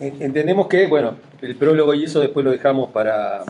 entendemos 0.00 0.66
que, 0.66 0.86
bueno, 0.86 1.16
el 1.42 1.56
prólogo 1.56 1.94
y 1.94 2.04
eso 2.04 2.20
después 2.20 2.44
lo 2.44 2.50
dejamos 2.50 2.90
para, 2.90 3.44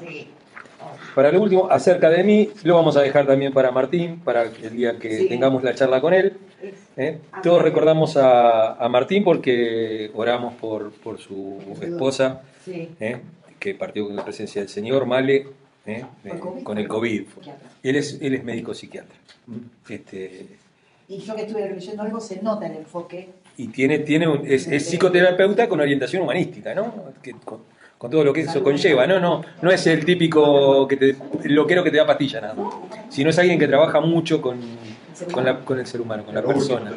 para 1.15 1.33
lo 1.33 1.42
último. 1.42 1.69
Acerca 1.71 2.11
de 2.11 2.22
mí, 2.25 2.50
lo 2.65 2.75
vamos 2.75 2.96
a 2.96 3.03
dejar 3.03 3.26
también 3.26 3.53
para 3.53 3.71
Martín, 3.71 4.21
para 4.21 4.45
el 4.45 4.77
día 4.77 4.98
que 4.98 5.27
tengamos 5.27 5.62
la 5.62 5.74
charla 5.74 6.01
con 6.01 6.14
él. 6.14 6.35
¿eh? 6.96 7.19
Todos 7.43 7.62
recordamos 7.62 8.17
a, 8.17 8.87
Martín 8.90 9.24
porque 9.24 10.11
oramos 10.14 10.54
por, 10.54 10.93
por 10.93 11.19
su 11.19 11.59
esposa, 11.80 12.43
¿eh? 12.67 13.19
que 13.59 13.75
partió 13.75 14.07
con 14.07 14.17
la 14.17 14.25
presencia 14.25 14.61
del 14.61 14.69
Señor, 14.69 15.07
Male, 15.07 15.47
¿eh? 15.87 16.05
con 16.63 16.79
el 16.79 16.89
COVID. 16.89 17.23
Él 17.83 17.97
es, 17.97 18.19
él 18.21 18.35
es 18.35 18.45
médico 18.45 18.75
psiquiatra. 18.75 19.17
Este, 19.89 20.47
y 21.09 21.19
yo 21.19 21.37
que 21.37 21.43
estuve 21.43 21.69
leyendo 21.71 22.03
algo, 22.03 22.21
se 22.21 22.43
nota 22.43 22.67
el 22.67 22.77
enfoque 22.79 23.29
y 23.59 23.68
tiene, 23.68 24.00
tiene 24.00 24.41
es, 24.45 24.66
psicoterapeuta 24.86 25.68
con 25.68 25.80
orientación 25.80 26.22
humanística, 26.22 26.75
¿no? 26.75 26.93
con, 27.45 28.11
todo 28.11 28.25
lo 28.25 28.32
que 28.32 28.43
eso 28.43 28.62
conlleva, 28.62 29.07
¿no? 29.07 29.18
No, 29.18 29.43
no 29.62 29.71
es 29.71 29.86
el 29.86 30.04
típico 30.04 30.86
que 30.86 30.96
te, 30.96 31.17
loquero 31.44 31.82
que 31.82 31.90
te 31.90 31.96
da 31.96 32.06
pastilla, 32.06 32.41
nada 32.41 32.55
Sino 33.08 33.31
es 33.31 33.39
alguien 33.39 33.58
que 33.58 33.67
trabaja 33.67 34.00
mucho 34.00 34.42
con, 34.42 34.61
con, 35.33 35.45
la, 35.45 35.58
con 35.61 35.78
el 35.78 35.86
ser 35.86 36.03
humano, 36.03 36.25
con 36.25 36.34
la 36.34 36.42
persona. 36.42 36.92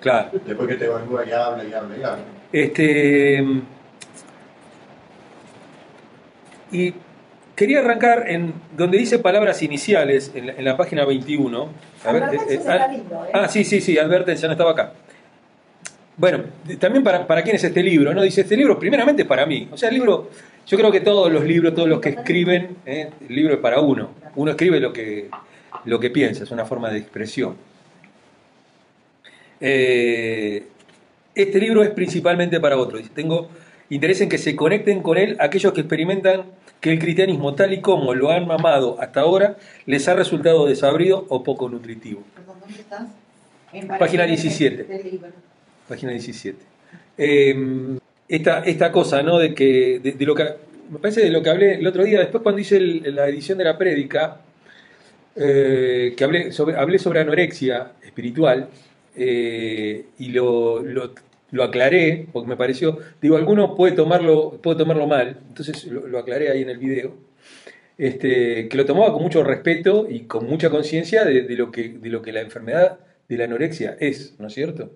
claro. 0.00 0.30
Después 0.46 0.68
que 0.68 0.74
te 0.76 0.84
evalúa 0.84 1.26
y 1.26 1.32
habla 1.32 1.64
y 1.64 1.72
habla 1.72 1.96
y 1.96 2.02
habla. 2.02 2.24
Este, 2.52 3.44
y 6.70 6.94
quería 7.54 7.80
arrancar 7.80 8.28
en 8.28 8.54
donde 8.76 8.98
dice 8.98 9.18
palabras 9.18 9.62
iniciales, 9.62 10.32
en 10.34 10.64
la, 10.64 10.76
página 10.76 11.04
21. 11.04 11.68
A 12.04 12.12
ver, 12.12 12.22
eh, 12.22 12.38
eh, 12.50 12.60
ah, 12.68 12.88
¿eh? 12.92 13.02
ah, 13.32 13.48
sí, 13.48 13.64
sí, 13.64 13.80
sí, 13.80 13.94
ya 13.94 14.06
no 14.06 14.52
estaba 14.52 14.72
acá. 14.72 14.92
Bueno, 16.16 16.44
también 16.78 17.04
para, 17.04 17.26
para 17.26 17.42
quién 17.42 17.56
es 17.56 17.64
este 17.64 17.82
libro, 17.82 18.14
¿no? 18.14 18.22
Dice, 18.22 18.40
este 18.40 18.56
libro 18.56 18.78
primeramente 18.78 19.22
es 19.22 19.28
para 19.28 19.44
mí. 19.44 19.68
O 19.70 19.76
sea, 19.76 19.90
el 19.90 19.96
libro, 19.96 20.30
yo 20.66 20.78
creo 20.78 20.90
que 20.90 21.00
todos 21.00 21.30
los 21.30 21.44
libros, 21.44 21.74
todos 21.74 21.88
los 21.88 22.00
que 22.00 22.10
escriben, 22.10 22.76
¿eh? 22.86 23.10
el 23.28 23.34
libro 23.34 23.54
es 23.54 23.60
para 23.60 23.80
uno. 23.80 24.10
Uno 24.34 24.50
escribe 24.50 24.80
lo 24.80 24.94
que, 24.94 25.28
lo 25.84 26.00
que 26.00 26.08
piensa, 26.08 26.44
es 26.44 26.50
una 26.50 26.64
forma 26.64 26.90
de 26.90 26.98
expresión. 26.98 27.56
Eh, 29.60 30.66
este 31.34 31.60
libro 31.60 31.82
es 31.82 31.90
principalmente 31.90 32.60
para 32.60 32.78
otros. 32.78 33.02
Tengo 33.10 33.50
interés 33.90 34.22
en 34.22 34.30
que 34.30 34.38
se 34.38 34.56
conecten 34.56 35.02
con 35.02 35.18
él 35.18 35.36
aquellos 35.38 35.74
que 35.74 35.82
experimentan 35.82 36.44
que 36.80 36.92
el 36.92 36.98
cristianismo 36.98 37.54
tal 37.54 37.74
y 37.74 37.82
como 37.82 38.14
lo 38.14 38.30
han 38.30 38.46
mamado 38.46 38.96
hasta 39.00 39.20
ahora 39.20 39.56
les 39.84 40.08
ha 40.08 40.14
resultado 40.14 40.66
desabrido 40.66 41.26
o 41.28 41.42
poco 41.42 41.68
nutritivo. 41.68 42.22
¿Dónde 42.46 42.80
estás? 42.80 43.98
Página 43.98 44.24
17 44.24 44.86
página 45.88 46.12
17. 46.12 46.58
Em, 47.18 47.98
esta, 48.28 48.60
esta 48.60 48.92
cosa, 48.92 49.22
¿no? 49.22 49.38
De 49.38 49.54
que, 49.54 50.00
de, 50.00 50.26
lo 50.26 50.34
que, 50.34 50.44
me 50.90 50.98
parece 50.98 51.22
de 51.22 51.30
lo 51.30 51.42
que 51.42 51.50
hablé 51.50 51.74
el 51.76 51.86
otro 51.86 52.04
día, 52.04 52.20
después 52.20 52.42
cuando 52.42 52.60
hice 52.60 52.80
la 52.80 53.28
edición 53.28 53.58
de 53.58 53.64
la 53.64 53.78
prédica, 53.78 54.40
eh, 55.36 56.14
que 56.16 56.24
hablé 56.24 56.52
sobre, 56.52 56.76
hablé 56.76 56.98
sobre 56.98 57.20
anorexia 57.20 57.92
espiritual 58.02 58.68
eh, 59.16 60.06
y 60.18 60.28
lo, 60.28 60.82
lo, 60.82 61.62
aclaré, 61.62 62.26
porque 62.32 62.48
me 62.48 62.56
pareció, 62.56 62.98
digo, 63.20 63.36
alguno 63.36 63.74
puede 63.74 63.94
tomarlo, 63.94 64.58
puede 64.62 64.78
tomarlo 64.78 65.06
mal, 65.06 65.38
entonces 65.48 65.84
lo, 65.86 66.18
aclaré 66.18 66.50
ahí 66.50 66.62
en 66.62 66.70
el 66.70 66.78
video, 66.78 67.14
este, 67.98 68.68
que 68.68 68.76
lo 68.76 68.84
tomaba 68.84 69.12
con 69.12 69.22
mucho 69.22 69.42
respeto 69.42 70.06
y 70.08 70.20
con 70.20 70.46
mucha 70.46 70.70
conciencia 70.70 71.24
de, 71.24 71.42
lo 71.56 71.66
de 71.66 72.08
lo 72.08 72.22
que 72.22 72.32
la 72.32 72.40
enfermedad 72.40 72.98
de 73.28 73.36
la 73.38 73.44
anorexia 73.44 73.96
es, 74.00 74.34
¿no 74.38 74.48
es 74.48 74.54
cierto? 74.54 74.90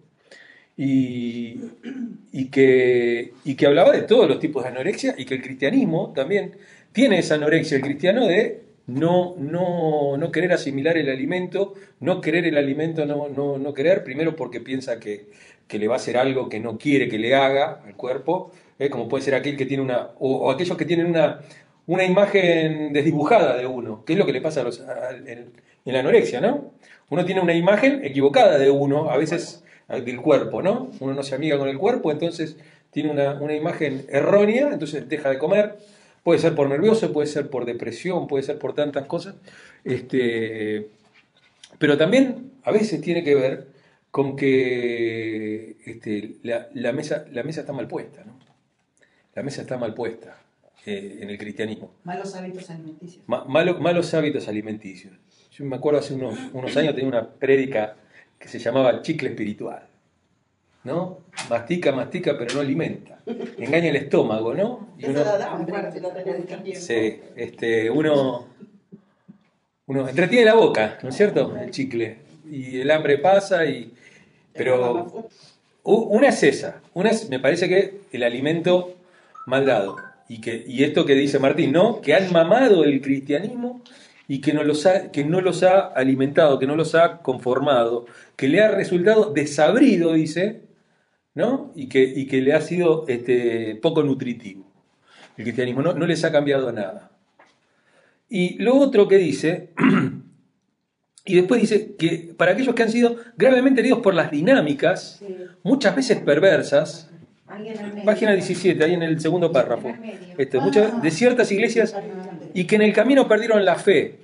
Y, 0.83 2.47
que, 2.51 3.35
y 3.45 3.55
que 3.55 3.67
hablaba 3.67 3.93
de 3.93 4.03
todos 4.03 4.27
los 4.27 4.39
tipos 4.39 4.63
de 4.63 4.71
anorexia 4.71 5.15
y 5.19 5.27
que 5.27 5.35
el 5.35 5.43
cristianismo 5.43 6.13
también 6.15 6.57
tiene 6.93 7.19
esa 7.19 7.35
anorexia, 7.35 7.77
el 7.77 7.83
cristiano 7.83 8.27
de 8.27 8.63
no, 8.87 9.35
no, 9.39 10.17
no 10.17 10.33
querer 10.33 10.53
asimilar 10.53 10.97
el 10.97 11.11
alimento, 11.11 11.75
no 12.01 12.23
querer 12.23 12.47
el 12.47 12.57
alimento, 12.57 13.05
no, 13.05 13.29
no, 13.29 13.59
no 13.59 13.75
querer, 13.75 14.03
primero 14.05 14.35
porque 14.35 14.61
piensa 14.61 14.99
que, 14.99 15.27
que, 15.69 15.79
le 15.79 15.87
va 15.87 15.95
a 15.95 15.97
hacer 15.97 16.17
algo 16.17 16.49
que 16.49 16.61
no 16.61 16.79
quiere 16.79 17.09
que 17.09 17.19
le 17.19 17.35
haga 17.35 17.83
al 17.85 17.95
cuerpo, 17.95 18.51
¿eh? 18.79 18.89
como 18.89 19.07
puede 19.07 19.23
ser 19.23 19.35
aquel 19.35 19.59
que 19.59 19.67
tiene 19.67 19.83
una, 19.83 20.13
o, 20.19 20.51
aquellos 20.51 20.79
que 20.79 20.87
tienen 20.87 21.07
una, 21.07 21.41
una 21.87 22.05
imagen 22.05 22.95
desdibujada 22.95 23.55
de 23.59 23.67
uno, 23.67 24.03
que 24.07 24.15
es 24.15 24.19
lo 24.19 24.25
que 24.25 24.33
le 24.33 24.41
pasa 24.41 24.63
a 24.63 24.65
los, 24.65 24.83
en, 25.27 25.53
en 25.85 25.93
la 25.93 26.01
anorexia, 26.01 26.41
¿no? 26.41 26.73
Uno 27.11 27.25
tiene 27.27 27.43
una 27.43 27.55
imagen 27.55 28.03
equivocada 28.03 28.57
de 28.57 28.71
uno, 28.71 29.11
a 29.11 29.19
veces 29.19 29.63
del 29.99 30.21
cuerpo, 30.21 30.63
¿no? 30.63 30.91
Uno 31.01 31.15
no 31.15 31.23
se 31.23 31.35
amiga 31.35 31.59
con 31.59 31.69
el 31.69 31.79
cuerpo, 31.79 32.13
entonces 32.13 32.57
tiene 32.91 33.11
una, 33.11 33.55
imagen 33.55 34.07
errónea, 34.09 34.71
entonces 34.73 35.09
deja 35.09 35.31
de 35.31 35.39
comer. 35.39 35.79
Puede 36.23 36.39
ser 36.39 36.55
por 36.55 36.69
nervioso, 36.69 37.13
puede 37.13 37.27
ser 37.27 37.49
por 37.49 37.65
depresión, 37.65 38.29
puede 38.29 38.45
ser 38.45 38.59
por 38.59 38.75
tantas 38.75 39.07
cosas. 39.07 39.35
Este, 39.85 40.89
pero 41.79 41.97
también 41.97 42.53
a 42.63 42.71
veces 42.71 43.01
tiene 43.01 43.25
que 43.25 43.35
ver 43.35 43.69
con 44.11 44.37
que 44.37 45.77
este, 45.85 46.37
la, 46.43 46.93
mesa, 46.93 47.25
la 47.33 47.43
mesa 47.43 47.61
está 47.61 47.73
mal 47.73 47.89
puesta, 47.89 48.25
¿no? 48.25 48.39
La 49.35 49.43
mesa 49.43 49.63
está 49.63 49.79
mal 49.79 49.95
puesta 49.95 50.37
eh, 50.85 51.19
en 51.23 51.31
el 51.31 51.39
cristianismo. 51.39 51.95
Malos 52.05 52.35
hábitos 52.35 52.69
alimenticios. 52.71 53.25
malos 53.27 54.15
hábitos 54.15 54.49
alimenticios. 54.49 55.15
Yo 55.53 55.65
me 55.65 55.77
acuerdo 55.77 56.01
hace 56.01 56.15
unos, 56.15 56.39
unos 56.53 56.77
años 56.77 56.95
tenía 56.95 57.09
una 57.09 57.29
prédica 57.29 57.97
que 58.41 58.49
se 58.49 58.59
llamaba 58.59 59.03
chicle 59.03 59.29
espiritual. 59.29 59.87
¿No? 60.83 61.19
Mastica, 61.51 61.93
mastica, 61.93 62.37
pero 62.39 62.55
no 62.55 62.61
alimenta. 62.63 63.19
Engaña 63.59 63.91
el 63.91 63.97
estómago, 63.97 64.55
¿no? 64.55 64.95
Y 64.99 65.05
uno, 65.05 65.23
sí, 66.75 67.21
este, 67.37 67.91
uno, 67.91 68.47
uno 69.87 70.09
entretiene 70.09 70.47
la 70.47 70.55
boca, 70.55 70.99
¿no 71.03 71.11
es 71.11 71.17
cierto? 71.17 71.55
El 71.55 71.71
chicle. 71.71 72.17
Y 72.51 72.81
el 72.81 72.91
hambre 72.91 73.19
pasa 73.19 73.67
y. 73.67 73.93
Pero 74.55 75.29
una 75.85 76.29
es 76.29 76.43
esa. 76.43 76.81
Una 76.95 77.11
es, 77.11 77.29
me 77.29 77.41
parece 77.41 77.69
que 77.69 78.01
el 78.11 78.23
alimento 78.23 78.95
mal 79.47 79.67
dado. 79.67 79.97
Y, 80.29 80.41
que, 80.41 80.65
y 80.67 80.85
esto 80.85 81.05
que 81.05 81.15
dice 81.15 81.39
Martín, 81.39 81.73
¿no? 81.73 82.01
Que 82.01 82.15
han 82.15 82.33
mamado 82.33 82.85
el 82.85 83.03
cristianismo 83.03 83.83
y 84.31 84.41
que 84.41 84.53
no, 84.53 84.63
los 84.63 84.87
ha, 84.87 85.11
que 85.11 85.25
no 85.25 85.41
los 85.41 85.65
ha 85.65 85.81
alimentado, 85.81 86.61
que 86.61 86.67
no 86.69 86.77
los 86.77 86.95
ha 86.95 87.19
conformado, 87.19 88.07
que 88.37 88.47
le 88.47 88.63
ha 88.63 88.71
resultado 88.71 89.33
desabrido, 89.33 90.13
dice, 90.13 90.63
¿no? 91.35 91.73
Y 91.75 91.89
que, 91.89 92.05
y 92.05 92.29
que 92.29 92.41
le 92.41 92.53
ha 92.53 92.61
sido 92.61 93.09
este, 93.09 93.75
poco 93.83 94.05
nutritivo. 94.05 94.71
El 95.37 95.43
cristianismo 95.43 95.83
no, 95.83 95.95
no 95.95 96.07
les 96.07 96.25
ha 96.25 96.31
cambiado 96.31 96.71
nada. 96.71 97.11
Y 98.29 98.57
lo 98.63 98.77
otro 98.77 99.09
que 99.09 99.19
dice, 99.19 99.71
y 101.25 101.35
después 101.35 101.61
dice 101.61 101.97
que 101.97 102.33
para 102.37 102.53
aquellos 102.53 102.77
que 102.77 102.85
han 102.85 102.91
sido 102.93 103.17
gravemente 103.37 103.81
heridos 103.81 103.99
por 103.99 104.15
las 104.15 104.31
dinámicas, 104.31 105.25
muchas 105.65 105.97
veces 105.97 106.21
perversas, 106.21 107.11
página 108.05 108.33
17, 108.33 108.85
ahí 108.85 108.95
en 108.95 109.03
el 109.03 109.21
segundo 109.21 109.51
párrafo, 109.51 109.93
este, 110.39 110.61
muchas, 110.61 111.03
de 111.03 111.11
ciertas 111.11 111.51
iglesias 111.51 111.97
y 112.55 112.65
que 112.65 112.77
en 112.77 112.83
el 112.83 112.93
camino 112.93 113.29
perdieron 113.29 113.65
la 113.65 113.77
fe. 113.77 114.21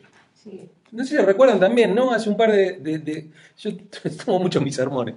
No 0.92 1.04
sé 1.04 1.16
si 1.16 1.22
recuerdan 1.22 1.60
también, 1.60 1.94
¿no? 1.94 2.12
Hace 2.12 2.30
un 2.30 2.36
par 2.36 2.52
de... 2.52 3.28
yo 3.58 3.70
tomo 4.24 4.38
mucho 4.38 4.60
mis 4.60 4.76
sermones, 4.76 5.14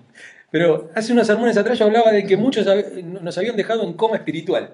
pero 0.52 0.90
hace 0.96 1.14
unos 1.14 1.28
sermones 1.28 1.58
atrás 1.58 1.78
yo 1.80 1.86
hablaba 1.86 2.12
de 2.12 2.26
que 2.26 2.38
muchos 2.38 2.66
nos 3.04 3.38
habían 3.38 3.56
dejado 3.56 3.84
en 3.84 3.94
coma 3.94 4.18
espiritual. 4.18 4.74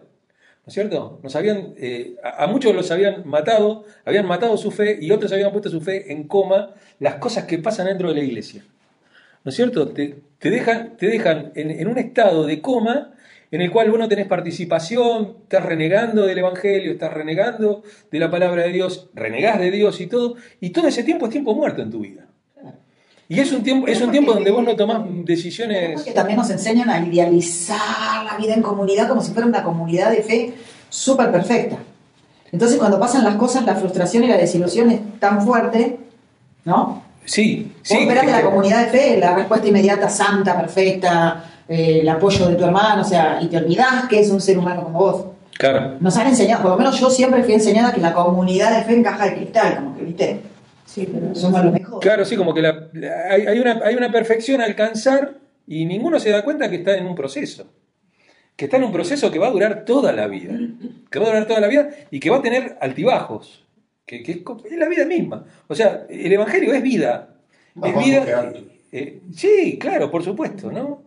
¿No 0.66 0.70
es 0.70 0.74
cierto? 0.74 1.20
Nos 1.22 1.36
habían, 1.36 1.76
eh, 1.78 2.16
a, 2.24 2.48
muchos 2.48 2.74
los 2.74 2.90
habían 2.90 3.28
matado, 3.28 3.86
habían 4.04 4.26
matado 4.26 4.58
su 4.58 4.72
fe 4.72 4.98
y 5.00 5.12
otros 5.12 5.32
habían 5.32 5.52
puesto 5.52 5.70
su 5.70 5.80
fe 5.80 6.12
en 6.12 6.28
coma 6.28 6.74
las 7.00 7.16
cosas 7.16 7.44
que 7.44 7.60
pasan 7.60 7.86
dentro 7.86 8.10
de 8.10 8.16
la 8.16 8.24
iglesia. 8.24 8.64
¿No 9.44 9.50
es 9.50 9.56
cierto? 9.56 9.90
Te, 9.90 10.24
dejan, 10.40 10.98
te 10.98 11.06
dejan 11.06 11.52
en, 11.54 11.70
en, 11.70 11.88
un 11.88 12.00
estado 12.00 12.48
de 12.48 12.62
coma 12.62 13.14
en 13.52 13.62
el 13.62 13.72
cual 13.72 13.92
vos 13.92 14.00
no 14.00 14.08
tenés 14.08 14.28
participación, 14.28 15.38
estás 15.44 15.66
renegando 15.66 16.26
del 16.26 16.38
Evangelio, 16.38 16.92
estás 16.92 17.14
renegando 17.14 17.84
de 18.12 18.20
la 18.20 18.30
palabra 18.30 18.64
de 18.64 18.72
Dios, 18.72 19.10
renegás 19.14 19.60
de 19.60 19.72
Dios 19.72 20.02
y 20.02 20.08
todo, 20.08 20.36
y 20.60 20.72
todo 20.72 20.88
ese 20.88 21.04
tiempo 21.04 21.26
es 21.26 21.32
tiempo 21.32 21.54
muerto 21.54 21.82
en 21.82 21.92
tu 21.92 22.00
vida. 22.00 22.28
Y 23.28 23.40
es 23.40 23.52
un 23.52 23.64
tiempo, 23.64 23.88
es 23.88 24.00
un 24.02 24.12
tiempo 24.12 24.34
donde 24.34 24.52
vos 24.52 24.64
no 24.64 24.76
tomás 24.76 25.02
decisiones. 25.24 26.04
Que 26.04 26.12
también 26.12 26.38
nos 26.38 26.50
enseñan 26.52 26.90
a 26.90 27.00
idealizar 27.00 28.24
la 28.24 28.38
vida 28.38 28.54
en 28.54 28.62
comunidad 28.62 29.08
como 29.08 29.22
si 29.22 29.32
fuera 29.32 29.48
una 29.48 29.64
comunidad 29.64 30.12
de 30.12 30.22
fe 30.22 30.54
súper 30.90 31.32
perfecta. 31.32 31.78
Entonces, 32.52 32.78
cuando 32.78 33.00
pasan 33.00 33.24
las 33.24 33.36
cosas, 33.36 33.66
la 33.66 33.76
frustración 33.76 34.24
y 34.24 34.28
la 34.28 34.38
desilusión 34.38 34.92
es 34.92 35.20
tan 35.20 35.44
fuerte, 35.44 35.98
¿no? 36.66 37.04
Sí, 37.26 37.72
sí. 37.82 37.96
Vos 37.96 38.04
esperás 38.04 38.26
de 38.28 38.32
la 38.32 38.42
comunidad 38.44 38.86
de 38.86 38.98
fe 38.98 39.18
la 39.18 39.36
respuesta 39.36 39.68
inmediata, 39.68 40.08
santa, 40.08 40.56
perfecta, 40.56 41.55
eh, 41.68 42.00
el 42.02 42.10
apoyo 42.10 42.48
de 42.48 42.56
tu 42.56 42.64
hermano, 42.64 43.02
o 43.02 43.06
sea, 43.06 43.40
y 43.42 43.48
te 43.48 43.58
olvidás 43.58 44.08
que 44.08 44.20
es 44.20 44.30
un 44.30 44.40
ser 44.40 44.58
humano 44.58 44.84
como 44.84 45.00
vos. 45.00 45.26
Claro. 45.58 45.96
Nos 46.00 46.18
han 46.18 46.28
enseñado, 46.28 46.62
por 46.62 46.72
lo 46.72 46.78
menos 46.78 47.00
yo 47.00 47.10
siempre 47.10 47.44
fui 47.44 47.54
enseñada 47.54 47.94
que 47.94 48.02
la 48.02 48.14
comunidad 48.14 48.78
de 48.78 48.84
fe 48.84 48.96
encaja 49.00 49.26
de 49.26 49.36
cristal, 49.36 49.76
como 49.78 49.96
que, 49.96 50.04
¿viste? 50.04 50.42
Sí, 50.86 51.10
pero 51.12 51.34
somos 51.34 51.64
lo 51.64 51.72
mejor. 51.72 52.00
Claro, 52.00 52.26
sí, 52.26 52.36
como 52.36 52.54
que 52.54 52.62
hay, 52.62 53.60
una, 53.60 53.82
hay 53.84 53.96
una 53.96 54.12
perfección 54.12 54.62
a 54.62 54.66
alcanzar 54.66 55.36
y 55.66 55.86
ninguno 55.86 56.20
se 56.20 56.30
da 56.30 56.44
cuenta 56.44 56.70
que 56.70 56.76
está 56.78 56.98
en 56.98 57.08
un 57.08 57.16
proceso. 57.16 57.66
que 58.56 58.66
está 58.66 58.78
en 58.78 58.84
un 58.84 58.92
proceso 58.92 59.32
que 59.32 59.40
va 59.40 59.48
a 59.48 59.52
durar 59.52 59.86
toda 59.86 60.12
la 60.14 60.28
vida, 60.28 60.54
que 61.10 61.20
va 61.20 61.26
a 61.26 61.30
durar 61.30 61.48
toda 61.48 61.60
la 61.60 61.68
vida 61.68 61.90
y 62.12 62.20
que 62.20 62.30
va 62.30 62.38
a 62.38 62.42
tener 62.42 62.78
altibajos, 62.80 63.66
que, 64.06 64.24
que 64.24 64.32
es, 64.32 64.78
la 64.78 64.88
vida 64.88 65.06
misma. 65.06 65.46
O 65.68 65.76
sea, 65.76 66.06
el 66.10 66.32
Evangelio 66.32 66.74
es 66.74 66.84
vida. 66.84 67.30
Es 67.84 67.98
vida. 67.98 68.54
eh, 68.92 69.22
sí, 69.34 69.78
claro, 69.80 70.12
por 70.12 70.24
supuesto, 70.24 70.72
¿no? 70.72 71.05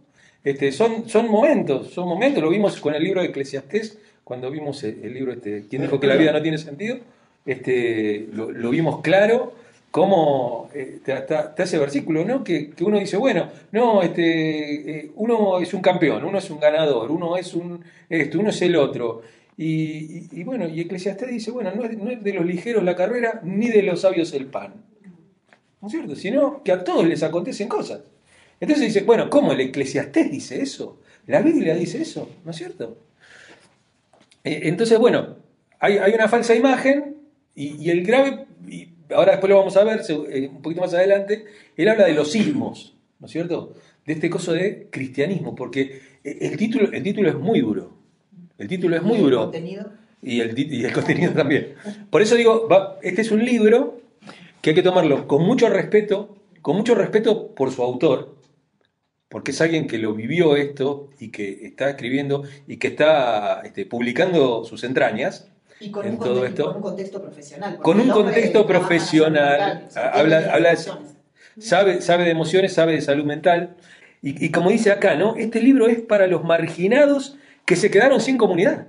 Este, 0.49 0.73
son, 0.73 1.09
son 1.09 1.29
momentos, 1.31 1.91
son 1.91 2.09
momentos, 2.09 2.43
lo 2.43 2.49
vimos 2.51 2.81
con 2.81 2.95
el 2.95 3.03
libro 3.05 3.21
de 3.21 3.29
Eclesiastés, 3.29 3.99
cuando 4.25 4.51
vimos 4.51 4.83
el, 4.85 5.05
el 5.05 5.13
libro 5.15 5.33
este, 5.33 5.65
¿Quién 5.69 5.83
dijo 5.83 5.99
que 6.01 6.07
la 6.07 6.17
vida 6.17 6.33
no 6.33 6.41
tiene 6.43 6.59
sentido? 6.59 6.97
Este, 7.45 8.29
lo, 8.33 8.71
vimos 8.71 9.01
claro, 9.03 9.53
cómo 9.91 10.71
eh, 10.75 11.01
está, 11.07 11.19
está 11.51 11.63
ese 11.63 11.79
versículo, 11.79 12.25
¿no? 12.25 12.45
Que, 12.45 12.71
que 12.71 12.85
uno 12.85 12.99
dice, 12.99 13.17
bueno, 13.17 13.49
no, 13.73 14.03
este, 14.03 14.25
eh, 15.01 15.11
uno 15.17 15.59
es 15.61 15.73
un 15.75 15.81
campeón, 15.81 16.25
uno 16.25 16.39
es 16.39 16.49
un 16.51 16.61
ganador, 16.61 17.11
uno 17.11 17.37
es 17.37 17.55
un 17.55 17.83
esto, 18.09 18.39
uno 18.41 18.51
es 18.51 18.63
el 18.63 18.77
otro. 18.77 19.23
Y, 19.57 19.67
y- 19.67 20.29
y 20.33 20.45
bueno, 20.45 20.69
y 20.69 20.81
Eclesiastés 20.81 21.29
dice, 21.31 21.51
bueno, 21.51 21.73
no 21.75 21.85
es, 21.85 21.97
no 21.99 22.11
es 22.11 22.23
de 22.23 22.33
los 22.33 22.47
ligeros 22.47 22.85
la 22.85 22.95
carrera, 22.97 23.41
ni 23.45 23.69
de 23.69 23.83
los 23.83 24.01
sabios 24.03 24.33
el 24.35 24.47
pan. 24.47 24.75
¿No 25.81 25.89
es 25.89 25.93
cierto? 25.93 26.15
Sino 26.17 26.63
que 26.63 26.73
a 26.73 26.85
todos 26.85 27.07
les 27.07 27.23
acontecen 27.23 27.69
cosas. 27.69 28.01
Entonces 28.61 28.87
dice, 28.87 29.03
bueno, 29.05 29.31
¿cómo 29.31 29.53
el 29.53 29.61
Eclesiastés 29.61 30.31
dice 30.31 30.61
eso? 30.63 30.99
La 31.27 31.43
Biblia 31.43 31.75
dice 31.75 32.01
eso, 32.03 32.29
¿no 32.45 32.51
es 32.51 32.57
cierto? 32.57 32.99
Eh, 34.45 34.61
Entonces, 34.65 34.99
bueno, 34.99 35.37
hay, 35.79 35.99
hay 35.99 36.13
una 36.13 36.29
falsa 36.29 36.55
imagen 36.55 37.17
y, 37.55 37.77
y 37.85 37.91
el 37.91 38.05
grave, 38.05 38.47
y 38.69 38.89
ahora 39.15 39.33
después 39.33 39.51
lo 39.51 39.59
vamos 39.59 39.77
a 39.77 39.85
ver 39.85 40.01
eh, 40.31 40.49
un 40.49 40.63
poquito 40.63 40.81
más 40.81 40.95
adelante, 40.95 41.45
él 41.77 41.89
habla 41.89 42.07
de 42.07 42.15
los 42.15 42.31
sismos, 42.33 42.95
¿no 43.21 43.27
es 43.27 43.33
cierto? 43.33 43.75
De 44.07 44.15
este 44.15 44.31
coso 44.31 44.53
de 44.53 44.89
cristianismo, 44.91 45.55
porque 45.55 46.01
el 46.25 46.57
título, 46.57 46.91
el 46.93 47.03
título 47.03 47.29
es 47.29 47.35
muy 47.37 47.61
duro. 47.61 47.93
El 48.57 48.67
título 48.69 48.97
es 48.97 49.03
muy 49.03 49.17
El 49.19 49.23
duro. 49.25 49.43
contenido. 49.43 49.93
Y 50.23 50.41
el, 50.41 50.55
tit- 50.55 50.73
y 50.73 50.85
el 50.85 50.93
contenido 50.93 51.33
también. 51.33 51.75
Por 52.11 52.23
eso 52.23 52.35
digo, 52.35 52.67
va- 52.69 52.99
este 53.03 53.21
es 53.21 53.31
un 53.31 53.45
libro 53.45 54.01
que 54.63 54.71
hay 54.71 54.75
que 54.77 54.83
tomarlo 54.83 55.29
con 55.29 55.45
mucho 55.45 55.69
respeto, 55.69 56.37
con 56.63 56.77
mucho 56.77 56.95
respeto 56.97 57.55
por 57.55 57.71
su 57.71 57.83
autor, 57.83 58.35
porque 59.29 59.51
es 59.51 59.61
alguien 59.61 59.87
que 59.87 59.99
lo 59.99 60.15
vivió 60.15 60.57
esto 60.57 61.11
y 61.19 61.29
que 61.29 61.67
está 61.67 61.91
escribiendo 61.91 62.45
y 62.67 62.79
que 62.79 62.89
está 62.89 63.61
este, 63.65 63.85
publicando 63.87 64.65
sus 64.65 64.85
entrañas 64.85 65.49
Y 65.81 65.91
con, 65.91 66.07
En 66.07 66.13
un 66.13 66.19
todo 66.19 66.35
contexto, 66.41 66.63
esto. 66.63 66.65
con 66.73 66.77
un 66.77 66.83
contexto 66.83 67.23
profesional. 67.23 67.79
Con 67.79 68.01
un 68.01 68.09
contexto 68.09 68.67
profesional, 68.67 69.89
habla- 69.95 70.53
habla 70.53 70.71
de- 70.71 71.61
sabe, 71.61 72.01
sabe 72.01 72.25
de 72.25 72.31
emociones, 72.31 72.73
sabe 72.73 72.93
de 72.95 73.01
salud 73.01 73.25
mental. 73.25 73.77
Y, 74.23 74.45
y 74.45 74.51
como 74.51 74.71
dice 74.71 74.91
acá, 74.91 75.15
¿no? 75.15 75.37
Este 75.37 75.61
libro 75.63 75.87
es 75.87 76.01
para 76.01 76.27
los 76.27 76.43
marginados 76.43 77.37
que 77.65 77.77
se 77.77 77.91
quedaron 77.91 78.21
sin 78.21 78.37
comunidad. 78.39 78.87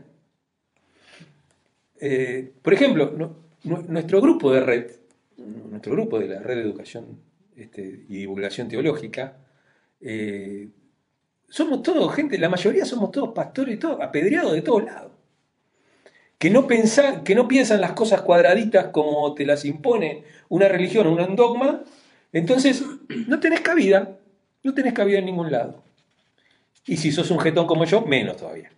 Eh, 2.00 2.53
por 2.62 2.74
ejemplo, 2.74 3.13
no- 3.15 3.35
nuestro 3.88 4.21
grupo 4.21 4.51
de 4.53 4.62
red, 4.62 4.92
nuestro 5.69 5.92
grupo 5.94 6.18
de 6.18 6.27
la 6.30 6.39
red 6.39 6.56
de 6.56 6.62
educación 6.62 7.19
este, 7.57 8.06
y 8.07 8.18
divulgación 8.19 8.69
teológica, 8.69 9.38
eh, 10.01 10.69
somos 11.48 11.81
todos 11.84 12.13
gente, 12.16 12.38
la 12.38 12.50
mayoría 12.50 12.86
somos 12.86 13.12
todos 13.12 13.34
pastores, 13.34 13.80
todos 13.80 14.00
apedreados 14.01 14.54
de 14.54 14.62
todos 14.62 14.84
lados. 14.86 15.12
Que 16.38 16.50
no, 16.50 16.68
pensa- 16.68 17.24
que 17.24 17.36
no 17.36 17.48
piensan 17.48 17.81
las 17.81 17.92
cosas 17.94 18.22
cuadraditas 18.22 18.88
como 18.88 19.34
te 19.34 19.46
las 19.46 19.66
impone 19.66 20.24
una 20.48 20.68
religión 20.69 21.07
o 21.07 21.12
un 21.13 21.36
dogma, 21.36 21.84
entonces 22.31 22.84
no 23.28 23.40
tenés 23.40 23.62
cabida, 23.62 24.18
no 24.63 24.74
tenés 24.74 24.94
cabida 24.94 25.19
en 25.19 25.25
ningún 25.25 25.51
lado. 25.51 25.84
Y 26.86 26.98
si 26.98 27.12
sos 27.12 27.30
un 27.31 27.40
jetón 27.40 27.68
como 27.68 27.84
yo, 27.86 28.02
menos 28.02 28.38
todavía. 28.38 28.72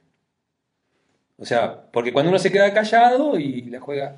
O 1.38 1.45
sea, 1.45 1.83
porque 1.91 2.12
cuando 2.13 2.29
uno 2.29 2.39
se 2.39 2.51
queda 2.51 2.74
callado 2.74 3.38
y 3.39 3.62
la 3.63 3.79
juega, 3.79 4.15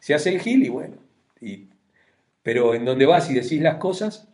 se 0.00 0.14
hace 0.14 0.30
el 0.30 0.40
gil 0.40 0.64
y 0.64 0.68
bueno. 0.68 0.96
y- 1.40 1.68
pero 2.42 2.74
en 2.74 2.84
donde 2.84 3.04
vas 3.06 3.28
y 3.28 3.34
decís 3.34 3.60
las 3.60 3.76
cosas, 3.76 4.26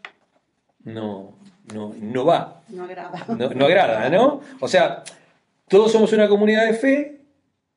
no, 0.84 1.34
no, 1.72 1.94
no 2.00 2.24
va, 2.24 2.62
No 2.68 2.84
agrada. 2.84 3.24
no, 3.38 3.50
no 3.50 3.64
agrada, 3.66 4.08
¿no? 4.10 4.40
O 4.60 4.68
sea, 4.68 5.04
todos 5.68 5.92
somos 5.92 6.12
una 6.12 6.28
comunidad 6.28 6.66
de 6.66 6.74
fe 6.74 7.20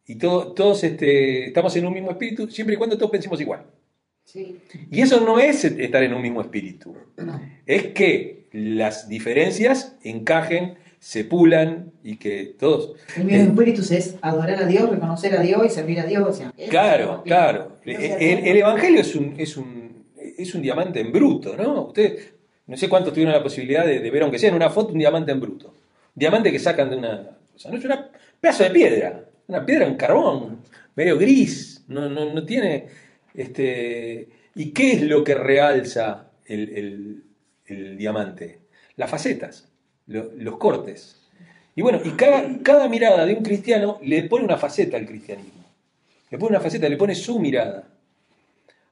y 0.08 0.16
todo- 0.16 0.54
todos 0.54 0.84
este, 0.84 1.48
estamos 1.48 1.76
en 1.76 1.86
un 1.86 1.94
mismo 1.94 2.12
espíritu, 2.12 2.50
siempre 2.50 2.76
y 2.76 2.78
cuando 2.78 2.98
todos 2.98 3.12
pensemos 3.12 3.40
igual. 3.42 3.64
Sí. 4.24 4.58
Y 4.92 5.02
eso 5.02 5.22
no 5.22 5.40
es 5.40 5.64
estar 5.66 6.02
en 6.04 6.14
un 6.14 6.22
mismo 6.22 6.42
espíritu, 6.42 6.96
es 7.66 7.88
que 7.88 8.48
las 8.52 9.08
diferencias 9.08 9.96
encajen, 10.04 10.76
se 11.00 11.24
pulan 11.24 11.92
y 12.04 12.16
que 12.18 12.56
todos... 12.58 12.94
El 13.16 13.26
mismo 13.26 13.52
espíritu 13.52 13.82
es 13.94 14.16
adorar 14.22 14.64
a 14.64 14.66
Dios, 14.66 14.90
reconocer 14.90 15.36
a 15.38 15.42
Dios 15.42 15.62
y 15.66 15.70
servir 15.70 16.00
a 16.00 16.06
Dios. 16.06 16.28
o 16.28 16.34
sea, 16.34 16.52
es- 16.58 16.70
Claro, 16.70 17.22
claro. 17.24 17.78
El 17.86 18.58
Evangelio 18.58 19.02
es 19.02 19.16
un, 19.16 19.36
es, 19.38 19.56
un, 19.58 20.06
es 20.18 20.56
un 20.56 20.62
diamante 20.64 21.00
en 21.02 21.12
bruto, 21.12 21.56
¿no? 21.56 21.84
Ustedes, 21.88 22.34
no 22.68 22.78
sé 22.78 22.90
cuántos 22.90 23.14
tuvieron 23.14 23.34
la 23.34 23.44
posibilidad 23.44 23.86
de, 23.86 24.00
ver, 24.10 24.24
aunque 24.24 24.40
sea 24.40 24.50
en 24.50 24.56
una 24.56 24.70
foto, 24.70 24.94
un 24.94 25.00
diamante 25.00 25.32
en 25.32 25.40
bruto. 25.40 25.74
Diamante 26.14 26.52
que 26.52 26.60
sacan 26.60 26.90
de 26.90 26.96
una... 26.98 27.30
O 27.56 27.60
sea, 27.60 27.72
no 27.72 27.78
es 27.78 27.86
un 27.86 27.92
pedazo 28.40 28.64
de 28.64 28.70
piedra, 28.72 29.24
una 29.48 29.66
piedra 29.66 29.86
en 29.86 29.96
carbón, 29.96 30.60
medio 30.96 31.18
gris, 31.18 31.84
no, 31.88 32.10
no, 32.10 32.34
no 32.34 32.46
tiene... 32.46 32.88
Este, 33.34 34.28
¿Y 34.56 34.72
qué 34.72 34.94
es 34.94 35.02
lo 35.02 35.24
que 35.24 35.36
realza 35.36 36.28
el, 36.46 37.24
el- 37.68 37.98
diamante? 37.98 38.60
Las 38.96 39.10
facetas, 39.10 39.68
lo- 40.08 40.32
los 40.38 40.58
cortes. 40.58 41.22
Y 41.76 41.82
bueno, 41.82 42.00
y 42.04 42.12
cada, 42.12 42.48
cada 42.64 42.88
mirada 42.88 43.26
de 43.26 43.34
un 43.34 43.44
cristiano 43.44 44.00
le 44.02 44.24
pone 44.24 44.46
una 44.46 44.58
faceta 44.58 44.96
al 44.96 45.06
cristianismo. 45.06 45.66
Le 46.32 46.38
pone 46.38 46.52
una 46.56 46.62
faceta, 46.62 46.88
le 46.88 46.96
pone 46.98 47.14
su 47.16 47.38
mirada. 47.40 47.90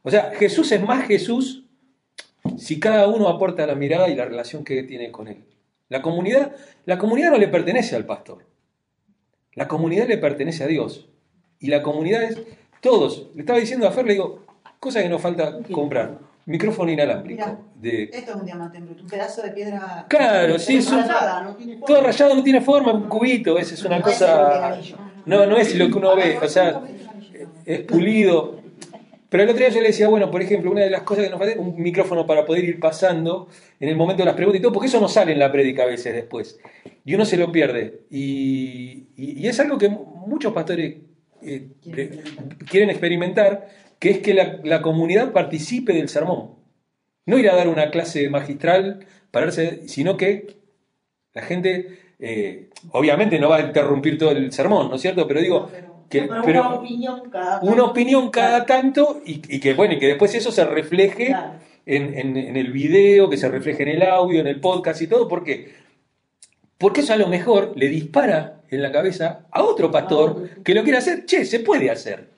O 0.02 0.12
sea, 0.12 0.32
Jesús 0.38 0.72
es 0.74 0.82
más 0.82 1.08
Jesús 1.08 1.63
si 2.58 2.80
cada 2.80 3.08
uno 3.08 3.28
aporta 3.30 3.66
la 3.68 3.76
mirada 3.76 4.10
y 4.10 4.16
la 4.16 4.26
relación 4.26 4.64
que 4.64 4.84
tiene 4.84 5.12
con 5.12 5.28
él. 5.28 5.44
La 5.90 6.02
comunidad, 6.02 6.52
la 6.86 6.98
comunidad 6.98 7.32
no 7.32 7.38
le 7.38 7.48
pertenece 7.48 7.96
al 7.96 8.06
pastor. 8.06 8.46
La 9.54 9.68
comunidad 9.68 10.08
le 10.08 10.18
pertenece 10.18 10.64
a 10.64 10.68
Dios. 10.68 11.08
Y 11.60 11.68
la 11.68 11.82
comunidad 11.82 12.24
es 12.24 12.38
todos. 12.82 13.28
Le 13.36 13.42
estaba 13.42 13.60
diciendo 13.60 13.88
a 13.88 13.92
Fer, 13.92 14.06
le 14.06 14.14
digo, 14.14 14.44
cosa 14.80 15.02
que 15.02 15.10
nos 15.10 15.22
falta 15.22 15.60
comprar. 15.72 16.18
Micrófono 16.46 16.92
inalámbrico. 16.92 17.42
Mirá. 17.46 17.58
De, 17.76 18.04
Esto 18.12 18.32
es 18.32 18.36
un 18.38 18.46
diamante 18.46 18.78
en 18.78 18.86
bruto, 18.86 19.04
un 19.04 19.10
pedazo 19.10 19.42
de 19.42 19.52
piedra. 19.52 20.06
Claro, 20.10 20.58
sí, 20.60 20.78
es 20.78 20.92
un- 20.92 21.00
Rayada, 21.02 21.44
no 21.44 21.56
tiene 21.56 21.74
forma. 21.78 21.86
todo 21.88 22.02
rayado 22.02 22.36
no 22.36 22.44
tiene 22.44 22.62
forma, 22.62 22.94
un 22.94 23.08
cubito, 23.10 23.58
esa 23.58 23.74
es 23.76 23.84
una 23.84 24.00
No 24.00 24.08
es 24.08 24.22
el 24.22 24.28
cosa... 24.28 24.78
No, 25.26 25.46
no 25.46 25.58
es 25.58 25.76
lo 25.76 25.88
que 25.90 25.94
uno 25.98 26.16
ve, 26.18 26.38
o 26.42 26.48
sea, 26.50 26.82
es 27.66 27.82
pulido. 27.82 28.63
Pero 29.34 29.46
el 29.46 29.50
otro 29.50 29.62
día 29.66 29.70
yo 29.70 29.82
le 29.82 29.88
decía, 29.88 30.08
bueno, 30.10 30.30
por 30.30 30.44
ejemplo, 30.44 30.70
una 30.70 30.82
de 30.82 30.92
las 30.92 31.02
cosas 31.02 31.24
que 31.24 31.32
nos 31.32 31.40
falta 31.40 31.54
es 31.54 31.60
un 31.60 31.74
micrófono 31.82 32.28
para 32.28 32.46
poder 32.46 32.64
ir 32.66 32.80
pasando 32.80 33.48
en 33.80 33.90
el 33.90 33.96
momento 33.96 34.22
de 34.22 34.28
las 34.28 34.36
preguntas 34.36 34.60
y 34.60 34.62
todo, 34.62 34.72
porque 34.74 34.86
eso 34.90 35.00
no 35.02 35.08
sale 35.08 35.32
en 35.32 35.40
la 35.40 35.52
prédica 35.52 35.82
a 35.82 35.88
veces 35.88 36.14
después. 36.14 36.60
Y 37.04 37.16
uno 37.16 37.26
se 37.26 37.38
lo 37.38 37.52
pierde. 37.52 38.02
Y, 38.12 39.08
y- 39.18 39.40
y 39.42 39.48
es 39.48 39.60
algo 39.60 39.80
que 39.80 39.90
muchos 39.90 40.54
pastores 40.54 40.98
eh, 41.42 41.68
Quieren 41.82 42.14
experimentar. 42.14 42.58
quieren 42.70 42.90
experimentar, 42.92 43.70
que 43.98 44.12
es 44.12 44.20
que 44.20 44.36
la, 44.36 44.60
la 44.64 44.84
comunidad 44.84 45.32
participe 45.32 45.94
del 45.94 46.10
sermón. 46.10 46.52
No 47.26 47.40
ir 47.40 47.50
a 47.50 47.56
dar 47.56 47.68
una 47.70 47.90
clase 47.90 48.30
magistral, 48.30 49.08
pararse, 49.32 49.88
sino 49.88 50.16
que 50.16 50.58
la 51.34 51.42
gente, 51.42 51.98
eh, 52.20 52.70
obviamente 52.92 53.40
no 53.40 53.50
va 53.50 53.58
a 53.58 53.62
interrumpir 53.62 54.20
todo 54.20 54.30
el 54.30 54.52
sermón, 54.54 54.90
¿no 54.90 54.96
es 54.98 55.02
cierto? 55.02 55.28
Pero 55.28 55.42
digo, 55.42 55.70
que, 56.14 56.22
Pero 56.28 56.42
pero 56.46 56.60
una 56.62 56.76
opinión 56.76 57.30
cada 57.30 57.60
una 57.62 57.84
opinión 57.84 58.30
cada 58.30 58.66
tanto 58.66 59.22
y, 59.26 59.42
y 59.56 59.60
que 59.60 59.74
bueno 59.74 59.94
y 59.96 60.00
que 60.00 60.08
después 60.08 60.34
eso 60.36 60.52
se 60.52 60.64
refleje 60.66 61.28
Claro. 61.28 61.54
en, 61.86 62.18
en- 62.18 62.38
en 62.38 62.56
el 62.56 62.72
video, 62.72 63.30
que 63.30 63.38
se 63.38 63.50
refleje 63.50 63.84
en 63.84 63.90
el 63.90 64.04
audio, 64.04 64.40
en 64.40 64.48
el 64.48 64.60
podcast 64.62 65.02
y 65.02 65.08
todo, 65.08 65.28
¿por 65.28 65.44
qué? 65.44 65.74
Porque 66.78 67.02
eso 67.02 67.14
a 67.14 67.18
lo 67.18 67.28
mejor 67.28 67.74
le 67.76 67.88
dispara 67.88 68.62
en 68.70 68.82
la 68.82 68.92
cabeza 68.92 69.46
a 69.52 69.64
otro 69.64 69.90
pastor 69.92 70.50
que 70.64 70.74
lo 70.74 70.84
quiere 70.84 70.98
hacer. 70.98 71.26
Che, 71.26 71.46
se 71.46 71.60
puede 71.60 71.90
hacer. 71.90 72.30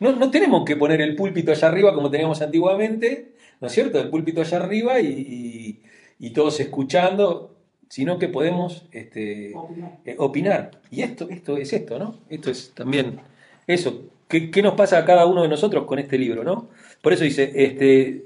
No, 0.00 0.12
no 0.12 0.30
tenemos 0.30 0.64
que 0.64 0.76
poner 0.76 1.00
el 1.00 1.14
púlpito 1.14 1.52
allá 1.52 1.68
arriba 1.68 1.94
como 1.94 2.10
teníamos 2.10 2.42
antiguamente, 2.42 3.34
¿no 3.60 3.68
es 3.68 3.72
cierto? 3.72 4.00
El 4.00 4.08
púlpito 4.10 4.40
allá 4.40 4.58
arriba 4.58 5.00
y, 5.00 5.06
y- 5.06 5.82
y 6.26 6.30
todos 6.30 6.58
escuchando, 6.60 7.53
sino 7.88 8.18
que 8.18 8.28
podemos 8.28 8.86
este, 8.92 9.52
Opinar. 9.54 9.98
eh, 10.04 10.16
opinar. 10.18 10.70
Y 10.90 11.02
esto, 11.02 11.28
esto 11.30 11.56
es 11.56 11.72
esto, 11.72 11.98
¿no? 11.98 12.18
Esto 12.28 12.50
es 12.50 12.72
también 12.74 13.20
eso. 13.66 14.02
¿Qué, 14.28 14.50
qué 14.50 14.62
nos 14.62 14.74
pasa 14.74 14.98
a 14.98 15.04
cada 15.04 15.26
uno 15.26 15.42
de 15.42 15.48
nosotros 15.48 15.84
con 15.84 15.98
este 15.98 16.18
libro, 16.18 16.44
¿no? 16.44 16.68
Por 17.02 17.12
eso 17.12 17.24
dice, 17.24 17.52
este, 17.54 18.24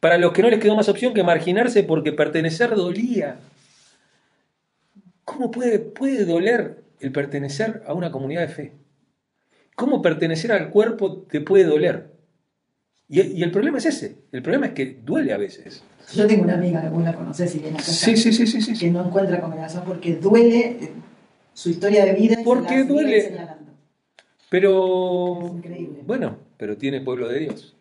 para 0.00 0.18
los 0.18 0.32
que 0.32 0.42
no 0.42 0.50
les 0.50 0.60
quedó 0.60 0.74
más 0.76 0.88
opción 0.88 1.14
que 1.14 1.22
marginarse 1.24 1.82
porque 1.82 2.12
pertenecer 2.12 2.74
dolía. 2.74 3.38
¿Cómo 5.24 5.50
puede, 5.50 5.78
puede 5.78 6.24
doler 6.24 6.82
el 7.00 7.12
pertenecer 7.12 7.82
a 7.86 7.94
una 7.94 8.10
comunidad 8.10 8.42
de 8.42 8.48
fe? 8.48 8.72
¿Cómo 9.74 10.02
pertenecer 10.02 10.52
al 10.52 10.70
cuerpo 10.70 11.22
te 11.28 11.40
puede 11.40 11.64
doler? 11.64 12.11
Y, 13.08 13.20
y 13.20 13.42
el 13.42 13.50
problema 13.50 13.78
es 13.78 13.86
ese. 13.86 14.16
El 14.32 14.42
problema 14.42 14.66
es 14.66 14.72
que 14.72 14.98
duele 15.04 15.32
a 15.32 15.36
veces. 15.36 15.82
Yo 16.14 16.26
tengo 16.26 16.44
una 16.44 16.54
amiga, 16.54 16.88
vos 16.90 17.02
la 17.04 17.14
conocés 17.14 17.50
si 17.50 17.58
viene 17.58 17.76
acá, 17.78 17.84
Sí, 17.86 18.16
sí, 18.16 18.32
sí, 18.32 18.46
sí, 18.46 18.60
sí. 18.60 18.74
que 18.78 18.90
no 18.90 19.06
encuentra 19.06 19.40
congregación 19.40 19.84
porque 19.84 20.14
duele, 20.16 20.58
eh, 20.80 20.92
su 21.52 21.70
historia 21.70 22.04
de 22.04 22.12
vida 22.14 22.36
Porque 22.44 22.78
la 22.78 22.84
duele. 22.84 23.22
señalando. 23.22 23.72
Pero, 24.50 25.46
Es 25.46 25.52
increíble. 25.52 26.00
bueno, 26.06 26.36
pero 26.56 26.76
tiene 26.76 27.00
pueblo 27.00 27.28
de 27.28 27.38
Dios. 27.40 27.74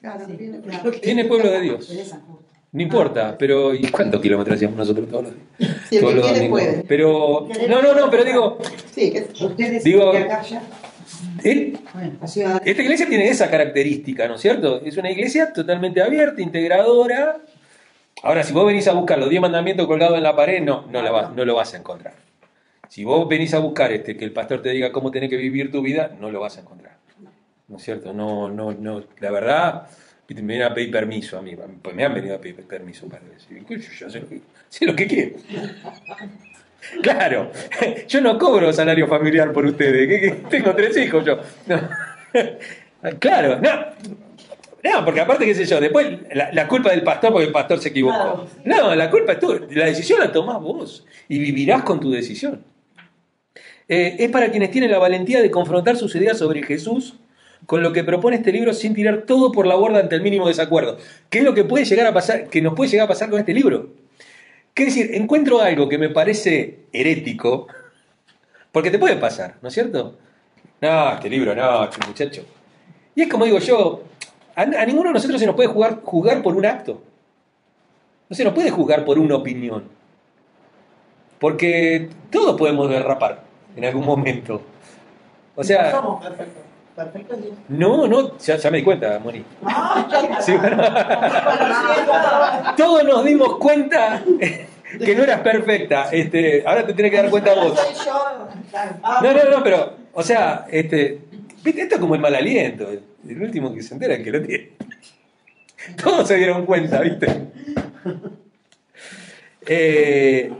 Claro, 0.00 0.26
Sí, 0.26 0.32
tiene- 0.36 0.60
claro. 0.60 0.90
Tiene 0.92 1.24
pueblo 1.24 1.50
de 1.50 1.60
Dios. 1.60 1.92
No 2.72 2.82
importa, 2.82 3.36
pero 3.38 3.74
¿y 3.74 3.88
cuántos 3.90 4.20
kilómetros 4.20 4.56
hacíamos 4.56 4.76
nosotros 4.76 5.08
todos 5.08 5.24
los 5.24 5.32
días? 5.58 5.76
Si 5.88 5.96
el 5.96 6.00
Todos 6.02 6.14
que 6.14 6.20
los 6.20 6.28
domingos. 6.34 6.50
puede. 6.60 6.84
Pero, 6.86 7.48
no, 7.68 7.82
no, 7.82 7.94
no, 7.94 8.10
pero 8.10 8.24
digo, 8.24 8.58
Sí, 8.92 9.10
que 9.10 9.26
Ustedes 9.44 9.82
Digo- 9.84 10.12
que 10.12 10.18
acá 10.18 10.42
ya. 10.42 10.62
Él, 11.44 11.78
esta 12.64 12.82
iglesia 12.82 13.06
tiene 13.08 13.28
esa 13.28 13.50
característica, 13.50 14.26
¿no 14.28 14.34
es 14.36 14.40
cierto? 14.40 14.80
Es 14.84 14.96
una 14.96 15.10
iglesia 15.10 15.52
totalmente 15.52 16.02
abierta, 16.02 16.40
integradora. 16.42 17.36
Ahora, 18.22 18.42
si 18.42 18.52
vos 18.52 18.66
venís 18.66 18.88
a 18.88 18.92
buscar 18.92 19.18
los 19.18 19.28
10 19.28 19.40
mandamientos 19.42 19.86
colgados 19.86 20.16
en 20.16 20.22
la 20.22 20.34
pared, 20.34 20.62
no, 20.62 20.86
no, 20.90 21.02
la 21.02 21.10
va- 21.10 21.32
no 21.34 21.44
lo 21.44 21.54
vas 21.54 21.74
a 21.74 21.76
encontrar. 21.76 22.14
Si 22.88 23.04
vos 23.04 23.28
venís 23.28 23.52
a 23.54 23.58
buscar 23.58 23.92
este, 23.92 24.16
que 24.16 24.24
el 24.24 24.32
pastor 24.32 24.62
te 24.62 24.70
diga 24.70 24.92
cómo 24.92 25.10
tenés 25.10 25.28
que 25.28 25.36
vivir 25.36 25.70
tu 25.70 25.82
vida, 25.82 26.16
no 26.20 26.30
lo 26.30 26.40
vas 26.40 26.56
a 26.56 26.60
encontrar. 26.60 26.96
¿No 27.68 27.76
es 27.76 27.82
cierto? 27.82 28.12
No, 28.12 28.48
no, 28.48 28.72
no. 28.72 29.02
La 29.18 29.30
verdad, 29.30 29.88
me 30.28 30.34
vienen 30.42 30.62
a 30.62 30.72
pedir 30.74 30.90
permiso 30.90 31.36
a 31.36 31.42
mí. 31.42 31.56
Pues 31.82 31.94
me 31.96 32.04
han 32.04 32.14
venido 32.14 32.36
a 32.36 32.40
pedir 32.40 32.56
permiso 32.66 33.08
para 33.08 33.22
decir, 33.26 33.64
"Uy, 33.68 33.80
yo 33.80 34.08
sé 34.08 34.20
lo 34.20 34.28
que, 34.28 34.40
sé 34.68 34.86
lo 34.86 34.94
que 34.96 35.06
quiero. 35.06 35.36
Claro, 37.02 37.50
yo 38.08 38.20
no 38.20 38.38
cobro 38.38 38.72
salario 38.72 39.06
familiar 39.06 39.52
por 39.52 39.66
ustedes, 39.66 40.08
que, 40.08 40.30
tengo 40.50 40.74
tres 40.74 40.96
hijos 40.96 41.24
yo. 41.24 41.38
No. 41.66 41.80
Claro, 43.18 43.60
no. 43.60 43.70
No, 44.82 45.04
porque 45.04 45.20
aparte, 45.20 45.44
qué 45.44 45.54
sé 45.54 45.64
yo, 45.64 45.80
después 45.80 46.06
la, 46.32 46.52
la 46.52 46.68
culpa 46.68 46.90
del 46.90 47.02
pastor 47.02 47.32
porque 47.32 47.46
el 47.46 47.52
pastor 47.52 47.80
se 47.80 47.88
equivocó. 47.88 48.46
No, 48.64 48.94
la 48.94 49.10
culpa 49.10 49.32
es 49.32 49.40
tu, 49.40 49.66
la 49.70 49.86
decisión 49.86 50.20
la 50.20 50.30
tomás 50.30 50.60
vos 50.60 51.04
y 51.28 51.38
vivirás 51.38 51.82
con 51.82 51.98
tu 52.00 52.10
decisión. 52.10 52.62
Eh, 53.88 54.16
es 54.18 54.30
para 54.30 54.50
quienes 54.50 54.70
tienen 54.70 54.90
la 54.90 54.98
valentía 54.98 55.40
de 55.40 55.50
confrontar 55.50 55.96
sus 55.96 56.14
ideas 56.16 56.38
sobre 56.38 56.62
Jesús 56.62 57.14
con 57.66 57.82
lo 57.82 57.92
que 57.92 58.04
propone 58.04 58.36
este 58.36 58.52
libro 58.52 58.72
sin 58.74 58.94
tirar 58.94 59.22
todo 59.22 59.52
por 59.52 59.66
la 59.66 59.74
borda 59.74 60.00
ante 60.00 60.16
el 60.16 60.22
mínimo 60.22 60.48
desacuerdo. 60.48 60.98
¿Qué 61.30 61.38
es 61.38 61.44
lo 61.44 61.54
que 61.54 61.64
puede 61.64 61.84
llegar 61.84 62.06
a 62.06 62.14
pasar, 62.14 62.48
que 62.48 62.62
nos 62.62 62.74
puede 62.74 62.90
llegar 62.90 63.06
a 63.06 63.08
pasar 63.08 63.30
con 63.30 63.38
este 63.38 63.54
libro? 63.54 63.90
¿Qué 64.76 64.84
decir? 64.84 65.14
Encuentro 65.14 65.62
algo 65.62 65.88
que 65.88 65.96
me 65.96 66.10
parece 66.10 66.80
herético, 66.92 67.66
porque 68.70 68.90
te 68.90 68.98
puede 68.98 69.16
pasar, 69.16 69.54
¿no 69.62 69.68
es 69.68 69.74
cierto? 69.74 70.18
No, 70.82 71.12
este 71.14 71.30
libro, 71.30 71.54
no, 71.54 71.84
este 71.84 72.06
muchacho. 72.06 72.42
Y 73.14 73.22
es 73.22 73.28
como 73.30 73.46
digo 73.46 73.58
yo, 73.58 74.02
a, 74.54 74.66
ninguno 74.66 75.08
de 75.08 75.14
nosotros 75.14 75.40
se 75.40 75.46
nos 75.46 75.56
puede 75.56 75.70
jugar, 75.70 76.42
por 76.42 76.54
un 76.54 76.66
acto. 76.66 77.00
No 78.28 78.36
se 78.36 78.44
nos 78.44 78.52
puede 78.52 78.70
juzgar 78.70 79.06
por 79.06 79.18
una 79.18 79.36
opinión. 79.36 79.84
Porque 81.38 82.10
todos 82.30 82.58
podemos 82.58 82.90
derrapar 82.90 83.44
en 83.76 83.86
algún 83.86 84.04
momento. 84.04 84.56
O 85.54 85.62
no 85.62 85.64
sea, 85.64 85.90
somos 85.90 86.22
perfectos. 86.22 86.62
Perfectos 86.96 87.42
Dios. 87.42 87.54
no, 87.68 88.08
no, 88.08 88.38
ya, 88.38 88.56
ya 88.56 88.70
me 88.70 88.78
di 88.78 88.84
cuenta, 88.84 89.18
Moni. 89.18 89.44
Ah, 89.62 90.38
Sí, 90.40 90.56
bueno. 90.56 90.78
Todos 92.76 93.04
nos 93.04 93.22
dimos 93.22 93.58
cuenta 93.58 94.24
que 95.04 95.14
no 95.14 95.24
eras 95.24 95.40
perfecta. 95.40 96.08
Este, 96.10 96.62
ahora 96.66 96.86
te 96.86 96.94
tenés 96.94 97.10
que 97.10 97.16
dar 97.18 97.30
cuenta 97.30 97.54
vos. 97.54 97.78
No, 99.22 99.32
no, 99.34 99.50
no, 99.50 99.62
pero, 99.62 99.94
o 100.14 100.22
sea, 100.22 100.66
este, 100.70 101.20
viste, 101.62 101.82
esto 101.82 101.96
es 101.96 102.00
como 102.00 102.14
el 102.14 102.20
mal 102.22 102.34
aliento. 102.34 102.88
El, 102.90 103.42
último 103.42 103.74
que 103.74 103.82
se 103.82 103.92
entera 103.92 104.14
es 104.14 104.24
que 104.24 104.30
lo 104.30 104.42
tiene. 104.42 104.70
Todos 106.02 106.26
se 106.26 106.36
dieron 106.36 106.64
cuenta, 106.64 107.02
¿viste? 107.02 107.26
Eh, 109.66 110.50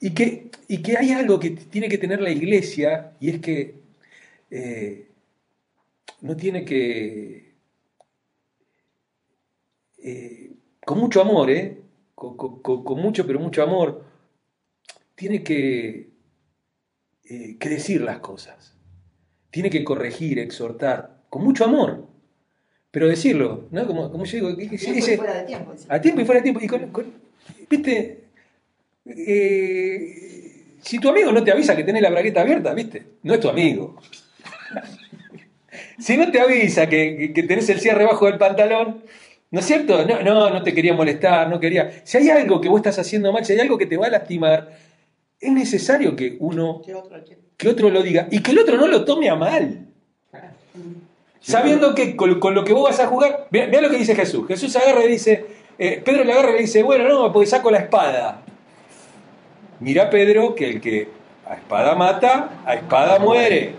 y, 0.00 0.10
que, 0.10 0.50
y 0.68 0.78
que 0.78 0.96
hay 0.96 1.12
algo 1.12 1.38
que 1.38 1.50
tiene 1.50 1.88
que 1.88 1.98
tener 1.98 2.20
la 2.22 2.30
iglesia 2.30 3.10
y 3.20 3.30
es 3.30 3.40
que 3.40 3.74
eh, 4.50 5.09
no 6.22 6.36
tiene 6.36 6.64
que, 6.64 7.54
eh, 10.02 10.52
con 10.84 10.98
mucho 10.98 11.20
amor, 11.20 11.50
¿eh? 11.50 11.80
Con, 12.14 12.36
con- 12.36 12.82
con- 12.84 13.00
mucho, 13.00 13.26
pero 13.26 13.38
mucho 13.40 13.62
amor, 13.62 14.04
tiene 15.14 15.42
que, 15.42 16.10
eh, 17.24 17.56
que 17.58 17.68
decir 17.68 18.00
las 18.02 18.18
cosas. 18.18 18.74
Tiene 19.50 19.70
que 19.70 19.84
corregir, 19.84 20.38
exhortar, 20.38 21.22
con 21.28 21.42
mucho 21.42 21.64
amor. 21.64 22.06
Pero 22.90 23.08
decirlo, 23.08 23.68
¿no? 23.70 23.86
Como, 23.86 24.10
como 24.10 24.24
yo 24.24 24.32
digo, 24.36 24.56
que- 24.56 24.68
que- 24.68 24.76
Tiempo 24.78 25.06
y 25.06 25.16
fuera 25.16 25.34
de 25.34 25.44
tiempo. 25.44 25.72
dice. 25.72 25.86
a 25.88 26.00
tiempo 26.00 26.20
y 26.20 26.24
fuera 26.24 26.40
de 26.40 26.42
tiempo. 26.42 26.60
Y 26.62 26.66
con, 26.66 26.90
con- 26.90 27.12
viste, 27.68 28.16
Eh, 29.06 30.76
si 30.82 30.98
tu 30.98 31.08
amigo 31.08 31.32
no 31.32 31.42
te 31.42 31.50
avisa 31.50 31.74
que 31.74 31.82
tenés 31.84 32.02
la 32.02 32.10
bragueta 32.10 32.42
abierta, 32.42 32.74
viste, 32.74 33.02
no 33.22 33.32
es 33.34 33.40
tu 33.40 33.48
amigo. 33.48 33.96
Si 36.00 36.16
no 36.16 36.30
te 36.30 36.40
avisa 36.40 36.88
que, 36.88 37.32
que- 37.34 37.42
tenés 37.44 37.68
el 37.68 37.80
cierre 37.80 38.04
bajo 38.04 38.26
del 38.26 38.38
pantalón, 38.38 39.02
¿no 39.50 39.60
es 39.60 39.66
cierto? 39.66 40.04
No, 40.06 40.22
no, 40.22 40.50
no 40.50 40.62
te 40.62 40.72
quería 40.74 40.94
molestar, 40.94 41.48
no 41.48 41.60
quería. 41.60 41.90
Si 42.04 42.18
hay 42.18 42.30
algo 42.30 42.60
que 42.60 42.68
vos 42.68 42.78
estás 42.80 42.98
haciendo 42.98 43.32
mal, 43.32 43.44
si 43.44 43.52
hay 43.52 43.60
algo 43.60 43.76
que 43.78 43.86
te 43.86 43.96
va 43.96 44.06
a 44.06 44.10
lastimar, 44.10 44.70
es 45.40 45.52
necesario 45.52 46.16
que 46.16 46.36
uno, 46.40 46.82
que 47.56 47.68
otro 47.68 47.90
lo 47.90 48.02
diga 48.02 48.26
y 48.30 48.40
que 48.42 48.50
el 48.52 48.58
otro 48.58 48.76
no 48.76 48.86
lo 48.86 49.04
tome 49.04 49.28
a 49.28 49.36
mal. 49.36 49.86
Sabiendo 51.40 51.94
que 51.94 52.16
con, 52.16 52.38
con 52.38 52.54
lo 52.54 52.64
que 52.64 52.72
vos 52.74 52.84
vas 52.84 53.00
a 53.00 53.06
jugar, 53.06 53.46
vea, 53.50 53.66
lo 53.80 53.88
que 53.90 53.96
dice 53.96 54.14
Jesús. 54.14 54.46
Jesús 54.46 54.76
agarra 54.76 55.04
y 55.04 55.08
dice, 55.08 55.46
eh, 55.78 56.00
Pedro 56.04 56.22
le 56.24 56.32
agarra 56.32 56.50
y 56.50 56.54
le 56.54 56.60
dice, 56.60 56.82
bueno, 56.82 57.08
no, 57.08 57.32
porque 57.32 57.46
saco 57.46 57.70
la 57.70 57.78
espada. 57.78 58.42
Mira 59.80 60.10
Pedro 60.10 60.54
que 60.54 60.68
el 60.68 60.80
que 60.82 61.08
a 61.46 61.54
espada 61.54 61.94
mata, 61.94 62.60
a 62.66 62.74
espada 62.74 63.18
muere. 63.18 63.72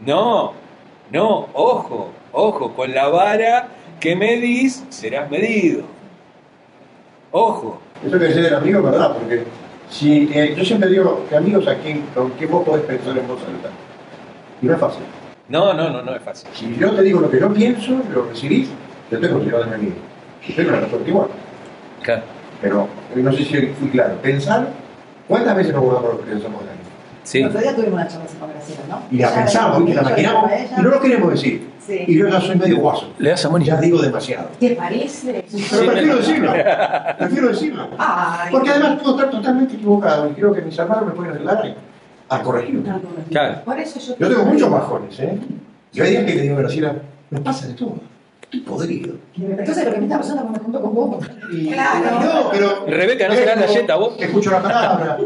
No, 0.00 0.52
no, 1.10 1.48
ojo, 1.54 2.10
ojo, 2.32 2.74
con 2.74 2.94
la 2.94 3.08
vara 3.08 3.68
que 4.00 4.14
medís 4.14 4.84
serás 4.90 5.30
medido. 5.30 5.82
Ojo. 7.30 7.80
Eso 8.04 8.18
que 8.18 8.24
decís 8.26 8.42
del 8.42 8.54
amigo 8.54 8.78
es 8.78 8.84
verdad, 8.84 9.16
porque 9.16 9.44
si, 9.90 10.30
eh, 10.32 10.54
yo 10.56 10.64
siempre 10.64 10.90
digo 10.90 11.24
que 11.28 11.36
amigos 11.36 11.66
a 11.66 11.76
quien, 11.76 12.02
con 12.14 12.30
quien 12.30 12.50
vos 12.50 12.64
podés 12.64 12.84
pensar 12.84 13.16
en 13.16 13.26
voz 13.26 13.40
alta. 13.40 13.70
Y 14.60 14.66
no 14.66 14.74
es 14.74 14.80
fácil. 14.80 15.02
No, 15.48 15.72
no, 15.72 15.88
no, 15.90 16.02
no 16.02 16.14
es 16.14 16.22
fácil. 16.22 16.48
Si 16.52 16.76
yo 16.76 16.92
te 16.92 17.02
digo 17.02 17.20
lo 17.20 17.30
que 17.30 17.40
yo 17.40 17.52
pienso, 17.52 18.00
lo 18.12 18.26
recibís, 18.26 18.68
yo 19.10 19.18
te 19.18 19.30
considero 19.30 19.64
mi 19.66 19.74
amigo. 19.74 19.96
Y 20.46 20.52
tengo 20.52 20.70
una 20.70 20.80
respuesta 20.80 21.08
igual. 21.08 21.28
Claro. 22.02 22.22
Pero 22.60 22.88
eh, 23.14 23.20
no 23.20 23.32
sé 23.32 23.44
si 23.44 23.66
fui 23.66 23.88
claro. 23.88 24.14
Pensar, 24.22 24.68
¿cuántas 25.26 25.56
veces 25.56 25.72
nos 25.72 25.82
guardamos 25.82 26.14
lo 26.14 26.20
que 26.20 26.30
pensamos 26.30 26.64
de 26.64 26.70
alguien? 26.70 26.87
Sí. 27.28 27.40
El 27.40 27.48
otro 27.48 27.60
día 27.60 27.74
tuvimos 27.76 27.92
una 27.92 28.08
charla 28.08 28.24
así 28.24 28.36
con 28.38 28.48
Graciela, 28.50 28.80
¿no? 28.88 29.02
Y 29.10 29.16
la 29.18 29.26
Ella 29.28 29.34
pensamos, 29.36 29.90
y 29.90 29.92
la 29.92 30.02
maquinamos, 30.02 30.50
y 30.78 30.80
no 30.80 30.88
lo 30.88 31.00
queremos 31.00 31.30
decir. 31.32 31.70
Sí. 31.86 32.04
Y 32.06 32.18
yo 32.18 32.28
ya 32.28 32.40
soy 32.40 32.56
medio 32.56 32.78
guaso. 32.78 33.12
Le 33.18 33.28
das 33.30 33.44
a 33.44 33.50
Mónica. 33.50 33.74
Ya 33.74 33.80
digo 33.82 33.98
demasiado. 34.00 34.48
¿Te 34.58 34.70
parece? 34.74 35.44
Pero 35.70 35.92
prefiero 35.92 36.16
decirlo. 36.16 36.52
Prefiero 37.18 37.48
decirlo. 37.48 37.88
Ay, 37.98 38.50
Porque 38.50 38.70
además 38.70 38.98
puedo 39.02 39.16
estar 39.16 39.30
totalmente 39.30 39.74
equivocado 39.74 40.30
y 40.30 40.34
creo 40.34 40.54
que 40.54 40.62
mis 40.62 40.78
hermanos 40.78 41.04
me 41.06 41.12
pueden 41.12 41.36
ayudar 41.36 41.74
a, 42.30 42.34
a 42.34 42.42
corregirlo. 42.42 42.82
Claro. 43.30 43.62
Por 43.64 43.78
eso 43.78 44.00
yo. 44.00 44.16
Yo 44.18 44.28
tengo 44.28 44.44
muchos 44.46 44.70
bajones, 44.70 45.20
¿eh? 45.20 45.38
Yo 45.92 46.04
hay 46.04 46.10
días 46.10 46.24
que 46.24 46.34
le 46.34 46.42
digo 46.42 46.56
a 46.56 46.58
Graciela, 46.60 46.94
me 47.28 47.40
pasa 47.42 47.66
de 47.66 47.74
todo. 47.74 47.96
Estoy 48.42 48.60
podrido. 48.60 49.14
Entonces 49.36 49.84
lo 49.84 49.92
que 49.92 49.98
me 49.98 50.04
está 50.06 50.16
pasando 50.16 50.42
cuando 50.44 50.58
me 50.58 50.64
junto 50.64 50.80
con 50.80 50.94
vos. 50.94 51.26
Y, 51.52 51.66
Claro. 51.70 52.20
No, 52.22 52.50
pero. 52.50 52.86
Rebeca, 52.86 53.28
¿no 53.28 53.34
serás 53.34 53.56
vengo, 53.58 53.72
galleta 53.74 53.96
vos? 53.96 54.14
Escucho 54.18 54.50
la 54.50 54.62
palabra, 54.62 55.18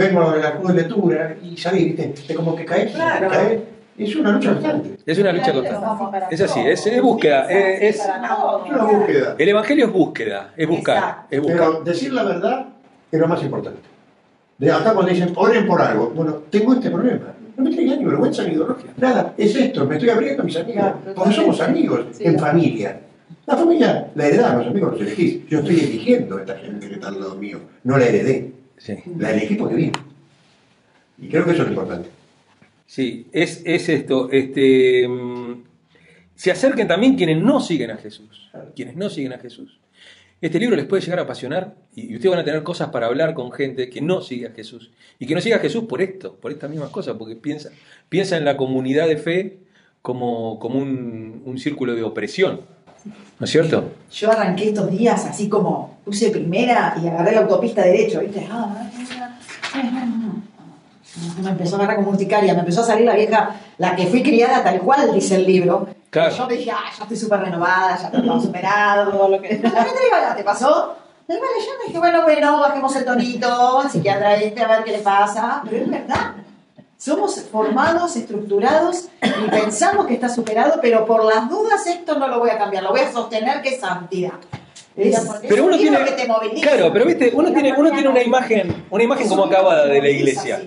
vengo 0.00 0.30
de 0.32 0.40
la 0.42 0.56
cruz 0.56 0.74
de 0.74 0.82
lectura 0.82 1.36
y 1.42 1.56
sabés, 1.56 1.84
¿viste? 1.84 2.14
Es 2.28 2.36
como 2.36 2.56
que 2.56 2.64
caes, 2.64 2.92
Claro. 2.92 3.28
caes. 3.28 3.60
Es 3.98 4.16
una 4.16 4.32
lucha 4.32 4.52
constante. 4.52 4.96
Es 5.04 5.18
una 5.18 5.32
lucha 5.32 5.52
constante. 5.52 6.34
Es 6.34 6.40
así, 6.40 6.60
es, 6.60 6.86
es 6.86 7.02
búsqueda. 7.02 7.50
Es, 7.50 8.00
una 8.18 8.34
búsqueda. 8.86 9.34
el 9.38 9.48
evangelio 9.48 9.86
es 9.86 9.92
búsqueda, 9.92 10.54
es 10.56 10.66
buscar. 10.66 11.26
Es 11.30 11.40
buscar. 11.40 11.58
Pero 11.58 11.82
decir 11.84 12.12
la 12.12 12.22
verdad 12.22 12.66
es 13.12 13.20
lo 13.20 13.28
más 13.28 13.42
importante. 13.42 13.80
De 14.56 14.70
acá 14.72 14.94
cuando 14.94 15.12
dicen, 15.12 15.32
oren 15.36 15.66
por 15.66 15.82
algo, 15.82 16.10
bueno, 16.14 16.32
tengo 16.50 16.72
este 16.74 16.90
problema. 16.90 17.34
No 17.56 17.64
me 17.64 17.70
traigan 17.74 17.98
ni 17.98 18.04
vergüenza 18.06 18.42
ni 18.44 18.52
ideología. 18.52 18.90
Nada, 18.96 19.34
es 19.36 19.54
esto, 19.54 19.84
me 19.84 19.96
estoy 19.96 20.08
abriendo 20.08 20.42
a 20.42 20.46
mis 20.46 20.56
amigos. 20.56 20.92
Porque 21.14 21.32
somos 21.34 21.60
amigos, 21.60 22.00
en 22.20 22.38
familia. 22.38 23.00
La 23.46 23.56
familia 23.56 24.08
la 24.14 24.26
heredás, 24.26 24.54
los 24.56 24.66
amigos 24.68 24.92
los 24.92 25.00
elegís. 25.02 25.46
Yo 25.48 25.58
estoy 25.58 25.78
eligiendo 25.80 26.38
a 26.38 26.40
esta 26.40 26.56
gente 26.56 26.88
que 26.88 26.94
está 26.94 27.08
al 27.08 27.20
lado 27.20 27.34
mío. 27.34 27.58
No 27.84 27.98
la 27.98 28.06
heredé. 28.06 28.59
Sí. 28.80 28.94
La 29.18 29.32
elegí 29.32 29.56
porque 29.56 29.74
vine. 29.74 29.92
Y 31.18 31.28
creo 31.28 31.44
que 31.44 31.50
eso 31.50 31.62
es 31.62 31.68
lo 31.68 31.74
importante. 31.74 32.08
Sí, 32.86 33.26
es, 33.30 33.62
es 33.64 33.88
esto. 33.90 34.30
Este, 34.32 35.06
mm, 35.06 35.62
se 36.34 36.50
acerquen 36.50 36.88
también 36.88 37.14
quienes 37.14 37.36
no 37.42 37.60
siguen 37.60 37.90
a 37.90 37.98
Jesús. 37.98 38.50
Quienes 38.74 38.96
no 38.96 39.10
siguen 39.10 39.34
a 39.34 39.38
Jesús. 39.38 39.78
Este 40.40 40.58
libro 40.58 40.74
les 40.74 40.86
puede 40.86 41.02
llegar 41.02 41.18
a 41.18 41.22
apasionar 41.22 41.76
y 41.94 42.12
y 42.12 42.14
ustedes 42.14 42.30
van 42.30 42.40
a 42.40 42.44
tener 42.44 42.62
cosas 42.62 42.88
para 42.88 43.06
hablar 43.06 43.34
con 43.34 43.52
gente 43.52 43.90
que 43.90 44.00
no 44.00 44.22
sigue 44.22 44.46
a 44.46 44.52
Jesús. 44.52 44.90
Y 45.18 45.26
que 45.26 45.34
no 45.34 45.42
sigue 45.42 45.56
a 45.56 45.58
Jesús 45.58 45.84
por 45.84 46.00
esto, 46.00 46.36
por 46.36 46.50
estas 46.50 46.70
mismas 46.70 46.88
cosas, 46.88 47.16
porque 47.18 47.36
piensa, 47.36 47.70
piensa 48.08 48.38
en 48.38 48.46
la 48.46 48.56
comunidad 48.56 49.06
de 49.06 49.18
fe 49.18 49.58
como, 50.00 50.58
como 50.58 50.78
un, 50.78 51.42
un 51.44 51.58
círculo 51.58 51.94
de 51.94 52.02
opresión. 52.02 52.62
¿No 53.04 53.44
es 53.44 53.50
cierto? 53.50 53.92
Yo 54.12 54.30
arranqué 54.30 54.68
estos 54.68 54.90
días 54.90 55.24
así 55.24 55.48
como 55.48 55.98
puse 56.04 56.30
primera 56.30 56.94
y 57.02 57.08
agarré 57.08 57.32
la 57.32 57.40
autopista 57.42 57.82
derecho, 57.82 58.20
¿viste? 58.20 58.46
Ah, 58.50 58.74
ah, 58.76 58.90
ah, 59.74 59.80
ah, 59.82 61.40
Me 61.42 61.50
empezó 61.50 61.76
a 61.76 61.78
agarrar 61.78 61.96
como 61.96 62.10
urticaria, 62.10 62.52
me 62.54 62.60
empezó 62.60 62.82
a 62.82 62.86
salir 62.86 63.06
la 63.06 63.14
vieja, 63.14 63.50
la 63.78 63.96
que 63.96 64.06
fui 64.06 64.22
criada 64.22 64.62
tal 64.62 64.80
cual, 64.80 65.12
dice 65.14 65.36
el 65.36 65.46
libro. 65.46 65.88
Claro. 66.10 66.34
Yo 66.36 66.46
dije, 66.48 66.70
ah, 66.70 66.90
ya 66.96 67.02
estoy 67.04 67.16
súper 67.16 67.40
renovada, 67.40 67.96
ya 67.96 68.06
está 68.06 68.22
todo 68.22 68.40
superado, 68.40 69.10
todo 69.12 69.28
lo 69.28 69.40
que... 69.40 69.48
De 69.48 69.54
repente 69.56 69.70
le 69.72 70.04
digo, 70.04 70.16
"Ya, 70.20 70.34
¿te 70.36 70.42
pasó? 70.44 70.96
Yo 71.28 71.36
me 71.36 71.86
dije, 71.86 71.98
bueno, 72.00 72.22
bueno, 72.22 72.58
bajemos 72.60 72.96
el 72.96 73.04
tonito, 73.04 73.82
el 73.84 73.88
psiquiatra 73.88 74.34
este, 74.34 74.60
a 74.62 74.66
ver 74.66 74.82
qué 74.82 74.90
le 74.90 74.98
pasa. 74.98 75.62
Pero 75.64 75.84
es 75.84 75.90
verdad. 75.90 76.32
Somos 77.00 77.40
formados, 77.50 78.14
estructurados 78.14 79.08
y 79.22 79.50
pensamos 79.50 80.06
que 80.06 80.12
está 80.12 80.28
superado, 80.28 80.80
pero 80.82 81.06
por 81.06 81.24
las 81.24 81.48
dudas 81.48 81.86
esto 81.86 82.18
no 82.18 82.28
lo 82.28 82.38
voy 82.38 82.50
a 82.50 82.58
cambiar, 82.58 82.82
lo 82.82 82.90
voy 82.90 83.00
a 83.00 83.10
sostener 83.10 83.62
que 83.62 83.70
es 83.70 83.80
santidad. 83.80 84.34
Es, 84.94 85.18
Pero 85.48 85.64
uno 85.64 85.78
tiene, 85.78 85.96
que 86.04 86.12
te 86.12 86.28
moviliza. 86.28 86.60
claro, 86.60 86.92
pero 86.92 87.06
viste, 87.06 87.30
uno 87.32 87.54
tiene, 87.54 87.72
uno 87.72 87.90
tiene 87.90 88.06
una 88.06 88.22
imagen, 88.22 88.84
una 88.90 89.02
imagen 89.02 89.28
como 89.28 89.44
acabada 89.46 89.86
de 89.86 90.02
la 90.02 90.10
iglesia. 90.10 90.62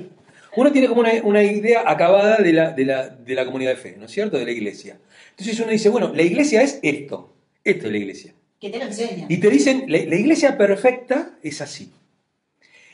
Uno 0.56 0.72
tiene 0.72 0.88
como 0.88 1.02
una, 1.02 1.12
una 1.24 1.44
idea 1.44 1.84
acabada 1.86 2.38
de 2.38 2.52
la, 2.52 2.72
de, 2.72 2.86
la, 2.86 3.10
de 3.10 3.36
la 3.36 3.46
comunidad 3.46 3.70
de 3.70 3.78
fe, 3.78 3.96
¿no 4.00 4.06
es 4.06 4.12
cierto? 4.12 4.40
De 4.40 4.46
la 4.46 4.52
iglesia. 4.52 4.98
Entonces 5.30 5.60
uno 5.60 5.70
dice, 5.70 5.90
bueno, 5.90 6.14
la 6.16 6.24
iglesia 6.24 6.64
es 6.64 6.80
esto, 6.82 7.32
esto 7.64 7.86
es 7.86 7.92
la 7.92 7.98
iglesia. 8.00 8.34
Que 8.60 8.72
te 8.72 8.80
lo 8.80 8.86
enseñan. 8.86 9.28
Y 9.30 9.38
te 9.38 9.52
dicen, 9.52 9.86
la, 9.88 10.00
la 10.00 10.16
iglesia 10.16 10.58
perfecta 10.58 11.38
es 11.44 11.62
así. 11.62 11.94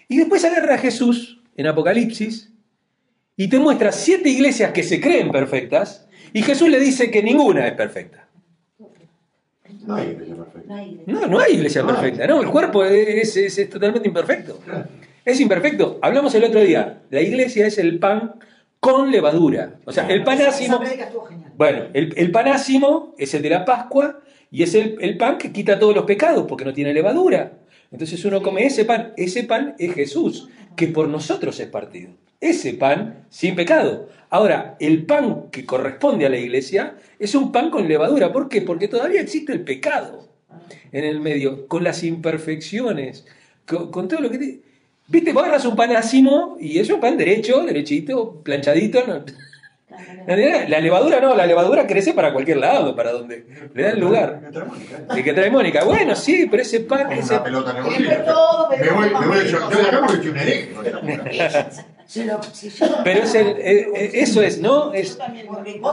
Y 0.09 0.17
después 0.17 0.43
agarra 0.43 0.75
a 0.75 0.77
Jesús 0.77 1.39
en 1.55 1.67
Apocalipsis 1.67 2.49
y 3.39 3.47
te 3.47 3.57
muestra 3.57 3.93
siete 3.93 4.27
iglesias 4.29 4.73
que 4.73 4.83
se 4.83 4.99
creen 4.99 5.31
perfectas 5.31 6.05
y 6.33 6.41
Jesús 6.41 6.67
le 6.67 6.77
dice 6.77 7.09
que 7.09 7.23
ninguna 7.23 7.65
es 7.67 7.73
perfecta. 7.73 8.27
No 9.87 9.95
hay 9.95 10.09
iglesia 10.09 10.35
perfecta. 10.35 10.73
No, 11.07 11.27
no 11.27 11.39
hay 11.39 11.53
iglesia 11.53 11.85
perfecta, 11.85 12.27
no, 12.27 12.41
el 12.41 12.49
cuerpo 12.49 12.83
es, 12.83 13.37
es- 13.37 13.57
es 13.57 13.69
totalmente 13.69 14.07
imperfecto. 14.07 14.59
Es 15.23 15.39
imperfecto. 15.39 15.99
Hablamos 16.01 16.35
el 16.35 16.43
otro 16.43 16.59
día, 16.61 17.01
la 17.09 17.21
iglesia 17.21 17.65
es 17.67 17.77
el 17.77 17.97
pan 17.97 18.33
con 18.79 19.09
levadura. 19.09 19.75
O 19.85 19.91
sea, 19.93 20.05
el 20.07 20.23
pan 20.23 20.37
ácimo... 20.41 20.79
Bueno, 21.55 21.83
el, 21.93 22.13
el 22.17 22.31
pan 22.31 22.47
ácimo 22.49 23.15
es 23.17 23.33
el 23.33 23.41
de 23.41 23.49
la 23.51 23.63
Pascua 23.65 24.19
y 24.51 24.63
es 24.63 24.73
el, 24.75 24.97
el 24.99 25.17
pan 25.17 25.37
que 25.37 25.51
quita 25.53 25.79
todos 25.79 25.95
los 25.95 26.05
pecados 26.05 26.45
porque 26.47 26.65
no 26.65 26.73
tiene 26.73 26.93
levadura. 26.93 27.53
Entonces 27.91 28.23
uno 28.25 28.41
come 28.41 28.65
ese 28.65 28.85
pan. 28.85 29.13
Ese 29.17 29.43
pan 29.45 29.75
es 29.79 29.93
Jesús, 29.93 30.49
que 30.79 30.87
por 30.87 31.09
nosotros 31.09 31.59
es 31.59 31.67
partido. 31.67 32.11
Ese 32.39 32.73
pan 32.73 33.25
sin 33.29 33.53
pecado. 33.53 34.07
Ahora, 34.29 34.77
el 34.79 35.05
pan 35.05 35.47
que 35.51 35.65
corresponde 35.65 36.25
a 36.25 36.29
la 36.29 36.37
iglesia 36.37 36.95
es 37.19 37.35
un 37.35 37.51
pan 37.51 37.69
con 37.69 37.85
levadura. 37.89 38.31
¿Por 38.31 38.47
qué? 38.47 38.61
Porque 38.61 38.87
todavía 38.87 39.19
existe 39.19 39.51
el 39.51 39.65
pecado 39.65 40.29
en 40.93 41.03
el 41.03 41.19
medio, 41.19 41.67
con 41.67 41.83
las 41.83 42.01
imperfecciones, 42.03 43.25
con, 43.65 44.07
todo 44.07 44.21
lo 44.21 44.29
que... 44.31 44.37
te- 44.37 44.61
Viste, 45.09 45.33
vos 45.33 45.43
agarras 45.43 45.65
un 45.65 45.75
pan 45.75 45.93
ácimo 45.97 46.55
y 46.61 46.79
es 46.79 46.89
un 46.89 46.99
pan 47.01 47.17
derecho, 47.17 47.65
derechito, 47.65 48.41
planchadito. 48.41 49.05
¿no? 49.05 49.25
La 50.27 50.79
levadura 50.79 51.19
no, 51.19 51.35
la 51.35 51.45
levadura 51.45 51.87
crece 51.87 52.13
para 52.13 52.31
cualquier 52.31 52.57
lado, 52.57 52.95
para 52.95 53.11
donde 53.11 53.45
le 53.73 53.83
da 53.83 53.89
el 53.91 53.99
lugar. 53.99 54.41
Me. 54.53 55.17
El 55.17 55.23
que 55.23 55.33
trae 55.33 55.49
Mónica, 55.49 55.83
bueno, 55.83 56.15
sí, 56.15 56.47
pero 56.49 56.61
ese 56.61 56.81
pan, 56.81 57.07
Como 57.07 57.19
ese, 57.19 57.33
una 57.33 57.43
pelota 57.43 57.73
negociada. 57.73 58.25
todo, 58.25 58.69
Me 58.69 58.77
pero 58.77 58.95
voy, 58.95 59.09
me 59.09 59.27
voy 59.27 59.37
con 59.39 59.45
yo, 59.45 59.69
yo 59.71 59.77
de 59.77 59.87
acá 59.87 60.01
porque 60.07 60.29
un 60.29 60.37
yo- 62.09 63.01
pero 63.03 63.23
es 63.23 63.35
el, 63.35 63.47
eh, 63.47 63.87
eh, 63.95 64.09
eso 64.15 64.41
es, 64.41 64.59
¿no? 64.59 64.93
Es 64.93 65.17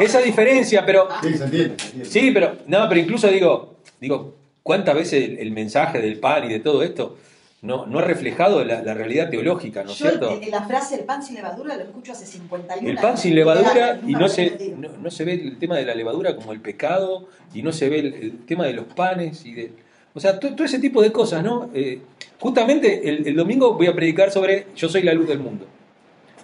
esa 0.00 0.20
diferencia, 0.20 0.84
pero 0.86 1.08
Sí, 1.22 1.36
se 1.36 1.44
entiende. 1.44 1.74
se 1.78 1.86
entiende. 1.86 2.04
sí, 2.04 2.30
pero 2.32 2.56
no, 2.66 2.88
pero 2.88 3.00
incluso 3.00 3.28
digo, 3.28 3.76
digo, 4.00 4.34
¿cuántas 4.62 4.94
veces 4.94 5.24
el, 5.24 5.38
el 5.38 5.50
mensaje 5.52 6.00
del 6.00 6.18
pan 6.18 6.44
y 6.44 6.48
de 6.48 6.60
todo 6.60 6.82
esto 6.82 7.16
no, 7.66 7.84
no 7.86 7.98
ha 7.98 8.02
reflejado 8.02 8.64
la, 8.64 8.80
la 8.82 8.94
realidad 8.94 9.28
teológica, 9.28 9.82
¿no 9.82 9.90
es 9.90 9.96
cierto? 9.98 10.30
el- 10.30 10.44
el- 10.44 10.50
la 10.50 10.62
frase 10.62 10.94
el 10.94 11.04
pan 11.04 11.22
sin 11.22 11.34
levadura 11.34 11.76
lo 11.76 11.82
escucho 11.82 12.12
hace 12.12 12.24
51 12.24 12.88
El 12.88 12.96
pan 12.98 13.18
sin 13.18 13.34
levadura 13.34 14.00
y 14.06 14.12
no 14.12 14.28
se, 14.28 14.74
no, 14.76 14.88
no 15.02 15.10
se 15.10 15.24
ve 15.24 15.32
el 15.34 15.58
tema 15.58 15.76
de 15.76 15.84
la 15.84 15.94
levadura 15.94 16.36
como 16.36 16.52
el 16.52 16.60
pecado 16.60 17.26
y 17.52 17.62
no 17.62 17.72
se 17.72 17.88
ve 17.88 17.98
el, 17.98 18.14
el 18.14 18.38
tema 18.46 18.64
de 18.66 18.72
los 18.74 18.86
panes 18.86 19.44
y 19.44 19.52
de... 19.54 19.72
O 20.14 20.20
sea, 20.20 20.38
to- 20.40 20.54
todo, 20.54 20.64
ese 20.64 20.78
tipo 20.78 21.02
de 21.02 21.12
cosas, 21.12 21.42
¿no? 21.44 21.68
Eh, 21.74 22.00
justamente 22.40 23.08
el, 23.08 23.26
el 23.26 23.34
domingo 23.36 23.74
voy 23.74 23.86
a 23.88 23.94
predicar 23.94 24.30
sobre 24.30 24.68
Yo 24.74 24.88
soy 24.88 25.02
la 25.02 25.12
luz 25.12 25.28
del 25.28 25.40
mundo, 25.40 25.66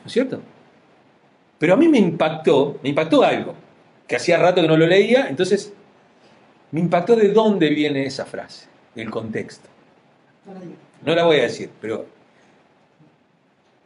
¿no 0.00 0.06
es 0.06 0.12
cierto? 0.12 0.40
Pero 1.58 1.74
a 1.74 1.76
mí 1.76 1.88
me 1.88 1.98
impactó, 1.98 2.78
me 2.82 2.88
impactó 2.88 3.22
algo, 3.22 3.54
que 4.08 4.16
hacía 4.16 4.36
rato 4.36 4.60
que 4.60 4.66
no 4.68 4.76
lo 4.76 4.86
leía, 4.86 5.28
entonces 5.28 5.72
me 6.72 6.80
impactó 6.80 7.14
de 7.16 7.28
dónde 7.28 7.68
viene 7.70 8.04
esa 8.04 8.24
frase, 8.26 8.66
el 8.96 9.08
contexto. 9.10 9.68
No 11.04 11.14
la 11.14 11.24
voy 11.24 11.38
a 11.38 11.42
decir, 11.42 11.70
pero 11.80 12.06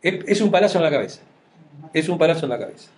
es, 0.02 0.24
es 0.26 0.40
un 0.40 0.50
palazo 0.50 0.78
en 0.78 0.84
la 0.84 0.90
cabeza, 0.90 1.20
es 1.92 2.08
un 2.08 2.18
palazo 2.18 2.46
en 2.46 2.50
la 2.50 2.58
cabeza. 2.58 2.90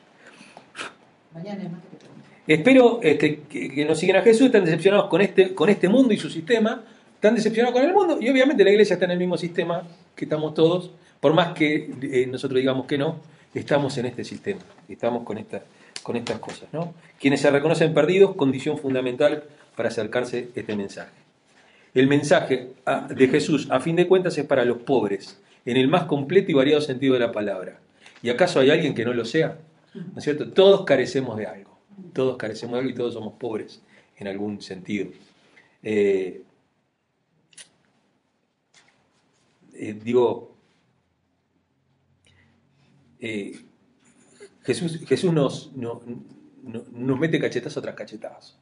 Espero 2.46 3.00
este, 3.02 3.40
que, 3.42 3.70
que 3.70 3.84
nos 3.84 3.98
siguen 3.98 4.16
a 4.16 4.22
Jesús, 4.22 4.46
están 4.46 4.64
decepcionados 4.64 5.08
con 5.08 5.20
este, 5.20 5.54
con 5.54 5.68
este 5.68 5.88
mundo 5.88 6.14
y 6.14 6.16
su 6.16 6.30
sistema, 6.30 6.82
están 7.14 7.34
decepcionados 7.34 7.78
con 7.78 7.86
el 7.86 7.92
mundo 7.92 8.18
y 8.20 8.28
obviamente 8.28 8.64
la 8.64 8.70
iglesia 8.70 8.94
está 8.94 9.04
en 9.04 9.12
el 9.12 9.18
mismo 9.18 9.36
sistema 9.36 9.82
que 10.16 10.24
estamos 10.24 10.54
todos, 10.54 10.90
por 11.20 11.34
más 11.34 11.52
que 11.52 11.90
eh, 12.02 12.26
nosotros 12.26 12.58
digamos 12.58 12.86
que 12.86 12.96
no, 12.96 13.20
estamos 13.54 13.96
en 13.98 14.06
este 14.06 14.24
sistema, 14.24 14.60
estamos 14.88 15.24
con, 15.24 15.38
esta, 15.38 15.62
con 16.02 16.16
estas 16.16 16.38
cosas. 16.38 16.68
¿no? 16.72 16.94
Quienes 17.20 17.40
se 17.40 17.50
reconocen 17.50 17.94
perdidos, 17.94 18.34
condición 18.34 18.78
fundamental 18.78 19.44
para 19.76 19.90
acercarse 19.90 20.48
a 20.56 20.60
este 20.60 20.74
mensaje. 20.74 21.12
El 21.98 22.06
mensaje 22.06 22.74
a- 22.84 23.08
de 23.08 23.26
Jesús, 23.26 23.66
a 23.70 23.80
fin 23.80 23.96
de 23.96 24.06
cuentas, 24.06 24.38
es 24.38 24.46
para 24.46 24.64
los 24.64 24.78
pobres, 24.78 25.40
en 25.64 25.76
el 25.76 25.88
más 25.88 26.04
completo 26.04 26.50
y 26.52 26.54
variado 26.54 26.80
sentido 26.80 27.14
de 27.14 27.20
la 27.20 27.32
palabra. 27.32 27.80
¿Y 28.22 28.30
acaso 28.30 28.60
hay 28.60 28.70
alguien 28.70 28.94
que 28.94 29.04
no 29.04 29.12
lo 29.12 29.24
sea? 29.24 29.58
¿No 29.94 30.18
es 30.18 30.22
cierto? 30.22 30.52
Todos 30.52 30.84
carecemos 30.84 31.36
de 31.36 31.46
algo. 31.46 31.76
Todos 32.12 32.36
carecemos 32.36 32.74
de 32.74 32.78
algo 32.80 32.90
y 32.90 32.94
todos 32.94 33.14
somos 33.14 33.34
pobres 33.34 33.82
en 34.16 34.28
algún 34.28 34.60
sentido. 34.62 35.08
Eh, 35.82 36.42
eh, 39.74 39.98
digo, 40.04 40.54
eh, 43.18 43.58
Jesús, 44.62 45.00
Jesús 45.04 45.32
nos, 45.32 45.72
no- 45.74 46.00
no- 46.62 46.84
nos 46.92 47.18
mete 47.18 47.40
cachetazo 47.40 47.80
tras 47.82 47.96
cachetazo. 47.96 48.57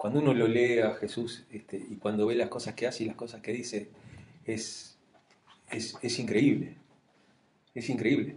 Cuando 0.00 0.20
uno 0.20 0.32
lo 0.32 0.48
lee 0.48 0.78
a 0.78 0.94
Jesús 0.94 1.44
este, 1.52 1.76
y 1.76 1.96
cuando 1.96 2.24
ve 2.24 2.34
las 2.34 2.48
cosas 2.48 2.72
que 2.72 2.86
hace 2.86 3.04
y 3.04 3.06
las 3.06 3.16
cosas 3.16 3.42
que 3.42 3.52
dice, 3.52 3.90
es, 4.46 4.96
es, 5.70 5.94
es 6.00 6.18
increíble. 6.18 6.78
Es 7.74 7.90
increíble. 7.90 8.36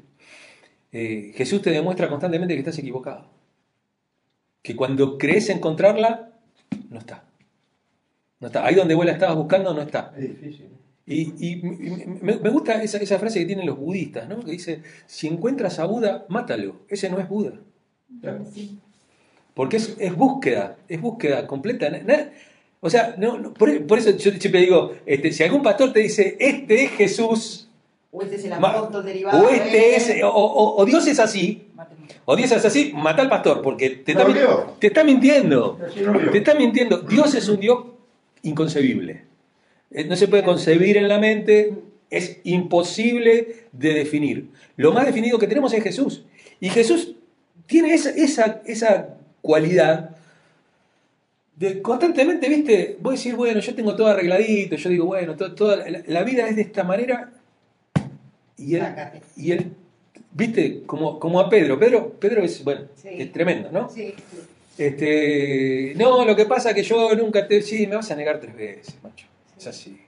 Eh, 0.92 1.32
Jesús 1.34 1.62
te 1.62 1.70
demuestra 1.70 2.10
constantemente 2.10 2.54
que 2.54 2.60
estás 2.60 2.78
equivocado. 2.80 3.30
Que 4.62 4.76
cuando 4.76 5.18
crees 5.18 5.48
encontrarla, 5.48 6.34
no 6.90 7.00
está. 7.00 7.24
No 8.42 8.48
está. 8.48 8.66
Ahí 8.66 8.76
donde 8.76 8.96
vos 8.96 9.06
la 9.06 9.14
estabas 9.14 9.38
buscando, 9.38 9.74
no 9.74 9.84
está. 9.84 10.14
Es 10.18 10.42
difícil. 10.42 10.68
Y, 11.06 11.50
y 11.50 11.62
me, 11.64 12.40
me 12.40 12.50
gusta 12.50 12.84
esa, 12.84 12.98
esa 12.98 13.18
frase 13.20 13.40
que 13.40 13.46
tienen 13.46 13.68
los 13.68 13.78
budistas, 13.78 14.28
¿no? 14.28 14.42
que 14.42 14.52
dice, 14.52 14.84
si 15.06 15.28
encuentras 15.28 15.80
a 15.80 15.86
Buda, 15.86 16.26
mátalo. 16.28 16.82
Ese 16.90 17.10
no 17.10 17.20
es 17.20 17.30
Buda. 17.30 17.54
Claro. 18.20 18.44
Porque 19.54 19.78
es, 19.78 19.96
es 20.00 20.16
búsqueda, 20.16 20.78
es 20.90 21.00
búsqueda 21.00 21.46
completa. 21.48 21.92
O 22.80 22.90
sea, 22.90 23.16
no, 23.18 23.38
no, 23.38 23.54
por, 23.54 23.86
por 23.86 23.98
eso 24.00 24.12
yo 24.12 24.32
siempre 24.32 24.62
digo, 24.62 24.94
este, 25.06 25.32
si 25.32 25.44
algún 25.44 25.62
pastor 25.64 25.94
te 25.94 26.00
dice, 26.02 26.36
este 26.40 26.84
es 26.86 26.92
Jesús, 26.92 27.70
O 28.12 28.22
este 28.22 28.36
es 28.36 28.46
el 28.46 28.54
apóstol 28.54 29.06
derivado. 29.06 29.44
o 29.46 29.50
este 29.50 29.96
es, 29.96 30.24
o, 30.24 30.28
o- 30.30 30.82
o 30.82 30.86
Dios 30.86 31.08
es 31.08 31.20
así, 31.20 31.68
o 32.26 32.36
Dios 32.36 32.52
es 32.52 32.66
así, 32.66 32.92
mata 32.94 33.22
al 33.22 33.30
pastor, 33.30 33.62
porque 33.62 33.90
te 33.92 34.12
está, 34.14 34.28
No 34.28 34.76
te 34.80 34.88
está 34.88 35.04
mintiendo. 35.04 35.80
No. 36.02 36.32
Te 36.32 36.38
está 36.40 36.56
mintiendo. 36.56 37.00
Dios 37.00 37.34
es 37.36 37.48
un 37.48 37.60
Dios 37.60 37.80
inconcebible. 38.42 39.24
Eh, 39.92 40.06
No 40.06 40.16
se 40.16 40.28
puede 40.28 40.44
concebir 40.44 40.98
en 40.98 41.08
la 41.08 41.20
mente, 41.20 41.74
es 42.10 42.40
imposible 42.44 43.66
de 43.72 43.94
definir. 43.94 44.50
Lo 44.78 44.92
más 44.92 45.06
definido 45.06 45.38
que 45.40 45.48
tenemos 45.48 45.74
es 45.74 45.84
Jesús. 45.84 46.24
Y 46.60 46.70
Jesús 46.70 47.16
tiene 47.66 47.94
esa, 47.94 48.10
esa, 48.12 48.62
esa 48.66 49.18
cualidad 49.44 50.10
de 51.56 51.84
constantemente, 51.84 52.50
viste, 52.50 52.98
vos 53.00 53.14
decís, 53.16 53.36
bueno, 53.36 53.60
yo 53.60 53.76
tengo 53.76 53.96
todo 53.96 54.08
arregladito, 54.08 54.76
yo 54.76 54.90
digo, 54.90 55.06
bueno, 55.06 55.36
to- 55.36 55.54
toda 55.54 55.88
la, 55.88 56.02
la 56.08 56.24
vida 56.24 56.48
es 56.48 56.56
de 56.56 56.64
esta 56.64 56.84
manera. 56.84 57.32
Y 58.58 58.76
él, 58.76 58.84
y 59.38 59.52
él 59.52 59.72
viste, 60.32 60.82
como, 60.88 61.20
como 61.20 61.40
a 61.40 61.50
Pedro. 61.50 61.78
Pedro, 61.78 62.10
Pedro 62.20 62.42
es, 62.44 62.64
bueno, 62.64 62.82
Sí. 62.96 63.10
es 63.12 63.32
tremendo, 63.32 63.70
¿no? 63.72 63.90
Sí. 63.90 64.16
Este, 64.78 65.94
no, 65.96 66.26
lo 66.26 66.36
que 66.36 66.46
pasa 66.46 66.70
es 66.70 66.76
que 66.76 66.84
yo 66.84 67.14
nunca 67.16 67.48
te. 67.48 67.62
Sí, 67.62 67.86
me 67.86 67.96
vas 67.98 68.10
a 68.10 68.16
negar 68.16 68.40
tres 68.40 68.56
veces, 68.56 68.96
macho. 69.04 69.28
Es 69.58 69.68
así. 69.68 70.00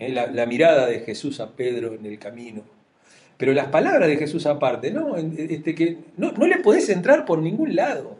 Eh, 0.00 0.08
La, 0.08 0.26
la 0.26 0.46
mirada 0.46 0.86
de 0.86 1.00
Jesús 1.00 1.38
a 1.40 1.50
Pedro 1.52 1.94
en 1.94 2.04
el 2.06 2.18
camino. 2.18 2.62
Pero 3.36 3.52
las 3.52 3.68
palabras 3.68 4.08
de 4.08 4.16
Jesús 4.16 4.44
aparte, 4.46 4.90
¿no? 4.90 5.16
Este, 5.16 5.74
que 5.76 5.98
no, 6.16 6.32
no 6.32 6.46
le 6.48 6.58
podés 6.58 6.88
entrar 6.88 7.24
por 7.24 7.38
ningún 7.38 7.74
lado. 7.76 8.18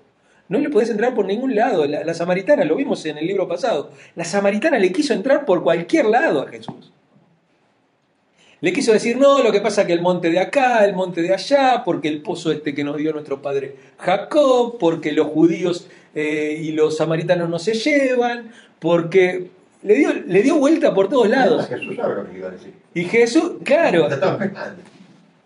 No 0.51 0.59
le 0.59 0.69
podés 0.69 0.91
entrar 0.91 1.15
por 1.15 1.27
ningún 1.27 1.55
lado. 1.55 1.87
La, 1.87 2.05
la 2.05 2.13
samaritana, 2.13 2.65
lo 2.65 2.75
vimos 2.75 3.07
en 3.07 3.17
el 3.17 3.27
libro 3.27 3.47
pasado. 3.47 3.93
La 4.17 4.25
samaritana 4.25 4.81
le 4.81 4.91
quiso 4.91 5.15
entrar 5.15 5.45
por 5.47 5.63
cualquier 5.63 6.07
lado 6.07 6.43
a 6.43 6.49
Jesús. 6.49 6.93
Le 8.61 8.73
quiso 8.73 8.93
decir, 8.93 9.17
no, 9.17 9.43
lo 9.43 9.53
que 9.53 9.61
pasa 9.61 9.87
que 9.87 9.93
el 9.93 10.03
monte 10.03 10.29
de 10.29 10.41
acá, 10.41 10.85
el 10.85 10.95
monte 10.95 11.23
de 11.23 11.33
allá, 11.33 11.83
porque 11.85 12.09
el 12.09 12.21
pozo 12.21 12.51
este 12.51 12.75
que 12.75 12.83
nos 12.83 12.97
dio 12.97 13.13
nuestro 13.13 13.41
padre 13.41 13.77
Jacob, 13.99 14.77
porque 14.79 15.13
los 15.13 15.29
judíos 15.29 15.89
eh, 16.17 16.61
y 16.61 16.73
los 16.73 16.97
samaritanos 16.97 17.49
no 17.49 17.61
se 17.61 17.75
llevan, 17.75 18.51
porque 18.81 19.51
le 19.83 19.95
dio, 19.95 20.13
le 20.13 20.43
dio 20.43 20.57
vuelta 20.57 20.93
por 20.93 21.09
todos 21.09 21.29
lados. 21.29 21.69
Jesús 21.69 21.95
sabe 21.95 22.17
lo 22.17 22.29
que 22.29 22.37
iba 22.37 22.49
a 22.49 22.51
decir. 22.51 22.75
Y 22.93 23.05
Jesús, 23.05 23.53
claro, 23.65 24.09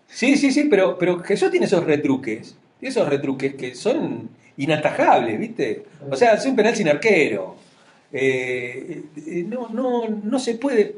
sí, 0.07 0.35
sí, 0.35 0.51
sí, 0.51 0.63
pero, 0.63 0.97
pero 0.97 1.19
Jesús 1.19 1.51
tiene 1.51 1.67
esos 1.67 1.85
retruques, 1.85 2.57
tiene 2.79 2.89
esos 2.89 3.07
retruques 3.07 3.53
que 3.53 3.75
son 3.75 4.29
inatajables, 4.57 5.39
¿viste? 5.39 5.83
O 6.09 6.15
sea, 6.15 6.33
es 6.33 6.45
un 6.45 6.55
penal 6.55 6.75
sin 6.75 6.87
arquero. 6.89 7.55
Eh, 8.13 9.03
eh, 9.17 9.45
no, 9.47 9.69
no, 9.69 10.07
no 10.07 10.39
se 10.39 10.55
puede. 10.55 10.95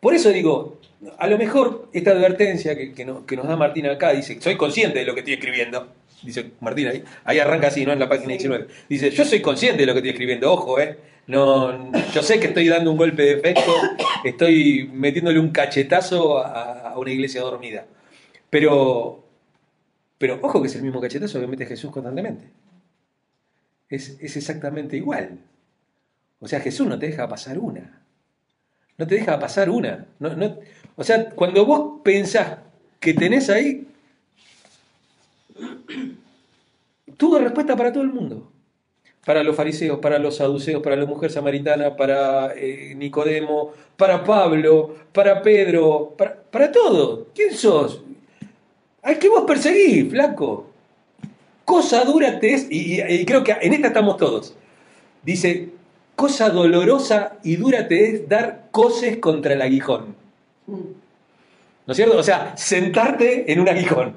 Por 0.00 0.14
eso 0.14 0.30
digo, 0.30 0.78
a 1.18 1.26
lo 1.26 1.38
mejor 1.38 1.88
esta 1.92 2.10
advertencia 2.10 2.76
que, 2.76 2.92
que 2.92 3.04
no- 3.04 3.24
que 3.26 3.36
nos 3.36 3.46
da 3.48 3.56
Martín 3.56 3.86
acá 3.86 4.12
dice, 4.12 4.38
soy 4.40 4.56
consciente 4.56 4.98
de 5.00 5.04
lo 5.04 5.14
que 5.14 5.20
estoy 5.20 5.34
escribiendo. 5.34 5.88
Dice 6.22 6.50
Martín 6.60 6.88
ahí, 6.88 7.02
ahí 7.24 7.38
arranca 7.38 7.68
así, 7.68 7.86
¿no? 7.86 7.92
En 7.92 7.98
la 7.98 8.08
página 8.08 8.28
19. 8.28 8.66
Dice, 8.88 9.10
yo 9.10 9.24
soy 9.24 9.40
consciente 9.40 9.80
de 9.82 9.86
lo 9.86 9.92
que 9.94 10.00
estoy 10.00 10.10
escribiendo, 10.10 10.52
ojo, 10.52 10.78
¿eh? 10.78 10.98
No, 11.26 11.92
yo 12.12 12.22
sé 12.22 12.40
que 12.40 12.48
estoy 12.48 12.68
dando 12.68 12.90
un 12.90 12.96
golpe 12.96 13.22
de 13.22 13.32
efecto, 13.34 13.72
estoy 14.24 14.90
metiéndole 14.92 15.38
un 15.38 15.50
cachetazo 15.50 16.38
a, 16.38 16.90
a 16.90 16.98
una 16.98 17.12
iglesia 17.12 17.40
dormida. 17.40 17.86
Pero, 18.50 19.22
pero 20.20 20.38
ojo 20.42 20.60
que 20.60 20.68
es 20.68 20.76
el 20.76 20.82
mismo 20.82 21.00
cachetazo 21.00 21.40
que 21.40 21.46
mete 21.46 21.64
Jesús 21.64 21.90
constantemente. 21.90 22.44
Es, 23.88 24.18
es 24.20 24.36
exactamente 24.36 24.94
igual. 24.94 25.38
O 26.40 26.46
sea, 26.46 26.60
Jesús 26.60 26.86
no 26.86 26.98
te 26.98 27.06
deja 27.06 27.26
pasar 27.26 27.58
una. 27.58 28.02
No 28.98 29.06
te 29.06 29.14
deja 29.14 29.38
pasar 29.38 29.70
una. 29.70 30.04
O 30.96 31.04
sea, 31.04 31.30
cuando 31.30 31.64
vos 31.64 32.02
pensás 32.04 32.58
que 33.00 33.14
tenés 33.14 33.48
ahí, 33.48 33.88
tuvo 37.16 37.38
respuesta 37.38 37.74
para 37.74 37.90
todo 37.90 38.02
el 38.02 38.12
mundo. 38.12 38.52
Para 39.24 39.42
los 39.42 39.56
fariseos, 39.56 40.00
para 40.00 40.18
los 40.18 40.36
saduceos, 40.36 40.82
para 40.82 40.96
la 40.96 41.06
mujer 41.06 41.30
samaritana, 41.30 41.96
para 41.96 42.52
eh, 42.54 42.94
Nicodemo, 42.94 43.72
para 43.96 44.22
Pablo, 44.22 44.96
para 45.14 45.40
Pedro, 45.40 46.14
para, 46.18 46.42
para 46.42 46.70
todo. 46.70 47.28
¿Quién 47.34 47.54
sos? 47.54 48.02
Al 49.02 49.18
que 49.18 49.28
vos 49.28 49.44
perseguís, 49.46 50.10
flaco. 50.10 50.66
Cosa 51.64 52.04
dura 52.04 52.38
te 52.40 52.54
es, 52.54 52.66
y, 52.70 53.00
y- 53.00 53.02
y 53.02 53.24
creo 53.24 53.44
que 53.44 53.56
en 53.60 53.72
esta 53.72 53.88
estamos 53.88 54.16
todos. 54.16 54.54
Dice, 55.22 55.70
cosa 56.16 56.50
dolorosa 56.50 57.36
y 57.42 57.56
dura 57.56 57.86
te 57.88 58.10
es 58.10 58.28
dar 58.28 58.68
coces 58.70 59.18
contra 59.18 59.54
el 59.54 59.62
aguijón. 59.62 60.14
¿No 60.66 61.92
es 61.92 61.96
cierto? 61.96 62.18
O 62.18 62.22
sea, 62.22 62.56
sentarte 62.56 63.50
en 63.52 63.60
un 63.60 63.68
aguijón. 63.68 64.14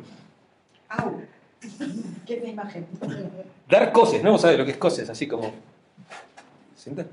Au. 0.89 1.21
Qué 2.25 2.41
imagen. 2.45 2.85
Dar 3.69 3.91
coces, 3.91 4.23
¿no? 4.23 4.37
¿Sabes 4.37 4.57
lo 4.57 4.65
que 4.65 4.71
es 4.71 4.77
coces? 4.77 5.09
Así 5.09 5.27
como... 5.27 5.51
sentar. 6.75 7.07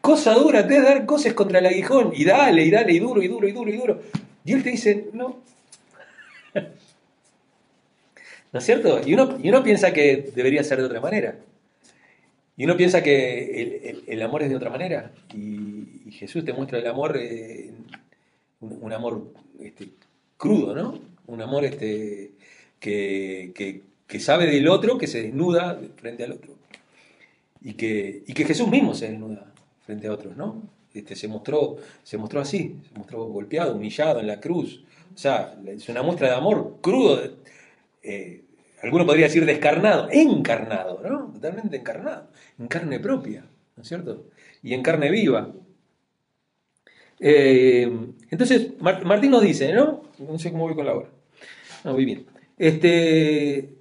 Cosa 0.00 0.34
dura 0.34 0.66
te 0.66 0.76
es 0.78 0.82
dar 0.82 1.04
coces 1.06 1.34
contra 1.34 1.58
el 1.58 1.66
aguijón. 1.66 2.12
Y 2.14 2.24
dale, 2.24 2.64
y 2.64 2.70
dale, 2.70 2.92
y 2.92 2.98
duro, 2.98 3.22
y 3.22 3.28
duro, 3.28 3.46
y 3.48 3.52
duro, 3.52 3.70
y 3.70 3.76
duro. 3.76 4.00
Y 4.44 4.52
él 4.52 4.62
te 4.62 4.70
dice, 4.70 5.08
no. 5.12 5.36
¿No 8.52 8.58
es 8.58 8.64
cierto? 8.64 9.00
Y 9.06 9.14
uno, 9.14 9.62
piensa 9.62 9.92
que 9.92 10.32
debería 10.34 10.64
ser 10.64 10.78
de 10.78 10.86
otra 10.86 11.00
manera. 11.00 11.38
Y 12.56 12.64
uno 12.64 12.76
piensa 12.76 13.02
que 13.02 14.02
el, 14.06 14.22
amor 14.22 14.42
es 14.42 14.50
de 14.50 14.56
otra 14.56 14.70
manera. 14.70 15.12
Y, 15.34 16.10
Jesús 16.10 16.44
te 16.44 16.52
muestra 16.52 16.78
el 16.78 16.86
amor, 16.88 17.16
eh, 17.16 17.70
un, 18.60 18.92
amor 18.92 19.32
este, 19.60 19.88
crudo, 20.36 20.74
¿no? 20.74 21.00
Un 21.28 21.40
amor 21.40 21.64
este, 21.64 22.32
que, 22.80 23.82
sabe 24.18 24.46
del 24.46 24.68
otro, 24.68 24.98
que 24.98 25.06
se 25.06 25.22
desnuda 25.22 25.80
frente 25.96 26.24
al 26.24 26.32
otro. 26.32 26.54
Y 27.62 27.74
que, 27.74 28.24
y 28.26 28.32
que 28.34 28.44
Jesús 28.44 28.68
mismo 28.68 28.92
se 28.94 29.08
desnuda 29.08 29.52
frente 29.86 30.08
a 30.08 30.12
otros, 30.12 30.36
¿no? 30.36 30.62
Este, 30.92 31.14
se, 31.14 31.28
mostró, 31.28 31.76
se 32.02 32.18
mostró 32.18 32.40
así, 32.40 32.76
se 32.88 32.98
mostró 32.98 33.24
golpeado, 33.26 33.76
humillado 33.76 34.18
en 34.18 34.26
la 34.26 34.40
cruz. 34.40 34.82
O 35.14 35.18
sea, 35.18 35.56
es 35.66 35.88
una 35.88 36.02
muestra 36.02 36.28
de 36.28 36.34
amor 36.34 36.78
crudo, 36.80 37.20
eh, 38.02 38.44
alguno 38.82 39.06
podría 39.06 39.26
decir 39.26 39.44
descarnado, 39.44 40.08
encarnado, 40.10 41.00
¿no? 41.08 41.32
Totalmente 41.32 41.76
encarnado, 41.76 42.28
en 42.58 42.66
carne 42.68 42.98
propia, 43.00 43.44
¿no 43.76 43.82
es 43.82 43.88
cierto? 43.88 44.24
Y 44.62 44.74
en 44.74 44.82
carne 44.82 45.10
viva. 45.10 45.52
Eh, 47.18 47.90
entonces, 48.30 48.72
Mar- 48.80 49.04
Martín 49.04 49.30
nos 49.30 49.42
dice, 49.42 49.72
¿no? 49.72 50.02
No 50.18 50.38
sé 50.38 50.50
cómo 50.50 50.64
voy 50.66 50.74
con 50.74 50.86
la 50.86 50.94
hora. 50.94 51.08
No, 51.84 51.92
voy 51.92 52.04
bien. 52.04 52.26
Este, 52.58 53.74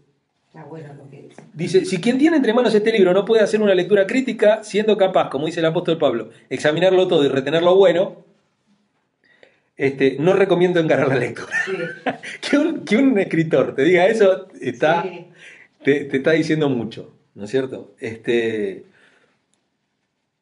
Está 0.47 0.63
bueno 0.65 0.93
lo 0.95 1.09
que 1.09 1.21
dice. 1.21 1.41
Dice, 1.53 1.85
si 1.85 2.01
quien 2.01 2.17
tiene 2.17 2.37
entre 2.37 2.53
manos 2.53 2.73
este 2.73 2.91
libro 2.91 3.13
no 3.13 3.23
puede 3.25 3.43
hacer 3.43 3.61
una 3.61 3.75
lectura 3.75 4.07
crítica, 4.07 4.63
siendo 4.63 4.97
capaz, 4.97 5.29
como 5.29 5.45
dice 5.45 5.59
el 5.59 5.65
apóstol 5.67 5.97
Pablo, 5.97 6.29
examinarlo 6.49 7.07
todo 7.07 7.23
y 7.23 7.27
retener 7.29 7.61
lo 7.61 7.75
bueno, 7.75 8.25
este, 9.79 10.17
no 10.19 10.33
recomiendo 10.33 10.79
encarar 10.79 11.07
la 11.07 11.15
lectura. 11.15 11.51
Sí. 11.65 11.71
que, 12.49 12.57
un, 12.57 12.85
que 12.85 12.97
un 12.97 13.17
escritor 13.17 13.73
te 13.73 13.83
diga 13.83 14.05
eso 14.07 14.47
está, 14.61 15.01
Sí. 15.03 15.25
te, 15.83 16.03
te 16.05 16.17
está 16.17 16.31
diciendo 16.33 16.69
mucho, 16.69 17.13
¿no 17.33 17.45
es 17.45 17.49
cierto? 17.49 17.95
Este, 17.99 18.83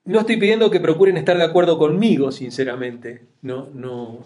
no 0.06 0.22
estoy 0.22 0.38
pidiendo 0.38 0.72
que 0.72 0.80
procuren 0.80 1.18
estar 1.18 1.38
de 1.38 1.44
acuerdo 1.44 1.78
conmigo, 1.78 2.32
sinceramente. 2.32 3.22
No, 3.42 3.70
no, 3.74 4.26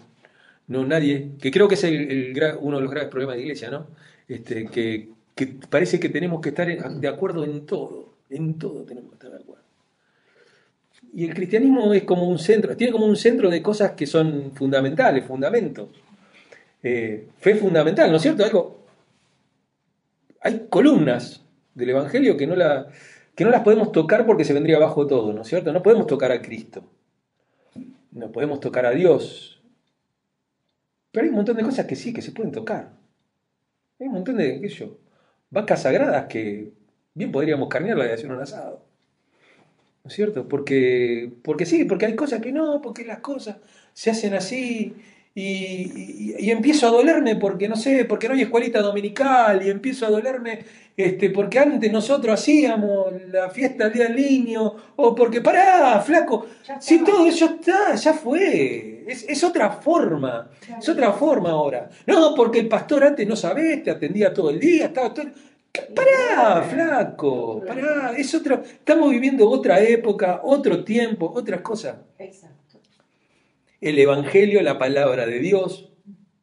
no 0.68 0.86
nadie. 0.86 1.32
Que 1.40 1.50
creo 1.50 1.66
que 1.68 1.74
es 1.74 1.84
el, 1.84 2.10
el 2.10 2.34
gra- 2.34 2.56
uno 2.60 2.76
de 2.78 2.82
los 2.82 2.90
graves 2.90 3.10
problemas 3.10 3.34
de 3.34 3.40
la 3.40 3.44
iglesia, 3.46 3.70
¿no? 3.70 3.86
Este, 4.28 4.66
que, 4.68 5.08
que 5.34 5.46
parece 5.68 5.98
que 5.98 6.08
tenemos 6.08 6.40
que 6.40 6.50
estar 6.50 6.68
de 6.94 7.08
acuerdo 7.08 7.44
en 7.44 7.66
todo. 7.66 8.14
En 8.30 8.58
todo 8.58 8.84
tenemos 8.84 9.10
que 9.10 9.16
estar 9.16 9.30
de 9.30 9.36
acuerdo. 9.38 9.61
Y 11.12 11.26
el 11.26 11.34
cristianismo 11.34 11.92
es 11.92 12.04
como 12.04 12.26
un 12.26 12.38
centro, 12.38 12.76
tiene 12.76 12.92
como 12.92 13.06
un 13.06 13.16
centro 13.16 13.50
de 13.50 13.62
cosas 13.62 13.92
que 13.92 14.06
son 14.06 14.52
fundamentales, 14.52 15.24
fundamentos. 15.24 15.88
Eh, 16.82 17.28
fe 17.38 17.54
fundamental, 17.54 18.10
¿no 18.10 18.16
es 18.16 18.22
cierto? 18.22 18.44
Algo, 18.44 18.82
hay 20.40 20.66
columnas 20.68 21.42
del 21.74 21.90
Evangelio 21.90 22.36
que 22.36 22.46
no, 22.46 22.56
que 23.34 23.44
no 23.44 23.50
las 23.50 23.62
podemos 23.62 23.92
tocar 23.92 24.26
porque 24.26 24.44
se 24.44 24.52
vendría 24.52 24.76
abajo 24.76 25.06
todo, 25.06 25.32
¿no 25.32 25.42
es 25.42 25.48
cierto? 25.48 25.72
No 25.72 25.82
podemos 25.82 26.06
tocar 26.06 26.32
a 26.32 26.42
Cristo, 26.42 26.82
no 28.10 28.32
podemos 28.32 28.58
tocar 28.58 28.86
a 28.86 28.90
Dios, 28.90 29.62
pero 31.12 31.24
hay 31.24 31.28
un 31.28 31.36
montón 31.36 31.56
de 31.56 31.62
cosas 31.62 31.86
que 31.86 31.94
sí, 31.94 32.12
que 32.12 32.22
se 32.22 32.32
pueden 32.32 32.52
tocar. 32.52 32.90
Hay 34.00 34.08
un 34.08 34.14
montón 34.14 34.36
de, 34.36 34.60
qué 34.60 34.90
vacas 35.50 35.82
sagradas 35.82 36.26
que 36.26 36.72
bien 37.14 37.30
podríamos 37.30 37.68
carnearla 37.68 38.06
y 38.06 38.10
hacer 38.10 38.32
un 38.32 38.40
asado. 38.40 38.84
¿No 40.04 40.08
es 40.08 40.14
cierto? 40.14 40.48
Porque, 40.48 41.30
porque 41.42 41.64
sí, 41.66 41.84
porque 41.84 42.06
hay 42.06 42.16
cosas 42.16 42.40
que 42.40 42.52
no, 42.52 42.80
porque 42.82 43.04
las 43.04 43.18
cosas 43.20 43.56
se 43.92 44.10
hacen 44.10 44.34
así 44.34 44.92
y, 45.34 45.42
y- 45.42 46.34
y 46.38 46.50
empiezo 46.50 46.88
a 46.88 46.90
dolerme 46.90 47.36
porque 47.36 47.68
no 47.68 47.76
sé, 47.76 48.04
porque 48.04 48.26
no 48.28 48.34
hay 48.34 48.42
escuelita 48.42 48.80
dominical 48.82 49.64
y 49.64 49.70
empiezo 49.70 50.04
a 50.06 50.10
dolerme 50.10 50.58
este, 50.96 51.30
porque 51.30 51.58
antes 51.58 51.90
nosotros 51.90 52.34
hacíamos 52.38 53.12
la 53.30 53.48
fiesta 53.48 53.84
del 53.84 53.92
día 53.94 54.04
del 54.08 54.16
niño 54.16 54.74
o 54.96 55.14
porque 55.14 55.40
pará, 55.40 56.00
flaco, 56.00 56.46
si 56.80 56.98
todo 57.04 57.24
eso 57.26 57.44
está, 57.46 57.94
ya 57.94 58.12
fue, 58.12 59.04
es, 59.06 59.24
es 59.28 59.42
otra 59.44 59.70
forma, 59.70 60.50
es 60.78 60.88
otra 60.88 61.12
forma 61.12 61.50
ahora. 61.50 61.88
No, 62.06 62.34
porque 62.34 62.58
el 62.58 62.68
pastor 62.68 63.04
antes 63.04 63.26
no 63.26 63.36
sabés, 63.36 63.82
te 63.84 63.90
atendía 63.90 64.34
todo 64.34 64.50
el 64.50 64.58
día, 64.58 64.86
estaba 64.86 65.14
todo... 65.14 65.26
Pará, 65.94 66.62
flaco, 66.62 67.64
pará, 67.66 68.12
es 68.16 68.34
otra, 68.34 68.62
estamos 68.64 69.10
viviendo 69.10 69.48
otra 69.48 69.80
época, 69.80 70.40
otro 70.44 70.84
tiempo, 70.84 71.32
otras 71.34 71.62
cosas 71.62 71.96
Exacto. 72.18 72.78
el 73.80 73.98
Evangelio, 73.98 74.60
la 74.62 74.78
palabra 74.78 75.24
de 75.26 75.38
Dios, 75.38 75.90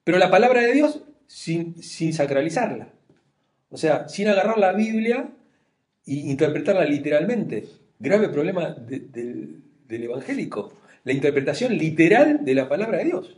pero 0.04 0.18
la 0.18 0.32
palabra 0.32 0.62
de 0.62 0.74
Dios 0.74 1.02
sin, 1.28 1.82
sin 1.84 2.12
sacralizarla. 2.14 2.90
O 3.70 3.78
sea, 3.78 4.10
sin 4.10 4.28
agarrar 4.30 4.58
la 4.58 4.74
Biblia 4.74 5.30
e 6.08 6.14
interpretarla 6.14 6.86
literalmente. 6.86 7.68
Grave 8.00 8.30
problema 8.30 8.72
de- 8.72 9.00
del, 9.00 9.62
del 9.88 10.04
evangélico. 10.06 10.74
La 11.04 11.14
interpretación 11.14 11.78
literal 11.78 12.44
de 12.44 12.56
la 12.56 12.68
palabra 12.68 12.98
de 12.98 13.06
Dios. 13.06 13.38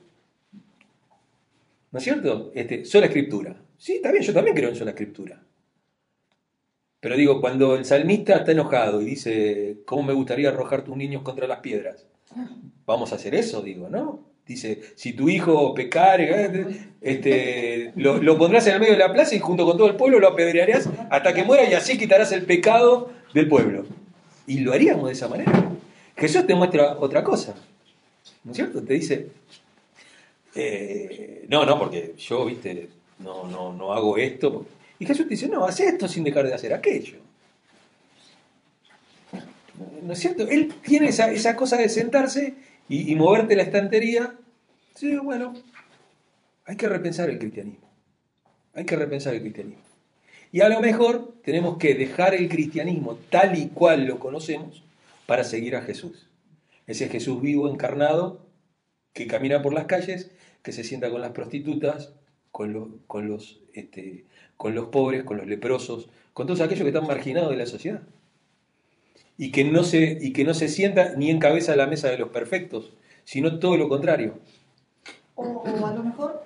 ¿No 1.92 1.98
es 2.00 2.04
cierto? 2.06 2.52
Este, 2.56 2.86
sola 2.86 3.08
escritura. 3.08 3.58
Sí, 3.78 3.96
está 3.96 4.10
bien, 4.12 4.24
yo 4.24 4.34
también 4.34 4.56
creo 4.56 4.70
en 4.70 4.76
sola 4.78 4.92
escritura. 4.92 5.44
Pero 7.02 7.18
digo, 7.18 7.42
cuando 7.42 7.76
el 7.76 7.84
salmista 7.84 8.36
está 8.38 8.52
enojado 8.52 9.02
y 9.02 9.06
dice, 9.06 9.78
¿cómo 9.86 10.04
me 10.04 10.14
gustaría 10.14 10.50
arrojar 10.50 10.84
tus 10.84 10.96
niños 10.96 11.24
contra 11.24 11.48
las 11.48 11.60
piedras? 11.60 12.06
Vamos 12.86 13.12
a 13.12 13.16
hacer 13.16 13.34
eso, 13.34 13.64
digo, 13.64 13.90
¿no? 13.90 14.32
Dice, 14.46 14.82
si 14.96 15.14
tu 15.14 15.28
hijo 15.28 15.74
pecare, 15.74 16.46
eh, 16.46 16.86
este, 17.02 17.92
lo, 17.96 18.38
pondrás 18.38 18.68
en 18.68 18.76
el 18.76 18.80
medio 18.80 18.94
de 18.94 19.00
la 19.00 19.12
plaza 19.12 19.36
y 19.36 19.40
junto 19.40 19.66
con 19.66 19.78
todo 19.78 19.88
el 19.88 19.96
pueblo 19.96 20.20
lo 20.20 20.28
apedrearás 20.28 20.90
hasta 21.10 21.34
que 21.34 21.44
muera 21.44 21.68
y 21.68 21.74
así 21.74 21.98
quitarás 21.98 22.32
el 22.34 22.44
pecado 22.44 23.12
del 23.34 23.48
pueblo. 23.48 23.86
Y 24.46 24.60
lo 24.60 24.72
haríamos 24.72 25.08
de 25.08 25.14
esa 25.14 25.28
manera. 25.28 25.52
Jesús 26.16 26.46
te 26.46 26.54
muestra 26.54 26.98
otra 27.00 27.24
cosa, 27.24 27.56
¿no 28.44 28.52
es 28.52 28.58
cierto? 28.58 28.84
Te 28.84 28.94
dice, 28.94 29.28
eh, 30.54 31.46
no, 31.50 31.66
no, 31.66 31.80
porque 31.80 32.14
yo, 32.18 32.46
viste, 32.46 32.90
no, 33.20 33.48
no, 33.48 33.74
no 33.74 33.92
hago 33.92 34.18
esto. 34.18 34.68
Y 35.02 35.06
Jesús 35.08 35.28
dice, 35.28 35.48
no, 35.48 35.66
haz 35.66 35.80
esto 35.80 36.08
sin 36.08 36.24
dejar 36.24 36.46
de 36.46 36.54
hacer 36.54 36.76
aquello. 36.76 37.18
¿No 40.04 40.14
es 40.14 40.20
cierto? 40.20 40.48
Él 40.48 40.76
tiene 40.84 41.08
esa, 41.08 41.32
esa 41.32 41.56
cosa 41.56 41.76
de 41.78 41.90
sentarse 41.90 42.54
y, 42.88 43.16
moverte 43.16 43.56
la 43.56 43.64
estantería. 43.64 44.36
Sí, 44.94 45.18
bueno, 45.18 45.56
hay 46.66 46.76
que 46.76 46.88
repensar 46.88 47.32
el 47.32 47.40
cristianismo. 47.40 47.90
Hay 48.76 48.86
que 48.86 48.96
repensar 48.96 49.34
el 49.34 49.42
cristianismo. 49.42 49.82
Y 50.52 50.62
a 50.62 50.70
lo 50.70 50.80
mejor 50.82 51.34
tenemos 51.44 51.80
que 51.80 51.96
dejar 51.96 52.36
el 52.36 52.48
cristianismo 52.48 53.18
tal 53.32 53.58
y 53.58 53.70
cual 53.70 54.06
lo 54.06 54.20
conocemos 54.20 54.84
para 55.26 55.44
seguir 55.44 55.76
a 55.76 55.82
Jesús. 55.82 56.30
Ese 56.86 57.10
Jesús 57.10 57.42
vivo, 57.42 57.68
encarnado, 57.68 58.46
que 59.14 59.26
camina 59.26 59.64
por 59.64 59.74
las 59.74 59.86
calles, 59.86 60.30
que 60.62 60.72
se 60.72 60.84
sienta 60.84 61.10
con 61.10 61.22
las 61.22 61.32
prostitutas, 61.32 62.14
con 62.52 62.72
los, 63.28 63.62
este, 63.74 64.26
con 64.62 64.76
los 64.76 64.90
pobres, 64.90 65.24
con 65.24 65.38
los 65.38 65.48
leprosos, 65.48 66.08
con 66.34 66.46
todos 66.46 66.62
aquellos 66.62 66.84
que 66.84 66.90
están 66.90 67.08
marginados 67.08 67.50
de 67.50 67.58
la 67.58 67.66
sociedad. 67.66 68.02
Y 69.36 69.52
que, 69.52 69.64
no 69.64 69.84
se, 69.84 70.20
y 70.22 70.34
que 70.34 70.44
no 70.44 70.54
se 70.54 70.68
sienta 70.68 71.16
ni 71.16 71.32
encabeza 71.32 71.76
la 71.76 71.88
mesa 71.88 72.10
de 72.10 72.20
los 72.20 72.30
perfectos, 72.30 72.94
sino 73.24 73.58
todo 73.58 73.76
lo 73.76 73.90
contrario. 73.90 74.36
O, 75.34 75.44
o 75.46 75.86
a 75.88 75.94
lo 75.96 76.04
mejor, 76.04 76.44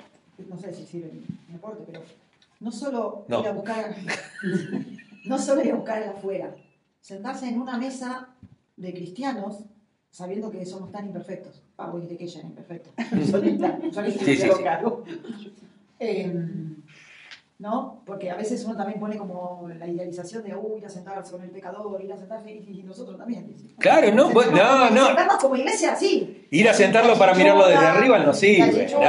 no 0.48 0.58
sé 0.58 0.74
si 0.74 0.86
sirve 0.86 1.12
mi 1.50 1.56
aporte, 1.58 1.84
pero 1.86 2.04
no 2.62 2.72
solo 2.72 3.26
No. 3.28 3.42
ir 3.42 3.48
a 3.48 3.52
buscar, 3.52 3.94
no 5.26 5.38
solo 5.38 5.62
ir 5.66 5.74
a 5.74 5.76
buscar 5.76 6.02
el 6.04 6.10
afuera, 6.12 6.56
sentarse 7.02 7.50
en 7.50 7.60
una 7.60 7.78
mesa 7.78 8.30
de 8.78 8.94
cristianos 8.94 9.66
sabiendo 10.10 10.50
que 10.52 10.66
somos 10.66 10.90
tan 10.90 11.08
imperfectos. 11.08 11.64
Ah, 11.78 11.92
dijiste 11.94 12.16
que 12.16 12.24
ella 12.24 12.40
era 12.40 12.48
imperfecta. 12.48 12.90
Solita, 13.30 13.78
solita 13.92 14.24
Sí, 14.24 14.36
sí, 14.38 14.48
sí. 14.56 14.64
cago. 14.64 15.04
¿No? 17.58 18.02
Porque 18.06 18.30
a 18.30 18.36
veces 18.36 18.66
uno 18.66 18.76
también 18.76 19.00
pone 19.00 19.16
como 19.18 19.70
la 19.80 19.88
idealización 19.88 20.44
de, 20.44 20.54
uy, 20.56 20.80
ir 20.80 20.86
a 20.86 20.90
sentarse 20.90 21.32
con 21.32 21.42
el 21.42 21.50
pecador, 21.52 22.04
ir 22.04 22.12
a 22.12 22.18
sentarse, 22.18 22.52
y 22.52 22.84
nosotros 22.84 23.18
también. 23.18 23.56
Claro, 23.80 24.12
no, 24.14 24.30
vos- 24.32 24.52
no, 24.52 24.90
no. 24.90 25.06
Sentarnos 25.08 25.38
como 25.38 25.56
iglesia, 25.56 25.96
sí. 25.96 26.48
Ir 26.52 26.68
a 26.68 26.74
sentarlo 26.74 27.18
para 27.18 27.34
mirarlo 27.34 27.66
desde 27.68 27.86
arriba 27.86 28.20
no 28.20 28.34
sirve. 28.34 28.88
No. 28.94 29.00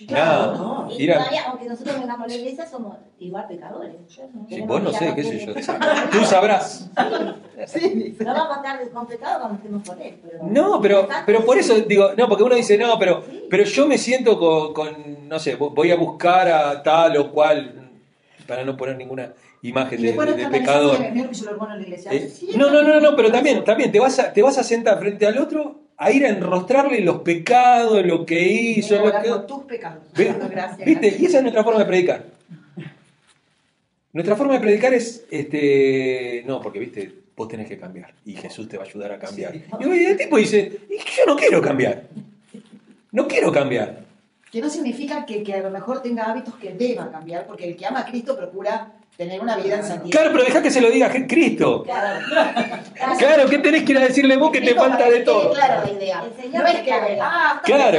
La, 0.00 0.06
Claro, 0.06 0.52
No. 0.56 0.82
¿no? 0.84 0.88
Todavía, 0.88 1.42
aunque 1.48 1.66
nosotros 1.68 2.00
vengamos 2.00 2.24
a 2.24 2.28
la 2.28 2.34
iglesia, 2.34 2.66
somos 2.66 2.96
igual 3.18 3.46
pecadores. 3.46 3.92
Sí, 4.08 4.20
Tenemos 4.48 4.68
vos 4.68 4.82
no 4.82 4.92
sé, 4.98 5.14
qué 5.14 5.22
sé 5.24 5.38
yo. 5.46 5.54
Tú 6.10 6.24
sabrás. 6.24 6.90
Sí, 7.66 8.16
No 8.20 8.32
vamos 8.34 8.56
a 8.56 8.60
estar 8.60 8.90
con 8.90 9.06
pecado 9.06 9.38
cuando 9.40 9.56
estemos 9.58 9.88
con 9.88 10.00
él. 10.00 10.14
Pero 10.22 10.38
No, 10.44 10.80
pero, 10.80 11.08
pero 11.26 11.44
por 11.44 11.58
eso 11.58 11.74
digo, 11.80 12.10
no, 12.16 12.28
porque 12.28 12.42
uno 12.42 12.54
dice, 12.54 12.78
no, 12.78 12.98
pero, 12.98 13.22
pero 13.50 13.64
yo 13.64 13.86
me 13.86 13.98
siento 13.98 14.38
con, 14.38 14.72
con, 14.72 15.28
no 15.28 15.38
sé, 15.38 15.58
vo- 15.58 15.72
voy 15.74 15.90
a 15.90 15.96
buscar 15.96 16.48
a 16.48 16.82
tal 16.82 17.16
o 17.18 17.30
cual, 17.30 17.90
para 18.46 18.64
no 18.64 18.76
poner 18.76 18.96
ninguna 18.96 19.32
imagen 19.62 20.00
de, 20.02 20.12
de- 20.12 20.42
no 20.44 20.50
pecador. 20.50 20.96
Eh, 22.10 22.28
Sí, 22.28 22.48
no, 22.56 22.70
no, 22.70 22.82
no, 22.82 22.98
no, 23.00 23.14
pero 23.14 23.30
también, 23.30 23.62
también 23.64 23.92
te 23.92 24.00
vas 24.00 24.18
a, 24.18 24.32
te 24.32 24.42
vas 24.42 24.58
a 24.58 24.64
sentar 24.64 24.98
frente 24.98 25.26
al 25.26 25.38
otro 25.38 25.81
a 25.96 26.10
ir 26.10 26.24
a 26.26 26.30
enrostrarle 26.30 27.00
los 27.00 27.20
pecados, 27.22 28.04
lo 28.04 28.26
que 28.26 28.40
hizo, 28.42 28.96
lo 29.04 29.12
que... 29.22 29.46
tus 29.46 29.64
pecados. 29.64 30.02
Ve- 30.16 30.34
Gracias, 30.50 30.78
¿Viste? 30.84 31.00
gracias. 31.08 31.20
Y 31.20 31.26
esa 31.26 31.36
es 31.38 31.42
nuestra 31.42 31.62
forma 31.64 31.80
de 31.80 31.86
predicar. 31.86 32.24
Nuestra 34.12 34.36
forma 34.36 34.54
de 34.54 34.60
predicar 34.60 34.92
es, 34.92 35.24
este, 35.30 36.42
no, 36.46 36.60
porque, 36.60 36.78
viste, 36.78 37.12
vos 37.34 37.48
tenés 37.48 37.66
que 37.68 37.78
cambiar 37.78 38.12
y 38.26 38.34
Jesús 38.34 38.68
te 38.68 38.76
va 38.76 38.84
a 38.84 38.86
ayudar 38.86 39.12
a 39.12 39.18
cambiar. 39.18 39.54
Y 39.54 40.04
el 40.04 40.16
tipo 40.18 40.36
dice, 40.36 40.80
"Y 40.90 40.96
yo 40.98 41.24
no 41.26 41.36
quiero 41.36 41.62
cambiar. 41.62 42.04
No 43.10 43.26
quiero 43.26 43.50
cambiar. 43.52 44.02
Que 44.50 44.60
no 44.60 44.68
significa 44.68 45.24
que, 45.24 45.42
que 45.42 45.54
a 45.54 45.62
lo 45.62 45.70
mejor 45.70 46.02
tenga 46.02 46.24
hábitos 46.24 46.54
que 46.56 46.74
deba 46.74 47.10
cambiar, 47.10 47.46
porque 47.46 47.64
el 47.68 47.76
que 47.76 47.86
ama 47.86 48.00
a 48.00 48.06
Cristo 48.06 48.36
procura 48.36 48.92
tener 49.16 49.40
una 49.40 49.56
vida 49.56 49.76
en 49.76 49.84
santidad. 49.84 50.10
Claro, 50.10 50.30
pero 50.32 50.44
deja 50.44 50.62
que 50.62 50.70
se 50.70 50.80
lo 50.80 50.90
diga 50.90 51.10
Cristo. 51.28 51.82
Claro. 51.84 52.20
Claro, 53.18 53.48
¿qué 53.48 53.58
tenés 53.58 53.84
que 53.84 53.92
ir 53.92 53.98
a 53.98 54.02
decirle 54.02 54.36
vos 54.36 54.50
que 54.50 54.60
te 54.60 54.74
falta 54.74 55.08
de 55.10 55.20
todo? 55.20 55.52
clara 55.52 55.84
la 55.84 55.90
idea. 55.92 56.24
El 56.24 56.42
Señor 56.42 56.62
no 56.62 56.68
es 56.68 56.80
que, 56.80 56.92
ah, 57.20 57.62
Claro. 57.64 57.98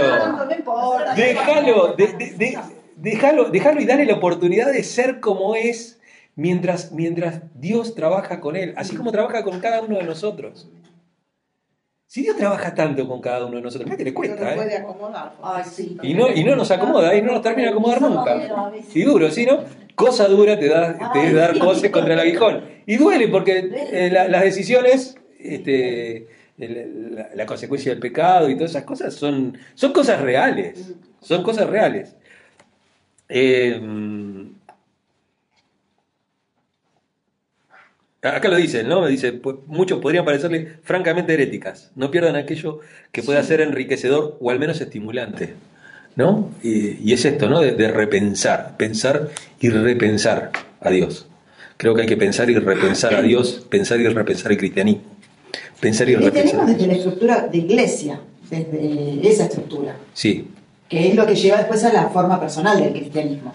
Déjalo, 1.16 1.94
de- 1.96 2.08
de- 2.08 2.32
de- 2.32 2.60
déjalo, 2.96 3.50
déjalo 3.50 3.82
y 3.82 3.86
dale 3.86 4.06
la 4.06 4.16
oportunidad 4.16 4.72
de 4.72 4.84
ser 4.84 5.20
como 5.20 5.56
es 5.56 6.00
mientras, 6.36 6.92
mientras 6.92 7.42
Dios 7.56 7.96
trabaja 7.96 8.40
con 8.40 8.56
él, 8.56 8.74
así 8.78 8.96
como 8.96 9.12
trabaja 9.12 9.44
con 9.44 9.60
cada 9.60 9.82
uno 9.82 9.98
de 9.98 10.04
nosotros. 10.04 10.68
Si 12.14 12.22
Dios 12.22 12.38
trabaja 12.38 12.76
tanto 12.76 13.08
con 13.08 13.20
cada 13.22 13.44
uno 13.48 13.56
de 13.56 13.64
nosotros, 13.64 13.88
mira 13.88 13.98
que 13.98 14.04
le 14.04 14.14
cuesta, 14.14 14.54
¿eh? 14.54 14.78
acomodar. 14.78 15.34
Ay, 15.42 15.64
sí. 15.66 15.98
Y 16.04 16.14
no, 16.14 16.30
y 16.32 16.44
no 16.44 16.56
nos 16.56 16.70
acomoda, 16.70 17.16
y 17.16 17.24
no 17.24 17.32
nos 17.32 17.42
termina 17.42 17.70
de 17.70 17.72
acomodar 17.72 18.00
nunca. 18.04 18.72
Y 18.94 19.02
duro, 19.02 19.32
¿sí, 19.32 19.48
no? 19.48 19.62
Cosa 19.96 20.28
dura 20.28 20.60
te 20.60 20.68
da, 20.70 21.12
te 21.12 21.26
es 21.26 21.34
dar 21.34 21.58
cosas 21.58 21.90
contra 21.92 22.14
el 22.14 22.20
aguijón. 22.20 22.66
Y 22.86 22.98
duele 22.98 23.30
porque 23.30 23.68
eh, 23.92 24.12
la- 24.12 24.28
las 24.28 24.44
decisiones, 24.44 25.18
este, 25.40 26.28
el- 26.60 27.16
la, 27.16 27.30
la 27.34 27.46
consecuencia 27.48 27.92
del 27.92 28.00
pecado 28.00 28.48
y 28.48 28.54
todas 28.58 28.70
esas 28.70 28.84
cosas 28.84 29.16
son, 29.16 29.58
son 29.74 29.92
cosas 29.92 30.22
reales. 30.22 30.94
Son 31.20 31.42
cosas 31.42 31.68
reales. 31.68 32.16
Eh, 33.28 33.80
acá 38.24 38.48
lo 38.50 38.56
dicen, 38.58 38.88
¿no? 38.88 39.06
Dice, 39.08 39.34
pues, 39.34 39.58
muchos 39.68 40.00
podrían 40.00 40.26
parecerle 40.26 40.78
francamente 40.84 41.34
heréticas. 41.34 41.92
No 41.96 42.10
pierdan 42.12 42.36
aquello 42.36 42.80
que 43.12 43.24
pueda 43.24 43.44
ser 43.44 43.62
enriquecedor 43.62 44.38
o 44.40 44.50
al 44.50 44.60
menos 44.60 44.80
estimulante. 44.82 45.54
¿No? 46.16 46.52
Y, 46.62 47.10
y 47.10 47.14
es 47.14 47.26
esto, 47.26 47.50
¿no? 47.50 47.60
De, 47.60 47.72
de 47.72 47.88
repensar, 47.88 48.78
pensar 48.78 49.30
y 49.60 49.70
repensar 49.70 50.52
a 50.80 50.92
Dios. 50.92 51.26
Creo 51.78 51.96
que 51.96 52.02
hay 52.02 52.08
que 52.08 52.18
pensar 52.18 52.50
y 52.52 52.54
repensar 52.56 53.16
a 53.16 53.22
Dios, 53.24 53.66
pensar 53.68 54.00
y 54.00 54.08
repensar 54.08 54.52
el 54.52 54.58
cristianismo. 54.60 55.02
Pensar 55.80 56.08
y 56.08 56.12
Y 56.12 56.16
tenemos 56.18 56.34
repensar. 56.36 56.66
desde 56.68 56.88
la 56.88 56.94
estructura 56.94 57.48
de 57.52 57.58
iglesia, 57.58 58.20
desde 58.50 59.28
esa 59.28 59.46
estructura, 59.46 59.96
Sí, 60.14 60.48
que 60.88 61.10
es 61.10 61.16
lo 61.16 61.26
que 61.26 61.34
lleva 61.36 61.58
después 61.58 61.84
a 61.84 61.92
la 61.92 62.08
forma 62.10 62.40
personal 62.40 62.80
del 62.80 62.94
cristianismo. 62.94 63.52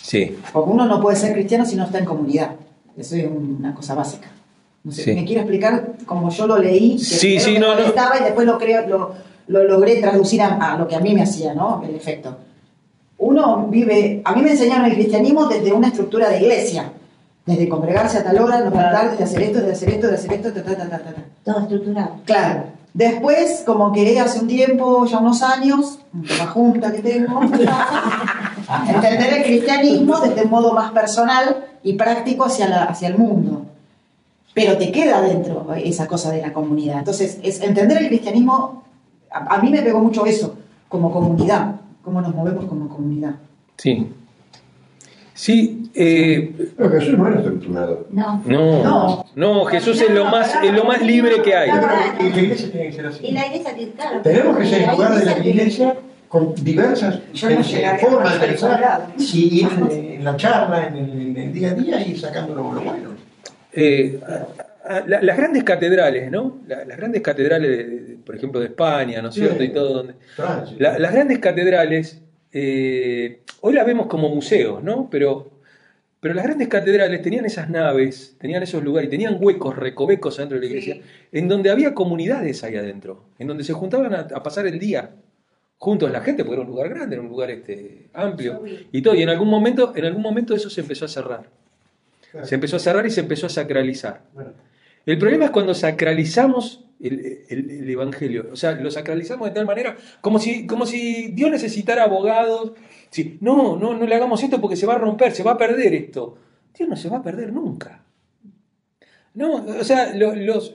sí. 0.00 0.36
Porque 0.52 0.70
uno 0.70 0.86
no 0.86 1.02
puede 1.02 1.16
ser 1.16 1.32
cristiano 1.32 1.66
si 1.66 1.74
no 1.74 1.84
está 1.86 1.98
en 1.98 2.04
comunidad. 2.04 2.52
Eso 2.96 3.16
es 3.16 3.26
una 3.26 3.74
cosa 3.74 3.94
básica. 3.94 4.28
No 4.84 4.92
sé, 4.92 5.02
Sí. 5.04 5.12
me 5.14 5.24
quiero 5.24 5.40
explicar 5.42 5.92
como 6.06 6.30
yo 6.30 6.46
lo 6.46 6.58
leí, 6.58 6.96
que 6.96 7.04
Sí, 7.04 7.40
sí, 7.40 7.58
no, 7.58 7.68
no. 7.68 7.74
molestaba 7.74 8.18
y 8.20 8.24
después 8.24 8.46
lo 8.46 8.56
creo, 8.58 8.86
lo, 8.86 9.14
lo 9.48 9.64
logré 9.64 9.96
traducir 9.96 10.40
a, 10.42 10.72
a 10.74 10.78
lo 10.78 10.86
que 10.88 10.94
a 10.96 11.00
mí 11.00 11.12
me 11.14 11.22
hacía, 11.22 11.54
¿no? 11.54 11.82
El 11.86 11.94
efecto. 11.94 12.36
Uno 13.18 13.66
vive, 13.68 14.20
a 14.24 14.34
mí 14.34 14.42
me 14.42 14.50
enseñaron 14.52 14.86
el 14.86 14.94
cristianismo 14.94 15.46
desde 15.46 15.72
una 15.72 15.88
estructura 15.88 16.28
de 16.28 16.40
iglesia, 16.40 16.92
desde 17.46 17.68
congregarse 17.68 18.18
a 18.18 18.24
tal 18.24 18.38
hora, 18.38 18.60
no 18.60 18.70
faltar, 18.70 19.10
desde 19.10 19.24
hacer 19.24 19.42
esto, 19.42 19.60
de 19.60 19.72
hacer 19.72 19.88
esto, 19.90 20.08
de 20.08 20.14
hacer 20.14 20.32
esto, 20.34 20.52
ta, 20.52 20.62
ta, 20.62 20.76
ta, 20.76 20.88
ta, 20.88 20.98
ta, 20.98 21.12
ta. 21.14 21.22
Todo 21.44 21.60
estructurado. 21.60 22.10
Claro. 22.24 22.64
Después, 22.92 23.62
como 23.66 23.92
que 23.92 24.18
hace 24.20 24.40
un 24.40 24.46
tiempo, 24.46 25.04
ya 25.06 25.18
unos 25.18 25.42
años, 25.42 25.98
una 26.14 26.46
junta 26.46 26.92
que 26.92 27.00
tengo, 27.00 27.40
entender 28.88 29.32
el 29.34 29.42
cristianismo 29.44 30.18
desde 30.20 30.42
un 30.44 30.50
modo 30.50 30.72
más 30.72 30.92
personal 30.92 31.64
y 31.82 31.92
práctico 31.94 32.44
hacia, 32.44 32.68
la- 32.68 32.84
hacia 32.84 33.08
el 33.08 33.18
mundo. 33.18 33.62
Pero 34.54 34.76
te 34.78 34.90
queda 34.90 35.20
dentro 35.20 35.72
esa 35.74 36.06
cosa 36.06 36.30
de 36.32 36.40
la 36.42 36.52
comunidad. 36.52 36.98
Entonces, 37.00 37.38
es 37.42 37.60
entender 37.60 37.98
el 37.98 38.08
cristianismo, 38.08 38.84
a, 39.30 39.54
a 39.56 39.62
mí 39.62 39.70
me 39.70 39.82
pegó 39.82 40.00
mucho 40.00 40.24
eso, 40.26 40.56
como 40.88 41.12
comunidad, 41.12 41.76
cómo 42.02 42.20
nos 42.22 42.34
movemos 42.34 42.64
como 42.64 42.88
comunidad. 42.88 43.34
Sí. 43.76 44.08
Sí, 45.34 45.90
eh, 45.94 46.72
Pero 46.78 46.90
Jesús 46.92 47.18
no 47.18 47.28
era 47.28 47.36
estructurado. 47.40 48.06
No. 48.10 48.40
no, 48.46 48.82
No. 48.82 49.24
no, 49.34 49.64
Jesús 49.66 50.00
es 50.00 50.10
lo 50.10 50.24
más, 50.24 50.54
es 50.64 50.72
lo 50.72 50.84
más 50.84 51.02
libre 51.02 51.42
que 51.42 51.54
hay. 51.54 51.68
Y 51.68 52.30
la 52.30 52.38
iglesia 52.40 52.70
tiene 52.72 52.86
que 52.86 52.92
ser 52.94 53.06
así. 53.06 53.26
Y 53.26 53.32
la 53.32 53.46
iglesia, 53.46 53.74
que, 53.76 53.90
claro. 53.90 54.20
Tenemos 54.22 54.56
que 54.56 54.64
ser 54.66 54.80
el 54.80 54.86
la 54.86 54.92
lugar 54.94 55.14
de 55.14 55.24
la 55.26 55.38
iglesia 55.46 55.94
con 56.28 56.54
diversas 56.56 57.20
formas 58.00 58.40
de 58.40 58.46
pensar 58.46 59.06
y 59.18 59.60
ir 59.62 59.68
en, 59.90 60.24
la 60.24 60.36
charla, 60.36 60.88
en 60.88 60.96
el, 60.96 61.10
en 61.12 61.36
el 61.36 61.52
día 61.52 61.70
a 61.70 61.74
día 61.74 62.06
y 62.06 62.16
sacando 62.16 62.54
lo, 62.54 62.72
lo 62.72 62.80
bueno. 62.80 63.10
Eh, 63.72 64.18
a- 64.26 64.94
a- 64.96 65.06
la- 65.06 65.20
las 65.22 65.36
grandes 65.36 65.62
catedrales, 65.64 66.30
¿no? 66.30 66.58
La- 66.66 66.84
las 66.84 66.96
grandes 66.96 67.22
catedrales, 67.22 67.70
de- 67.70 67.84
de- 67.84 68.16
por 68.16 68.34
ejemplo, 68.36 68.60
de 68.60 68.66
España, 68.66 69.20
¿no 69.22 69.28
es 69.28 69.34
cierto? 69.34 69.62
Y 69.62 69.68
todo 69.70 69.92
donde, 69.94 70.14
Francia. 70.34 70.76
La- 70.80 70.98
las 70.98 71.12
grandes 71.12 71.38
catedrales, 71.38 72.20
eh, 72.52 73.40
hoy 73.60 73.74
las 73.74 73.86
vemos 73.86 74.06
como 74.06 74.28
museos, 74.28 74.82
¿no? 74.82 75.08
Pero, 75.10 75.50
pero 76.20 76.34
las 76.34 76.44
grandes 76.44 76.68
catedrales 76.68 77.22
tenían 77.22 77.44
esas 77.44 77.68
naves, 77.70 78.34
tenían 78.40 78.62
esos 78.62 78.82
lugares, 78.82 79.08
y 79.08 79.10
tenían 79.10 79.36
huecos, 79.40 79.76
recovecos 79.76 80.38
dentro 80.38 80.56
de 80.58 80.64
la 80.64 80.70
iglesia, 80.70 80.96
en 81.30 81.46
donde 81.48 81.70
había 81.70 81.94
comunidades 81.94 82.64
ahí 82.64 82.76
adentro, 82.76 83.24
en 83.38 83.46
donde 83.48 83.62
se 83.64 83.74
juntaban 83.74 84.14
a, 84.14 84.20
a 84.34 84.42
pasar 84.42 84.66
el 84.66 84.78
día 84.78 85.10
juntos 85.78 86.10
la 86.10 86.20
gente, 86.20 86.44
porque 86.44 86.54
era 86.60 86.62
un 86.62 86.68
lugar 86.74 86.88
grande, 86.88 87.16
era 87.16 87.22
un 87.22 87.28
lugar 87.28 87.50
este, 87.50 88.08
amplio, 88.14 88.62
y 88.92 89.02
todo, 89.02 89.14
y 89.14 89.22
en 89.22 89.28
algún 89.28 89.48
momento, 89.48 89.92
en 89.94 90.04
algún 90.04 90.22
momento 90.22 90.54
eso 90.54 90.70
se 90.70 90.80
empezó 90.80 91.04
a 91.04 91.08
cerrar. 91.08 91.48
Se 92.42 92.54
empezó 92.56 92.76
a 92.76 92.80
cerrar 92.80 93.06
y 93.06 93.10
se 93.10 93.20
empezó 93.20 93.46
a 93.46 93.50
sacralizar. 93.50 94.22
El 95.06 95.18
problema 95.18 95.44
es 95.46 95.50
cuando 95.52 95.74
sacralizamos 95.74 96.84
el, 97.00 97.44
el- 97.48 97.70
el 97.70 97.90
Evangelio. 97.90 98.48
O 98.52 98.56
sea, 98.56 98.72
lo 98.72 98.90
sacralizamos 98.90 99.48
de 99.48 99.54
tal 99.54 99.64
manera 99.66 99.96
como 100.20 100.38
si, 100.38 100.66
como 100.66 100.84
si 100.86 101.28
Dios 101.28 101.50
necesitara 101.50 102.04
abogados. 102.04 102.72
Sí, 103.10 103.38
no, 103.40 103.76
no, 103.76 103.94
no 103.96 104.06
le 104.06 104.14
hagamos 104.14 104.42
esto 104.42 104.60
porque 104.60 104.76
se 104.76 104.86
va 104.86 104.94
a 104.94 104.98
romper, 104.98 105.32
se 105.32 105.42
va 105.44 105.52
a 105.52 105.58
perder 105.58 105.94
esto. 105.94 106.36
Dios 106.76 106.88
no 106.88 106.96
se 106.96 107.08
va 107.08 107.18
a 107.18 107.22
perder 107.22 107.52
nunca. 107.52 108.02
No, 109.34 109.54
o 109.64 109.84
sea, 109.84 110.14
lo- 110.14 110.34
los, 110.34 110.74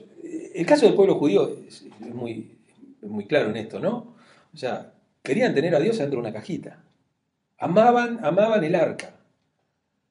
el 0.54 0.64
caso 0.66 0.86
del 0.86 0.94
pueblo 0.94 1.16
judío 1.16 1.50
es, 1.68 1.84
es 2.00 2.14
muy, 2.14 2.50
es 3.02 3.08
muy 3.08 3.26
claro 3.26 3.50
en 3.50 3.56
esto, 3.56 3.78
¿no? 3.80 4.14
O 4.54 4.56
sea, 4.56 4.92
querían 5.22 5.54
tener 5.54 5.74
a 5.74 5.80
Dios 5.80 5.98
dentro 5.98 6.20
de 6.20 6.28
una 6.28 6.32
cajita. 6.32 6.78
Amaban, 7.58 8.20
amaban 8.24 8.62
el 8.64 8.74
arca. 8.74 9.10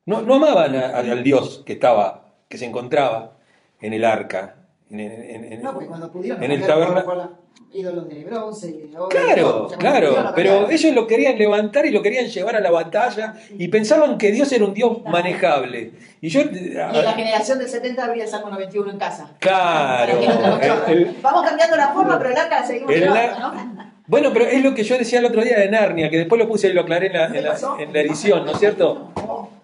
No, 0.05 0.21
no 0.21 0.35
amaban 0.35 0.75
a- 0.75 0.97
al 0.97 1.23
Dios 1.23 1.63
que 1.65 1.73
estaba, 1.73 2.33
que 2.49 2.57
se 2.57 2.65
encontraba 2.65 3.33
en 3.81 3.93
el 3.93 4.03
arca. 4.05 4.55
En, 4.89 4.99
en- 4.99 5.53
en- 5.53 5.61
No, 5.61 5.73
porque 5.73 5.87
cuando 5.87 6.11
pudieron 6.11 6.41
en 6.43 6.51
el 6.51 6.61
la- 6.61 7.29
ídolos 7.73 8.09
de 8.09 8.23
bronce 8.25 8.67
y 8.69 8.89
de 8.89 8.97
oro, 8.97 9.07
Claro, 9.07 9.67
claro, 9.79 10.31
pero 10.35 10.69
ellos 10.69 10.93
lo 10.93 11.07
querían 11.07 11.37
levantar 11.37 11.85
y 11.85 11.91
lo 11.91 12.01
querían 12.01 12.25
llevar 12.27 12.55
a 12.57 12.59
la 12.59 12.69
batalla 12.71 13.33
y 13.57 13.67
pensaban 13.69 14.17
que 14.17 14.31
Dios 14.31 14.51
era 14.51 14.65
un 14.65 14.73
Dios 14.73 15.01
manejable. 15.05 15.93
Y 16.19 16.27
yo, 16.29 16.41
Y 16.41 16.43
en 16.67 16.73
la 17.05 17.13
generación 17.13 17.59
del 17.59 17.69
70 17.69 18.03
habría 18.03 18.23
el 18.25 18.29
Salmo 18.29 18.49
91 18.49 18.91
en 18.91 18.97
casa. 18.97 19.31
claro, 19.39 20.13
Para 20.13 20.19
que 20.19 20.27
no 20.27 20.59
te 20.59 20.67
lo 20.67 20.85
el- 20.87 21.07
el- 21.07 21.17
Vamos 21.21 21.43
cambiando 21.43 21.77
la 21.77 21.89
forma, 21.93 22.17
pero 22.17 22.31
el 22.31 22.37
arca 22.37 22.59
la 22.61 22.67
seguimos 22.67 22.91
El 22.93 22.99
llevando, 23.01 23.39
¿no? 23.39 23.90
Bueno, 24.11 24.33
pero 24.33 24.45
es 24.45 24.61
lo 24.61 24.75
que 24.75 24.83
yo 24.83 24.97
decía 24.97 25.19
el 25.19 25.25
otro 25.25 25.41
día 25.41 25.57
de 25.57 25.69
Narnia, 25.69 26.09
que 26.09 26.17
después 26.17 26.37
lo 26.37 26.45
puse 26.45 26.67
y 26.67 26.73
lo 26.73 26.81
aclaré 26.81 27.07
en 27.07 27.13
la, 27.13 27.25
en 27.27 27.43
la- 27.45 27.57
en 27.79 27.93
la 27.93 28.01
edición, 28.01 28.43
¿no 28.45 28.51
es 28.51 28.59
cierto? 28.59 29.13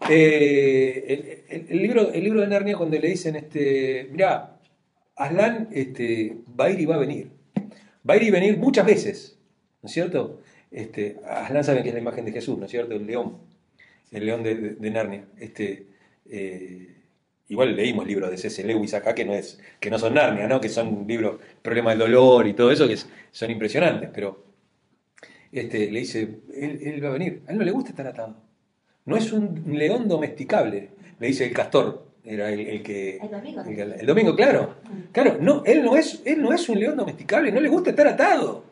Eh, 0.10 1.43
el, 1.49 1.60
el- 1.62 1.65
el 1.69 1.81
libro, 1.81 2.13
el 2.13 2.23
libro 2.23 2.39
de 2.39 2.47
Narnia 2.47 2.77
cuando 2.77 2.97
le 2.97 3.10
dicen, 3.10 3.36
este, 3.36 4.07
mira, 4.10 4.57
Aslan 5.17 5.67
este, 5.73 6.38
va 6.57 6.65
a 6.65 6.69
ir 6.69 6.79
y 6.79 6.86
va 6.86 6.95
a 6.95 6.99
venir. 6.99 7.29
Va 8.10 8.13
a 8.13 8.17
ir 8.17 8.23
y 8.23 8.31
venir 8.31 8.57
muchas 8.57 8.86
veces, 8.86 9.38
¿no 9.81 9.88
es 9.88 9.93
cierto? 9.93 10.39
Este, 10.71 11.17
Aslan 11.25 11.65
saben 11.65 11.83
que 11.83 11.89
es 11.89 11.95
la 11.95 11.99
imagen 12.01 12.23
de 12.23 12.31
Jesús, 12.31 12.57
¿no 12.57 12.65
es 12.65 12.71
cierto? 12.71 12.93
El 12.95 13.05
león, 13.05 13.39
el 14.13 14.25
león 14.25 14.43
de, 14.43 14.55
de- 14.55 14.75
de 14.75 14.89
Narnia. 14.91 15.25
Este, 15.38 15.88
eh, 16.29 16.96
igual 17.49 17.75
leímos 17.75 18.05
libros 18.07 18.29
de 18.29 18.38
C.S. 18.38 18.63
Lewis 18.63 18.93
acá 18.93 19.15
que 19.15 19.23
no, 19.25 19.33
es, 19.33 19.60
que 19.79 19.89
no 19.89 19.97
son 19.99 20.13
Narnia, 20.15 20.47
¿no? 20.47 20.60
que 20.60 20.69
son 20.69 21.05
libros, 21.07 21.39
problema 21.62 21.91
del 21.91 21.99
dolor 21.99 22.45
y 22.47 22.53
todo 22.53 22.71
eso, 22.71 22.88
que 22.88 22.93
es- 22.93 23.07
son 23.31 23.49
impresionantes, 23.51 24.10
pero 24.13 24.43
este, 25.51 25.89
le 25.91 25.99
dice, 25.99 26.39
él, 26.53 26.79
él 26.83 27.03
va 27.03 27.10
a 27.10 27.13
venir, 27.13 27.41
a 27.47 27.51
él 27.51 27.57
no 27.57 27.63
le 27.63 27.71
gusta 27.71 27.91
estar 27.91 28.07
atado. 28.07 28.36
No 29.05 29.15
es 29.15 29.31
un 29.31 29.63
león 29.77 30.07
domesticable, 30.07 30.89
le 31.19 31.27
dice 31.27 31.45
el 31.45 31.53
castor, 31.53 32.05
era 32.25 32.51
el, 32.51 32.60
el 32.60 32.83
que... 32.83 33.17
El 33.17 33.29
domingo. 33.31 33.62
El, 33.99 34.05
domingo, 34.05 34.36
claro. 34.36 34.75
Claro, 35.13 35.38
no, 35.39 35.63
él 35.65 35.81
no, 35.83 35.95
es, 35.95 36.21
él 36.25 36.41
no 36.41 36.51
es 36.51 36.67
un 36.67 36.77
león 36.79 36.97
domesticable, 36.97 37.51
no 37.53 37.62
le 37.62 37.69
gusta 37.69 37.91
estar 37.91 38.07
atado. 38.07 38.65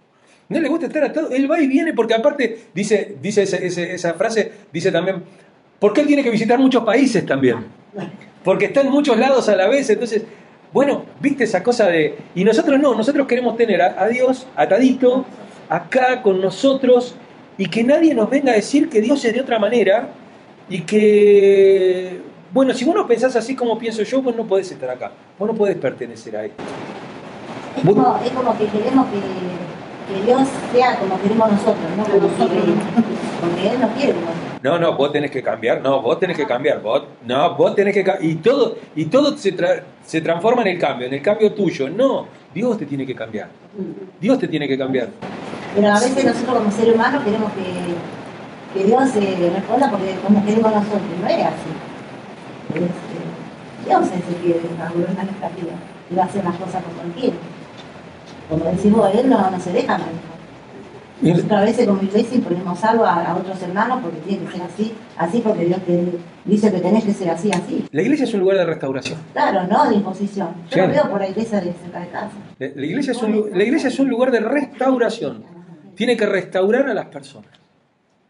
No 0.50 0.60
le 0.60 0.68
gusta 0.68 0.88
estar 0.88 1.04
atado, 1.06 1.32
él 1.32 1.50
va 1.50 1.60
y 1.62 1.68
viene 1.68 1.94
porque 1.94 2.14
aparte, 2.14 2.60
dice, 2.74 3.16
dice 3.22 3.44
ese- 3.44 3.66
ese- 3.66 3.94
esa 3.96 4.14
frase, 4.16 4.52
dice 4.74 4.92
también, 4.92 5.24
porque 5.80 6.02
él 6.02 6.08
tiene 6.08 6.22
que 6.24 6.30
visitar 6.30 6.60
muchos 6.60 6.84
países 6.84 7.26
también. 7.26 7.66
Porque 8.46 8.66
está 8.66 8.82
en 8.82 8.92
muchos 8.92 9.18
lados 9.18 9.50
a 9.50 9.56
la 9.56 9.68
vez, 9.68 9.90
entonces, 9.90 10.24
bueno, 10.72 11.04
viste 11.20 11.44
esa 11.46 11.64
cosa 11.64 11.88
de... 11.88 12.16
Y 12.36 12.44
nosotros 12.44 12.80
no, 12.80 12.94
nosotros 12.94 13.26
queremos 13.26 13.58
tener 13.58 13.82
a, 13.82 14.08
Dios 14.08 14.46
atadito, 14.56 15.26
acá 15.68 16.22
con 16.22 16.40
nosotros, 16.40 17.16
y 17.58 17.66
que 17.66 17.84
nadie 17.84 18.14
nos 18.14 18.30
venga 18.30 18.52
a 18.52 18.56
decir 18.56 18.88
que 18.88 19.02
Dios 19.02 19.26
es 19.26 19.34
de 19.34 19.42
otra 19.42 19.58
manera, 19.58 20.10
y 20.70 20.82
que, 20.82 22.22
bueno, 22.54 22.76
si 22.76 22.86
vos 22.86 22.94
no 22.94 23.08
pensás 23.08 23.36
así 23.36 23.56
como 23.56 23.80
pienso 23.80 24.04
yo, 24.04 24.22
vos 24.22 24.36
no 24.36 24.46
podés 24.46 24.72
estar 24.72 24.92
acá, 24.92 25.12
vos 25.40 25.50
no 25.50 25.56
podés 25.56 25.78
pertenecer 25.78 26.38
a 26.38 26.46
esto. 26.46 26.64
Es 27.78 27.84
como 28.32 28.58
que 28.58 28.66
queremos 28.68 29.08
que, 29.08 29.65
que 30.08 30.22
Dios 30.24 30.48
sea 30.74 31.00
como 31.00 31.20
queremos 31.22 31.52
nosotros, 31.52 31.78
no 31.98 32.04
como 32.04 32.28
nosotros. 32.28 32.64
Porque 33.42 33.70
Él 33.70 33.80
no 33.82 33.88
quiere. 33.90 34.16
No, 34.64 34.80
no, 34.80 34.94
vos 34.96 35.12
tenés 35.12 35.30
que 35.32 35.44
cambiar, 35.44 35.82
no, 35.82 36.02
vos 36.02 36.20
tenés 36.20 36.38
que 36.38 36.46
cambiar, 36.48 36.82
vos, 36.82 37.04
no, 37.26 37.56
vos 37.56 37.76
tenés 37.76 37.94
que 37.94 38.04
y 38.22 38.36
todo, 38.36 38.78
y 38.96 39.06
todo 39.06 39.38
se, 39.38 39.56
tra- 39.56 39.82
se 40.04 40.22
transforma 40.22 40.62
en 40.64 40.70
el 40.70 40.80
cambio, 40.80 41.06
en 41.08 41.14
el 41.14 41.22
cambio 41.22 41.54
tuyo, 41.54 41.88
no, 41.90 42.26
Dios 42.54 42.78
te 42.78 42.86
tiene 42.86 43.06
que 43.06 43.14
cambiar, 43.14 43.48
Dios 44.20 44.40
te 44.40 44.48
tiene 44.48 44.68
que 44.68 44.78
cambiar. 44.78 45.10
Pero 45.76 45.88
a 45.90 46.00
veces 46.00 46.24
nosotros 46.26 46.58
como 46.58 46.72
seres 46.72 46.96
humanos 46.96 47.24
queremos 47.24 47.52
que, 47.52 48.80
que 48.80 48.86
Dios 48.88 49.04
eh, 49.18 49.52
responda 49.54 49.92
porque 49.92 50.16
como 50.26 50.44
queremos 50.46 50.72
nosotros. 50.72 51.02
No 51.22 51.28
es 51.28 51.36
así. 51.46 51.72
Es, 52.76 52.82
eh, 52.82 53.86
Dios 53.86 54.04
es 54.08 54.14
el 54.14 54.42
que 54.42 54.62
va 54.82 54.88
a 54.88 54.92
gobernar 54.92 55.26
nuestra 55.26 55.50
vida 55.50 55.74
y 56.10 56.16
va 56.16 56.24
a 56.24 56.26
hacer 56.26 56.44
las 56.44 56.56
cosas 56.56 56.82
como 56.84 57.02
Él 57.04 57.12
quiere. 57.20 57.36
Como 58.50 58.66
decimos, 58.66 59.10
Él 59.16 59.30
no, 59.30 59.50
no 59.50 59.60
se 59.60 59.72
deja 59.72 59.94
manejar. 59.98 60.36
Nosotros 61.22 61.52
a 61.54 61.62
veces 61.64 61.88
como 61.88 62.04
iglesia 62.04 62.36
imponemos 62.38 62.84
algo 62.84 63.06
a, 63.06 63.24
a 63.26 63.38
otros 63.38 63.62
hermanos 63.64 64.00
porque 64.04 64.18
tiene 64.28 64.46
que 64.46 64.52
ser 64.52 64.62
así, 64.64 64.94
así 65.18 65.40
porque 65.40 65.64
Dios 65.66 65.80
te 65.86 66.04
dice 66.44 66.72
que 66.72 66.80
tenés 66.80 67.06
que 67.06 67.14
ser 67.14 67.30
así, 67.30 67.50
así. 67.52 67.86
La 67.92 68.02
iglesia 68.02 68.26
es 68.26 68.34
un 68.34 68.42
lugar 68.42 68.58
de 68.58 68.66
restauración. 68.66 69.18
Claro, 69.32 69.66
no 69.66 69.90
de 69.90 69.96
imposición. 69.96 70.50
Yo 70.70 70.74
Claro. 70.74 70.88
lo 70.90 70.94
veo 70.94 71.10
por 71.12 71.22
la 71.22 71.30
iglesia 71.30 71.62
de 71.62 71.72
cerca 71.74 72.02
de 72.02 72.08
casa. 72.10 72.32
La, 72.60 72.68
la 72.76 72.86
iglesia 72.86 73.12
es 73.14 73.24
un, 73.24 73.50
la 73.54 73.64
iglesia 73.64 73.88
es 73.88 73.98
un 74.00 74.10
lugar 74.10 74.30
de 74.32 74.42
restauración. 74.42 75.44
Tiene 75.96 76.18
que 76.18 76.26
restaurar 76.26 76.90
a 76.90 76.94
las 76.94 77.06
personas. 77.06 77.50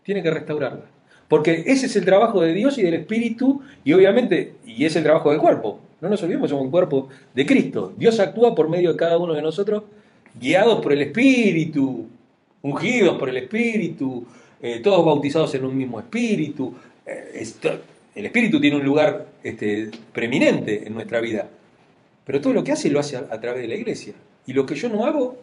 Tiene 0.04 0.21
que 0.21 0.30
restaurarlas. 0.30 0.86
Porque 1.28 1.63
ese 1.65 1.88
es 1.88 1.95
el 1.95 2.06
trabajo 2.06 2.39
de 2.41 2.54
Dios 2.54 2.78
y 2.78 2.84
del 2.84 2.93
Espíritu, 2.93 3.62
y 3.84 3.93
obviamente, 3.93 4.58
y 4.63 4.86
es 4.86 4.95
el 4.95 5.01
trabajo 5.04 5.32
del 5.32 5.39
cuerpo. 5.39 5.80
No 5.99 6.08
nos 6.08 6.21
olvidemos, 6.21 6.51
somos 6.51 6.65
un 6.65 6.71
cuerpo 6.71 7.10
de 7.34 7.47
Cristo. 7.47 7.93
Dios 7.97 8.19
actúa 8.19 8.54
por 8.54 8.69
medio 8.69 8.91
de 8.91 8.95
cada 8.95 9.17
uno 9.17 9.34
de 9.34 9.41
nosotros, 9.41 9.84
guiados 10.39 10.82
por 10.82 10.93
el 10.93 11.02
Espíritu, 11.02 12.08
ungidos 12.62 13.17
por 13.17 13.30
el 13.30 13.38
Espíritu, 13.38 14.26
eh, 14.62 14.80
todos 14.80 15.06
bautizados 15.06 15.54
en 15.56 15.65
un 15.65 15.78
mismo 15.78 16.00
Espíritu. 16.00 16.74
Eh, 17.06 17.43
el 18.15 18.26
Espíritu 18.26 18.60
tiene 18.60 18.78
un 18.78 18.84
lugar 18.84 19.28
este, 19.43 19.91
preeminente 20.13 20.88
en 20.88 20.93
nuestra 20.93 21.19
vida. 21.19 21.48
Pero 22.26 22.41
todo 22.41 22.54
lo 22.54 22.63
que 22.63 22.71
hace 22.71 22.89
lo 22.89 23.00
hace 23.00 23.17
a, 23.17 23.39
través 23.39 23.62
de 23.62 23.67
la 23.67 23.76
iglesia. 23.76 24.13
Y 24.48 24.54
lo 24.54 24.65
que 24.65 24.76
yo 24.76 24.89
no 24.89 25.06
hago, 25.06 25.38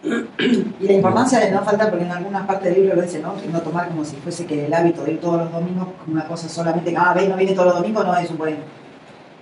Y 0.00 0.86
la 0.86 0.92
importancia 0.92 1.40
de 1.40 1.50
no 1.50 1.64
faltar, 1.64 1.90
porque 1.90 2.04
en 2.04 2.12
algunas 2.12 2.46
partes 2.46 2.72
del 2.72 2.82
libro 2.82 2.96
lo 2.96 3.02
dice, 3.02 3.18
¿no? 3.18 3.34
No 3.50 3.60
tomar 3.62 3.88
como 3.88 4.04
si 4.04 4.14
fuese 4.16 4.46
que 4.46 4.66
el 4.66 4.72
hábito 4.72 5.02
de 5.04 5.12
ir 5.12 5.20
todos 5.20 5.38
los 5.38 5.50
domingos, 5.50 5.88
una 6.06 6.24
cosa 6.28 6.48
solamente, 6.48 6.94
ah, 6.96 7.14
ven, 7.14 7.28
no 7.30 7.36
viene 7.36 7.52
todos 7.52 7.68
los 7.68 7.76
domingos, 7.78 8.06
no 8.06 8.16
es 8.16 8.30
un 8.30 8.38
buen. 8.38 8.56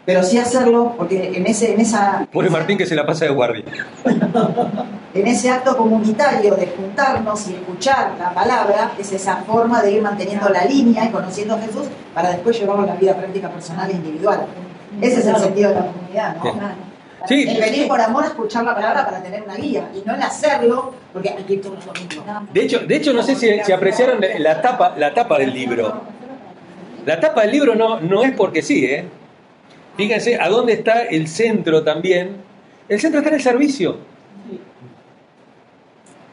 Pero 0.07 0.23
sí 0.23 0.39
hacerlo, 0.39 0.95
porque 0.97 1.33
en 1.35 1.47
ese, 1.47 1.75
en 1.75 1.81
esa, 1.81 2.27
pobre 2.33 2.49
Martín 2.49 2.79
que 2.79 2.87
se 2.87 2.95
la 2.95 3.05
pasa 3.05 3.25
de 3.25 3.33
guardia. 3.33 3.65
en 5.15 5.27
ese 5.27 5.51
acto 5.51 5.77
comunitario 5.77 6.55
de 6.55 6.69
juntarnos 6.69 7.49
y 7.49 7.55
escuchar 7.55 8.13
la 8.17 8.33
palabra, 8.33 8.93
es 8.97 9.11
esa 9.11 9.39
forma 9.39 9.83
de 9.83 9.93
ir 9.93 10.03
manteniendo 10.03 10.49
la 10.49 10.65
línea 10.65 11.07
y 11.07 11.09
conociendo 11.09 11.57
a 11.57 11.59
Jesús 11.59 11.89
para 12.15 12.31
después 12.31 12.59
llevarlo 12.59 12.85
a 12.85 12.87
la 12.87 12.95
vida 12.95 13.17
práctica 13.17 13.51
personal 13.51 13.91
e 13.91 13.95
individual. 13.95 14.47
Ese 15.01 15.21
es 15.21 15.27
el 15.27 15.37
sentido 15.37 15.71
de 15.71 15.75
la 15.75 15.87
comunidad, 15.87 16.37
¿no? 16.37 16.43
Sí. 16.45 16.51
Claro. 16.53 16.75
Sí, 17.27 17.45
El 17.49 17.61
venir 17.61 17.89
por 17.89 18.01
amor 18.01 18.23
a 18.23 18.29
escuchar 18.29 18.63
la 18.63 18.75
palabra 18.77 19.05
para 19.05 19.21
tener 19.21 19.43
una 19.43 19.57
guía 19.57 19.89
y 19.93 20.07
no 20.07 20.15
el 20.15 20.23
hacerlo 20.23 20.95
porque 21.13 21.31
hay 21.31 21.43
que 21.43 21.55
ir 21.55 21.63
todos 21.63 21.85
los 21.85 21.87
domingos. 21.87 22.25
de 22.53 22.63
hecho, 22.63 22.79
de 22.81 22.97
hecho 22.97 23.13
no 23.13 23.23
sé 23.25 23.35
si, 23.35 23.49
si 23.65 23.73
apreciaron 23.73 24.21
la 24.39 24.63
tapa, 24.63 24.95
la 24.97 25.13
tapa 25.13 25.37
del 25.39 25.53
libro. 25.53 26.03
La 27.05 27.19
tapa 27.19 27.43
del 27.43 27.51
libro 27.51 27.75
no, 27.75 28.01
no 28.01 28.23
es 28.23 28.33
porque 28.33 28.63
sí, 28.63 28.85
¿eh? 28.85 29.09
Fíjense 29.97 30.39
a 30.41 30.49
dónde 30.49 30.75
está 30.75 31.03
el 31.03 31.29
centro 31.29 31.83
también. 31.83 32.37
El 32.89 33.01
centro 33.01 33.21
está 33.21 33.31
en 33.31 33.37
el 33.37 33.43
servicio. 33.43 33.97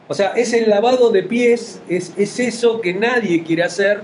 O 0.06 0.14
sea, 0.14 0.32
es 0.36 0.52
el 0.52 0.68
lavado 0.68 1.10
de 1.10 1.22
pies, 1.22 1.80
es, 1.88 2.12
es 2.16 2.38
eso 2.38 2.80
que 2.80 2.92
nadie 2.92 3.42
quiere 3.42 3.62
hacer. 3.62 4.02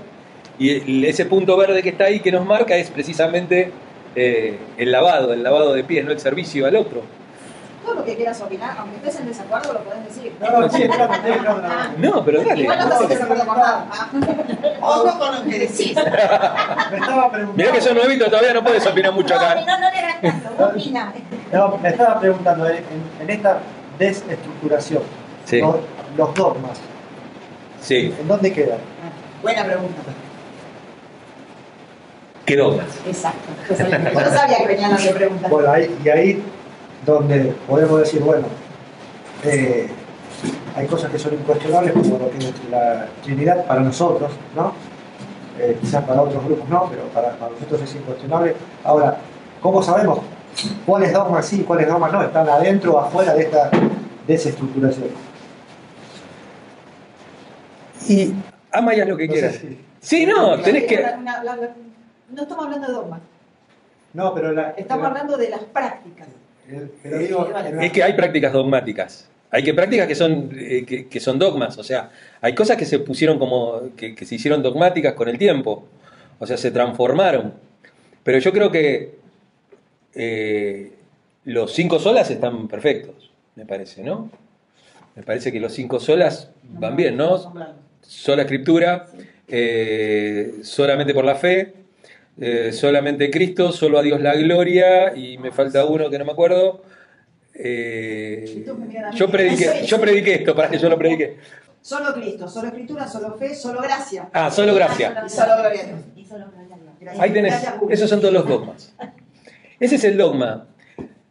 Y 0.57 1.05
ese 1.05 1.25
punto 1.25 1.57
verde 1.57 1.81
que 1.81 1.89
está 1.89 2.05
ahí 2.05 2.19
que 2.19 2.31
nos 2.31 2.45
marca 2.45 2.75
es 2.75 2.89
precisamente 2.89 3.71
eh, 4.15 4.57
el 4.77 4.91
lavado, 4.91 5.33
el 5.33 5.41
lavado 5.41 5.73
de 5.73 5.83
pies, 5.83 6.05
no 6.05 6.11
el 6.11 6.19
servicio 6.19 6.65
al 6.65 6.75
otro. 6.75 7.01
Lo 8.01 8.05
que 8.07 8.15
quieras 8.15 8.41
opinar, 8.41 8.75
aunque 8.79 8.97
estés 8.97 9.21
en 9.21 9.27
desacuerdo, 9.27 9.73
lo 9.73 9.79
podés 9.81 10.03
decir. 10.05 10.35
No, 10.39 10.59
no, 10.59 10.69
sí, 10.71 10.87
no, 10.87 10.97
no, 10.97 11.07
no, 11.07 11.61
no. 11.61 11.69
No, 12.15 12.25
pero 12.25 12.43
dale. 12.43 12.63
Igual 12.63 12.79
no 12.79 12.83
estás 12.85 13.01
en 13.01 13.09
desacuerdo 13.09 13.45
con 13.45 13.57
nada. 13.57 13.85
Ojo 14.81 15.19
con 15.19 15.35
lo 15.35 15.43
que 15.43 15.59
decís. 15.59 15.95
Me 15.95 16.97
estaba 16.97 17.31
preguntando. 17.31 17.53
Mirá 17.55 17.71
que 17.71 17.81
sos 17.81 17.93
nuevito, 17.93 18.25
todavía 18.25 18.53
no 18.55 18.63
puedes 18.63 18.87
opinar 18.87 19.13
mucho 19.13 19.35
No, 19.35 19.39
acá. 19.41 19.55
no, 19.61 19.79
no 19.79 19.89
le 19.91 20.01
caso, 20.31 20.49
vos 20.57 20.69
opina. 20.71 21.13
No, 21.51 21.77
me 21.77 21.89
estaba 21.89 22.19
preguntando, 22.19 22.67
en, 22.67 22.83
en 23.19 23.29
esta 23.29 23.59
desestructuración, 23.99 25.03
Sí, 25.45 25.59
los, 25.61 25.75
los 26.17 26.33
dogmas, 26.33 26.79
sí. 27.81 28.15
¿en 28.19 28.27
dónde 28.27 28.51
quedan? 28.51 28.79
Buena 29.43 29.63
pregunta. 29.63 30.01
¿Qué 32.45 32.55
dogmas? 32.57 32.87
Exacto. 33.05 33.49
Yo 33.69 33.75
sabía, 33.75 34.11
yo 34.11 34.19
no 34.19 34.29
sabía 34.31 34.57
que 34.57 34.67
venían 34.67 34.91
las 34.91 35.07
preguntas. 35.07 35.51
Bueno, 35.51 35.71
ahí, 35.71 35.95
y 36.03 36.09
ahí 36.09 36.43
donde 37.05 37.53
podemos 37.67 37.99
decir, 37.99 38.21
bueno, 38.21 38.45
eh, 39.43 39.89
hay 40.75 40.87
cosas 40.87 41.11
que 41.11 41.19
son 41.19 41.33
incuestionables, 41.33 41.93
como 41.93 42.17
lo 42.19 42.29
que 42.31 42.37
es 42.37 42.53
la 42.69 43.07
Trinidad 43.23 43.65
para 43.65 43.81
nosotros, 43.81 44.31
¿no? 44.55 44.73
Eh, 45.59 45.77
quizás 45.81 46.03
para 46.05 46.21
otros 46.21 46.43
grupos 46.45 46.67
no, 46.69 46.87
pero 46.89 47.03
para, 47.13 47.31
para 47.37 47.51
nosotros 47.51 47.81
es 47.81 47.95
incuestionable. 47.95 48.55
Ahora, 48.83 49.17
¿cómo 49.61 49.81
sabemos 49.83 50.19
cuáles 50.85 51.13
dogmas 51.13 51.45
sí 51.45 51.61
y 51.61 51.63
cuáles 51.63 51.87
dogmas 51.87 52.11
no, 52.11 52.21
están 52.23 52.47
adentro 52.49 52.93
o 52.93 52.99
afuera 52.99 53.33
de 53.33 53.43
esta 53.43 53.69
desestructuración. 54.27 55.09
Y 58.07 58.33
ama 58.71 58.93
ya 58.93 59.05
lo 59.05 59.17
que 59.17 59.27
No 59.27 59.33
quieras. 59.33 59.55
si- 59.55 59.79
Sí, 59.99 60.25
no, 60.25 60.59
tenés 60.59 60.85
que. 60.85 60.99
La- 61.01 61.17
la- 61.17 61.43
la- 61.43 61.55
la- 61.55 61.69
no 62.31 62.41
estamos 62.41 62.65
hablando 62.65 62.87
de 62.87 62.93
dogmas, 62.93 63.19
No, 64.13 64.33
pero 64.33 64.51
la, 64.51 64.71
estamos 64.71 65.05
hablando 65.05 65.37
de 65.37 65.49
las 65.49 65.59
prácticas. 65.65 66.27
Es 67.81 67.91
que 67.91 68.03
hay 68.03 68.13
prácticas 68.13 68.53
dogmáticas. 68.53 69.29
Hay 69.49 69.63
que 69.63 69.73
prácticas 69.73 70.07
que 70.07 70.15
son, 70.15 70.49
eh, 70.55 70.85
que, 70.85 71.07
que 71.07 71.19
son 71.19 71.37
dogmas. 71.37 71.77
O 71.77 71.83
sea, 71.83 72.11
hay 72.39 72.55
cosas 72.55 72.77
que 72.77 72.85
se 72.85 72.99
pusieron 72.99 73.37
como. 73.37 73.95
Que, 73.97 74.15
que 74.15 74.25
se 74.25 74.35
hicieron 74.35 74.63
dogmáticas 74.63 75.13
con 75.13 75.27
el 75.27 75.37
tiempo. 75.37 75.87
O 76.39 76.45
sea, 76.45 76.57
se 76.57 76.71
transformaron. 76.71 77.53
Pero 78.23 78.39
yo 78.39 78.51
creo 78.53 78.71
que 78.71 79.15
eh, 80.13 80.91
los 81.45 81.73
cinco 81.73 81.99
solas 81.99 82.29
están 82.29 82.67
perfectos, 82.67 83.31
me 83.55 83.65
parece, 83.65 84.03
¿no? 84.03 84.29
Me 85.15 85.23
parece 85.23 85.51
que 85.51 85.59
los 85.59 85.73
cinco 85.73 85.99
solas 85.99 86.51
van 86.63 86.95
bien, 86.95 87.17
¿no? 87.17 87.53
Sola 88.01 88.43
escritura, 88.43 89.07
eh, 89.47 90.59
solamente 90.63 91.13
por 91.13 91.25
la 91.25 91.35
fe, 91.35 91.73
eh, 92.39 92.71
solamente 92.71 93.29
Cristo, 93.29 93.71
solo 93.71 93.99
a 93.99 94.01
Dios 94.01 94.21
la 94.21 94.35
gloria, 94.35 95.15
y 95.15 95.37
me 95.37 95.51
falta 95.51 95.85
uno 95.85 96.09
que 96.09 96.17
no 96.19 96.25
me 96.25 96.31
acuerdo. 96.31 96.83
Eh, 97.53 98.65
yo 99.13 99.29
prediqué, 99.29 99.83
yo 99.85 99.99
prediqué 99.99 100.35
esto, 100.35 100.55
para 100.55 100.69
que 100.69 100.77
yo 100.79 100.89
lo 100.89 100.97
prediqué. 100.97 101.37
Solo 101.81 102.13
Cristo, 102.13 102.47
solo 102.47 102.67
Escritura, 102.67 103.07
solo 103.07 103.35
fe, 103.37 103.53
solo 103.55 103.81
gracia. 103.81 104.29
Ah, 104.33 104.49
solo 104.51 104.73
gracia. 104.75 105.23
Y 105.25 105.29
solo 105.29 105.57
gloria. 105.57 105.81
Y 106.15 106.25
solo. 106.25 106.45
Ahí 107.19 107.31
tenés, 107.31 107.55
esos 107.89 108.09
son 108.09 108.19
todos 108.21 108.33
los 108.33 108.47
dogmas. 108.47 108.93
Ese 109.79 109.95
es 109.95 110.03
el 110.03 110.17
dogma. 110.17 110.67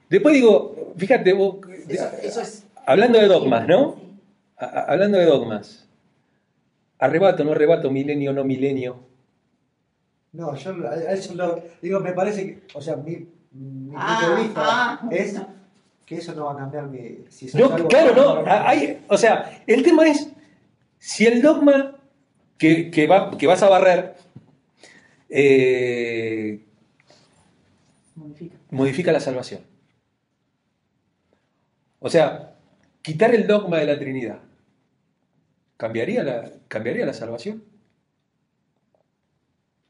Después 0.09 0.35
digo, 0.35 0.93
fíjate 0.97 1.33
vos, 1.33 1.57
Eso, 1.89 2.09
eso 2.21 2.41
es. 2.41 2.65
hablando 2.85 3.21
de 3.21 3.27
dogmas, 3.29 3.67
¿no? 3.69 3.97
Sí. 3.97 4.13
A- 4.57 4.65
a- 4.67 4.85
hablando 4.93 5.19
de 5.19 5.25
dogmas. 5.25 5.87
Arrebato, 6.99 7.45
no 7.45 7.53
arrebato, 7.53 7.91
milenio, 7.91 8.33
no 8.33 8.43
milenio. 8.45 8.99
No, 10.33 10.55
yo 10.55 10.71
a 10.89 10.95
eso 11.13 11.35
lo, 11.35 11.63
digo, 11.83 12.01
me 12.01 12.13
parece 12.13 12.45
que, 12.47 12.63
o 12.75 12.81
sea, 12.81 12.97
mi, 12.97 13.27
mi 13.53 13.93
Ah, 13.97 14.19
punto 14.21 14.37
de 14.37 14.43
vista 14.43 14.63
ah. 14.65 15.09
es 15.11 15.41
que 16.07 16.17
eso 16.17 16.35
no 16.35 16.45
va 16.47 16.53
a 16.53 16.57
cambiar 16.57 16.87
mi... 16.87 17.25
Si 17.29 17.47
No, 17.57 17.67
algo- 17.73 17.89
claro, 17.89 18.43
no. 18.43 18.45
Hay, 18.51 19.05
o 19.09 19.17
sea, 19.19 19.63
el 19.67 19.83
tema 19.83 20.07
es 20.09 20.31
si 20.99 21.27
el 21.27 21.43
dogma 21.43 21.97
que, 22.59 22.91
que, 22.91 23.07
va, 23.07 23.37
que 23.37 23.47
vas 23.47 23.63
a 23.63 23.69
barrer 23.69 24.15
eh, 25.29 26.61
Modifica. 28.15 28.57
modifica 28.71 29.13
la 29.13 29.21
salvación. 29.21 29.63
O 32.01 32.09
sea, 32.09 32.57
quitar 33.03 33.35
el 33.35 33.47
dogma 33.47 33.79
de 33.79 33.87
la 33.87 33.99
Trinidad. 33.99 34.41
¿Cambiaría 35.77 36.23
la, 36.23 36.51
cambiaría 36.69 37.07
la 37.07 37.15
salvación? 37.15 37.65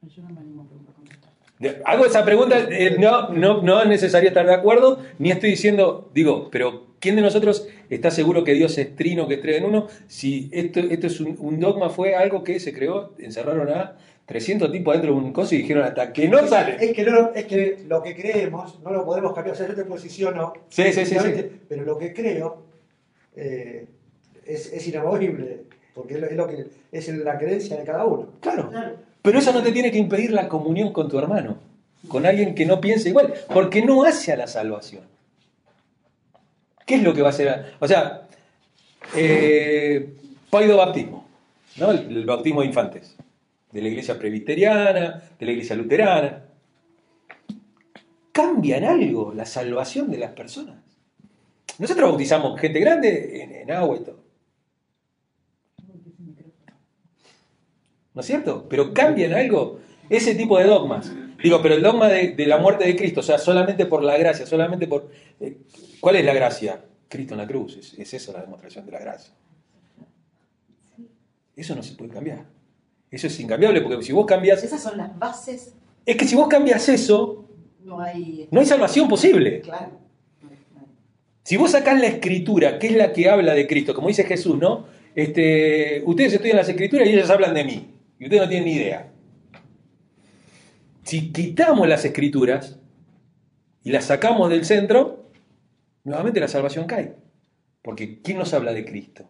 Yo 0.03 0.23
no 0.23 0.31
me 0.31 0.41
animo 0.41 0.63
a 0.63 0.95
contestar. 0.95 1.31
De- 1.59 1.83
Hago 1.85 2.07
esa 2.07 2.25
pregunta, 2.25 2.59
eh, 2.71 2.97
no, 2.99 3.29
no, 3.31 3.61
no 3.63 3.83
es 3.83 3.89
necesario 3.89 4.29
estar 4.29 4.47
de 4.47 4.55
acuerdo, 4.55 4.99
ni 5.19 5.31
estoy 5.31 5.51
diciendo, 5.51 6.11
digo, 6.15 6.49
pero 6.51 6.87
¿quién 7.01 7.17
de 7.17 7.23
nosotros 7.23 7.69
está 7.91 8.11
seguro 8.11 8.43
que 8.45 8.55
Dios 8.55 8.79
es 8.79 8.97
trino, 8.97 9.29
que 9.29 9.35
es 9.35 9.41
tres 9.43 9.59
en 9.59 9.67
uno? 9.67 9.89
Si 10.07 10.49
esto, 10.53 10.81
esto 10.81 11.07
es 11.07 11.21
un, 11.21 11.37
un 11.39 11.61
dogma, 11.61 11.91
fue 11.91 12.15
algo 12.15 12.43
que 12.43 12.59
se 12.61 12.73
creó, 12.73 13.13
encerraron 13.19 13.69
a 13.69 13.99
300 14.25 14.73
tipos 14.73 14.95
dentro 14.95 15.13
de 15.13 15.19
un 15.19 15.33
coso 15.35 15.55
y 15.55 15.59
dijeron 15.59 15.85
hasta 15.85 16.13
que 16.15 16.29
no 16.29 16.47
sale. 16.47 16.77
Es 16.81 16.95
que, 16.95 17.05
no, 17.05 17.31
es 17.35 17.45
que 17.45 17.85
lo 17.87 18.03
que 18.03 18.15
creemos 18.17 18.81
no 18.83 18.91
lo 18.93 19.05
podemos 19.05 19.35
cambiar. 19.35 19.55
O 19.55 19.59
sea, 19.59 19.69
yo 19.69 19.75
te 19.75 19.85
posiciono, 19.85 20.55
Sí, 20.71 20.85
sí, 20.95 21.05
sí, 21.05 21.17
sí. 21.19 21.51
pero 21.69 21.85
lo 21.85 21.99
que 21.99 22.15
creo 22.15 22.63
eh, 23.37 23.87
es, 24.47 24.73
es 24.73 24.89
inamovible, 24.89 25.65
porque 25.95 26.15
es 26.15 26.21
lo, 26.21 26.27
es 26.27 26.37
lo 26.37 26.47
que 26.49 26.67
es 26.91 27.09
la 27.09 27.37
creencia 27.37 27.77
de 27.77 27.85
cada 27.85 28.07
uno. 28.07 28.29
Claro, 28.41 28.71
pero 29.23 29.39
eso 29.39 29.53
no 29.53 29.63
te 29.63 29.73
tiene 29.73 29.91
que 29.91 29.99
impedir 29.99 30.33
la 30.33 30.49
comunión 30.49 30.93
con 30.93 31.09
tu 31.09 31.19
hermano, 31.19 31.59
con 32.09 32.27
alguien 32.27 32.55
que 32.55 32.67
no 32.67 32.81
piense 32.81 33.11
igual, 33.11 33.35
porque 33.53 33.83
no 33.83 34.05
hace 34.05 34.33
a 34.33 34.37
la 34.37 34.47
salvación. 34.47 35.05
¿Qué 36.87 36.97
es 36.97 37.03
lo 37.03 37.15
que 37.15 37.23
va 37.23 37.29
a 37.29 37.31
hacer? 37.31 37.75
O 37.79 37.87
sea, 37.87 38.23
eh, 39.15 40.15
paido 40.49 40.77
bautismo, 40.77 41.27
¿no? 41.77 41.91
el, 41.91 42.25
bautismo 42.25 42.63
de 42.63 42.69
infantes, 42.69 43.17
de 43.71 43.83
la 43.83 43.89
iglesia 43.89 44.19
presbiteriana, 44.19 45.23
de 45.39 45.47
la 45.47 45.53
iglesia 45.53 45.77
luterana. 45.77 46.45
¿Cambia 48.33 48.79
en 48.79 48.85
algo 48.85 49.33
la 49.35 49.45
salvación 49.45 50.11
de 50.11 50.19
las 50.19 50.33
personas? 50.33 50.77
Nosotros 51.79 52.11
bautizamos 52.11 52.59
gente 52.61 52.81
grande 52.81 53.43
en, 53.43 53.55
en 53.55 53.71
agua 53.71 53.97
y 53.97 54.05
todo. 54.05 54.30
¿No 58.15 58.21
es 58.21 58.27
cierto? 58.27 58.67
Pero 58.69 58.93
cambia 58.93 59.27
en 59.27 59.35
algo 59.35 59.79
ese 60.09 60.35
tipo 60.35 60.59
de 60.59 60.65
dogmas. 60.65 61.13
Digo, 61.43 61.63
pero 61.63 61.75
el 61.75 61.83
dogma 61.83 62.09
de, 62.09 62.33
de 62.35 62.47
la 62.47 62.59
muerte 62.59 62.85
de 62.85 62.97
Cristo, 62.97 63.21
o 63.21 63.23
sea, 63.23 63.39
solamente 63.39 63.87
por 63.87 64.03
la 64.03 64.19
gracia, 64.19 64.47
solamente 64.47 64.87
por... 64.87 65.11
eh, 65.41 65.57
¿Cuál 66.01 66.17
es 66.17 66.25
la 66.25 66.35
gracia? 66.35 66.85
Cristo 67.09 67.35
en 67.35 67.39
la 67.39 67.47
cruz, 67.47 67.77
es, 67.77 67.95
es 67.99 68.15
eso 68.15 68.33
la 68.33 68.41
demostración 68.43 68.85
de 68.87 68.93
la 68.93 68.99
gracia. 69.01 69.33
Eso 71.57 71.75
no 71.75 71.83
se 71.83 71.95
puede 71.95 72.11
cambiar. 72.11 72.45
Eso 73.11 73.27
es 73.27 73.41
incambiable, 73.41 73.81
porque 73.81 74.03
si 74.05 74.13
vos 74.13 74.27
cambias... 74.27 74.63
Esas 74.63 74.83
son 74.83 74.97
las 74.97 75.19
bases. 75.19 75.75
Es 76.07 76.17
que 76.17 76.25
si 76.27 76.37
vos 76.37 76.49
cambias 76.49 76.89
eso, 76.89 77.45
No 77.85 78.01
hay. 78.01 78.49
no 78.51 78.61
hay 78.61 78.67
salvación 78.67 79.09
posible. 79.09 79.61
Claro. 79.61 79.99
Si 81.43 81.57
vos 81.57 81.73
sacás 81.73 81.99
la 82.01 82.07
escritura, 82.07 82.79
que 82.79 82.87
es 82.89 82.97
la 82.97 83.13
que 83.13 83.29
habla 83.29 83.55
de 83.55 83.67
Cristo, 83.67 83.95
como 83.95 84.09
dice 84.09 84.25
Jesús, 84.25 84.57
¿no? 84.59 84.87
Este, 85.15 86.03
ustedes 86.07 86.35
estudian 86.35 86.57
las 86.59 86.69
escrituras 86.69 87.09
y 87.09 87.13
ellos 87.13 87.29
hablan 87.31 87.53
de 87.55 87.65
mí. 87.65 87.91
Y 88.21 88.25
ustedes 88.25 88.43
no 88.43 88.49
tienen 88.49 88.69
ni 88.69 88.75
idea. 88.75 89.11
Si 91.05 91.33
quitamos 91.33 91.89
las 91.89 92.05
escrituras 92.05 92.79
y 93.83 93.91
las 93.91 94.05
sacamos 94.05 94.51
del 94.51 94.67
centro, 94.67 95.31
nuevamente 96.05 96.39
la 96.39 96.47
salvación 96.47 96.87
cae. 96.87 97.17
Porque 97.83 98.21
¿quién 98.21 98.37
nos 98.37 98.53
habla 98.53 98.75
de 98.75 98.85
Cristo? 98.85 99.25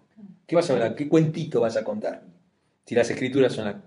¿Qué 0.44 0.56
vas 0.56 0.68
a 0.68 0.72
hablar? 0.72 0.96
¿Qué 0.96 1.08
cuentito 1.08 1.60
vas 1.60 1.76
a 1.76 1.84
contar? 1.84 2.24
Si 2.84 2.96
las 2.96 3.08
escrituras 3.08 3.52
son 3.52 3.66
la... 3.66 3.80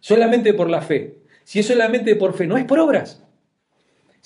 solamente 0.00 0.54
por 0.54 0.70
la 0.70 0.80
fe. 0.80 1.18
Si 1.44 1.58
es 1.58 1.66
solamente 1.66 2.16
por 2.16 2.34
fe, 2.34 2.46
no 2.46 2.56
es 2.56 2.64
por 2.64 2.78
obras. 2.78 3.22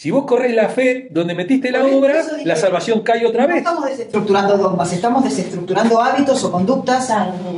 Si 0.00 0.10
vos 0.10 0.24
corres 0.24 0.54
la 0.54 0.70
fe 0.70 1.08
donde 1.10 1.34
metiste 1.34 1.70
la 1.70 1.84
obra, 1.84 2.22
la 2.42 2.56
salvación 2.56 3.00
cae 3.02 3.26
otra 3.26 3.42
No 3.42 3.48
vez. 3.48 3.58
estamos 3.58 3.84
desestructurando 3.84 4.56
dogmas, 4.56 4.90
estamos 4.94 5.22
desestructurando 5.22 6.00
hábitos 6.00 6.42
o 6.42 6.50
conductas 6.50 7.12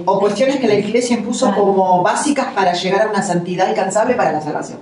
o 0.04 0.18
cuestiones 0.18 0.56
que 0.56 0.66
la 0.66 0.74
iglesia 0.74 1.16
impuso 1.18 1.54
como 1.54 2.02
básicas 2.02 2.46
para 2.52 2.72
llegar 2.72 3.02
a 3.06 3.10
una 3.10 3.22
santidad 3.22 3.68
alcanzable 3.68 4.16
para 4.16 4.32
la 4.32 4.40
salvación. 4.40 4.80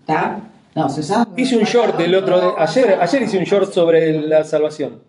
¿Está? 0.00 0.40
No, 0.74 0.90
se 0.90 1.00
usa. 1.00 1.26
Hice 1.38 1.56
un 1.56 1.64
short 1.64 1.98
el 2.00 2.14
otro 2.16 2.38
de- 2.38 2.52
ayer, 2.62 2.98
ayer 3.00 3.22
hice 3.22 3.38
un 3.38 3.44
short 3.44 3.72
sobre 3.72 4.12
la 4.20 4.44
salvación. 4.44 5.02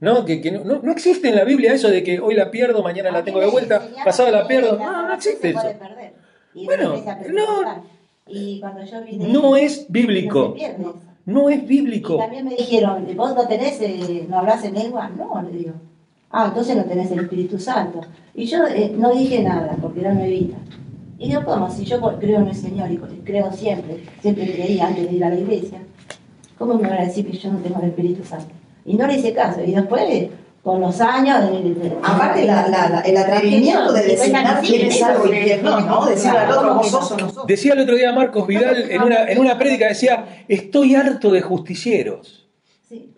¿No? 0.00 0.26
Que, 0.26 0.42
que 0.42 0.52
no, 0.52 0.62
no, 0.62 0.80
no 0.82 0.92
existe 0.92 1.30
en 1.30 1.36
la 1.36 1.44
Biblia 1.44 1.72
eso 1.72 1.88
de 1.88 2.02
que 2.02 2.20
hoy 2.20 2.34
la 2.34 2.50
pierdo, 2.50 2.82
mañana 2.82 3.10
la 3.10 3.24
tengo 3.24 3.40
de 3.40 3.46
vuelta, 3.46 3.80
pasado 4.04 4.30
la 4.30 4.46
pierdo. 4.46 4.76
No, 4.76 5.06
no 5.08 5.14
existe 5.14 5.48
eso. 5.48 5.72
Bueno, 6.52 6.96
no. 7.30 7.97
Y 8.28 8.60
cuando 8.60 8.84
yo 8.84 9.02
vine, 9.02 9.28
No 9.28 9.56
es 9.56 9.86
bíblico. 9.88 10.54
No 11.26 11.50
es 11.50 11.62
Y 11.62 11.66
bíblico. 11.66 12.16
también 12.16 12.44
me 12.46 12.54
dijeron, 12.56 13.06
¿vos 13.16 13.34
no 13.34 13.46
tenés, 13.46 13.80
eh, 13.80 14.26
no 14.28 14.38
hablas 14.38 14.64
en 14.64 14.74
lengua? 14.74 15.10
No, 15.10 15.42
le 15.42 15.50
digo. 15.58 15.72
Ah, 16.30 16.46
entonces 16.48 16.76
no 16.76 16.84
tenés 16.84 17.10
el 17.10 17.20
Espíritu 17.20 17.58
Santo. 17.58 18.00
Y 18.34 18.44
yo 18.46 18.66
eh, 18.66 18.92
no 18.96 19.12
dije 19.12 19.42
nada, 19.42 19.76
porque 19.80 20.00
era 20.00 20.12
nuevita. 20.14 20.56
Y 21.18 21.28
digo, 21.28 21.42
¿cómo? 21.44 21.70
Si 21.70 21.84
yo 21.84 22.00
creo 22.18 22.40
en 22.40 22.48
el 22.48 22.54
Señor 22.54 22.90
y 22.90 22.96
creo 23.24 23.52
siempre, 23.52 24.04
siempre 24.22 24.52
creí 24.52 24.78
antes 24.80 25.10
de 25.10 25.16
ir 25.16 25.24
a 25.24 25.30
la 25.30 25.34
iglesia, 25.38 25.80
¿cómo 26.56 26.74
me 26.74 26.88
van 26.88 26.98
a 26.98 27.04
decir 27.06 27.26
que 27.30 27.36
yo 27.36 27.52
no 27.52 27.58
tengo 27.58 27.80
el 27.82 27.88
Espíritu 27.88 28.24
Santo? 28.24 28.54
Y 28.84 28.94
no 28.94 29.06
le 29.06 29.18
hice 29.18 29.32
caso. 29.34 29.62
Y 29.62 29.72
después, 29.72 30.28
con 30.68 30.80
los 30.82 31.00
años... 31.00 31.50
de- 31.50 31.92
Aparte, 32.02 32.44
la- 32.44 32.68
la- 32.68 32.88
la- 32.90 33.00
el 33.00 33.16
atrevimiento 33.16 33.92
de 33.92 34.02
designar 34.02 34.60
quién 34.62 34.86
es 34.86 35.02
algo 35.02 35.26
y 35.26 35.38
quién 35.38 35.62
no, 35.62 35.80
¿no? 35.80 36.06
Decirle 36.06 36.38
al 36.38 36.50
otro, 36.50 36.74
vos 36.74 36.90
sos 36.90 37.10
o 37.12 37.16
no 37.16 37.30
sos. 37.30 37.46
Decía 37.46 37.72
el 37.72 37.80
otro 37.80 37.96
día 37.96 38.12
Marcos 38.12 38.46
Vidal 38.46 38.90
en 38.90 39.02
una, 39.02 39.24
en 39.30 39.38
una 39.38 39.58
prédica, 39.58 39.88
decía, 39.88 40.44
estoy 40.48 40.94
harto 40.94 41.30
de 41.32 41.40
justicieros. 41.40 42.48
Sí. 42.88 43.14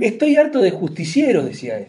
Estoy 0.00 0.36
harto 0.36 0.60
de 0.60 0.70
justicieros, 0.70 1.44
decía 1.46 1.78
él. 1.78 1.88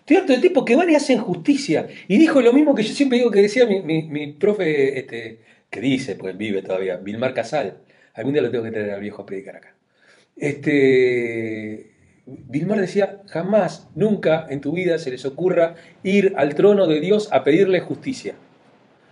Estoy 0.00 0.16
harto 0.16 0.32
de 0.32 0.38
tipos 0.40 0.64
que 0.64 0.74
van 0.76 0.90
y 0.90 0.94
hacen 0.96 1.18
justicia. 1.18 1.86
Y 2.08 2.18
dijo 2.18 2.40
lo 2.40 2.52
mismo 2.52 2.74
que 2.74 2.82
yo 2.82 2.92
siempre 2.94 3.18
digo 3.18 3.30
que 3.30 3.42
decía 3.42 3.66
mi, 3.66 3.80
mi- 3.82 4.02
mi 4.08 4.32
profe, 4.32 4.98
este, 4.98 5.40
que 5.70 5.80
dice, 5.80 6.16
pues 6.16 6.36
vive 6.36 6.62
todavía, 6.62 6.96
Vilmar 6.96 7.32
Casal. 7.34 7.78
Algún 8.14 8.32
día 8.32 8.42
lo 8.42 8.50
tengo 8.50 8.64
que 8.64 8.72
traer 8.72 8.90
al 8.90 9.00
viejo 9.00 9.22
a 9.22 9.26
predicar 9.26 9.56
acá. 9.56 9.74
Este, 10.36 11.90
Vilmar 12.48 12.80
decía, 12.80 13.22
jamás, 13.26 13.88
nunca 13.94 14.46
en 14.50 14.60
tu 14.60 14.72
vida 14.72 14.98
se 14.98 15.10
les 15.10 15.24
ocurra 15.24 15.74
ir 16.02 16.34
al 16.36 16.54
trono 16.54 16.86
de 16.86 17.00
Dios 17.00 17.28
a 17.32 17.42
pedirle 17.42 17.80
justicia. 17.80 18.34